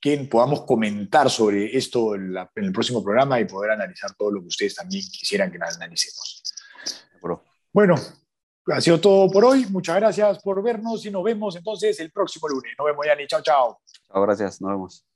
que 0.00 0.18
podamos 0.18 0.62
comentar 0.62 1.30
sobre 1.30 1.76
esto 1.76 2.14
en, 2.14 2.36
el 2.56 2.72
próximo 2.72 3.02
programa 3.02 3.40
y 3.40 3.46
poder 3.46 3.70
analizar 3.70 4.14
todo 4.14 4.30
lo 4.32 4.42
que 4.42 4.48
ustedes 4.48 4.74
también 4.74 5.02
quisieran 5.10 5.50
que 5.50 5.56
analicemos. 5.56 6.42
Bueno, 7.72 7.96
ha 8.66 8.80
sido 8.80 9.00
todo 9.00 9.30
por 9.30 9.44
hoy. 9.44 9.66
Muchas 9.66 9.96
gracias 9.96 10.38
por 10.42 10.62
vernos 10.62 11.04
y 11.04 11.10
nos 11.10 11.24
vemos 11.24 11.56
entonces 11.56 11.98
el 12.00 12.12
próximo 12.12 12.48
lunes. 12.48 12.72
Nos 12.78 12.86
vemos, 12.86 13.04
Yani. 13.04 13.26
Chao, 13.26 13.42
chao. 13.42 13.80
Chao, 14.06 14.22
gracias. 14.22 14.60
Nos 14.60 14.70
vemos. 14.70 15.13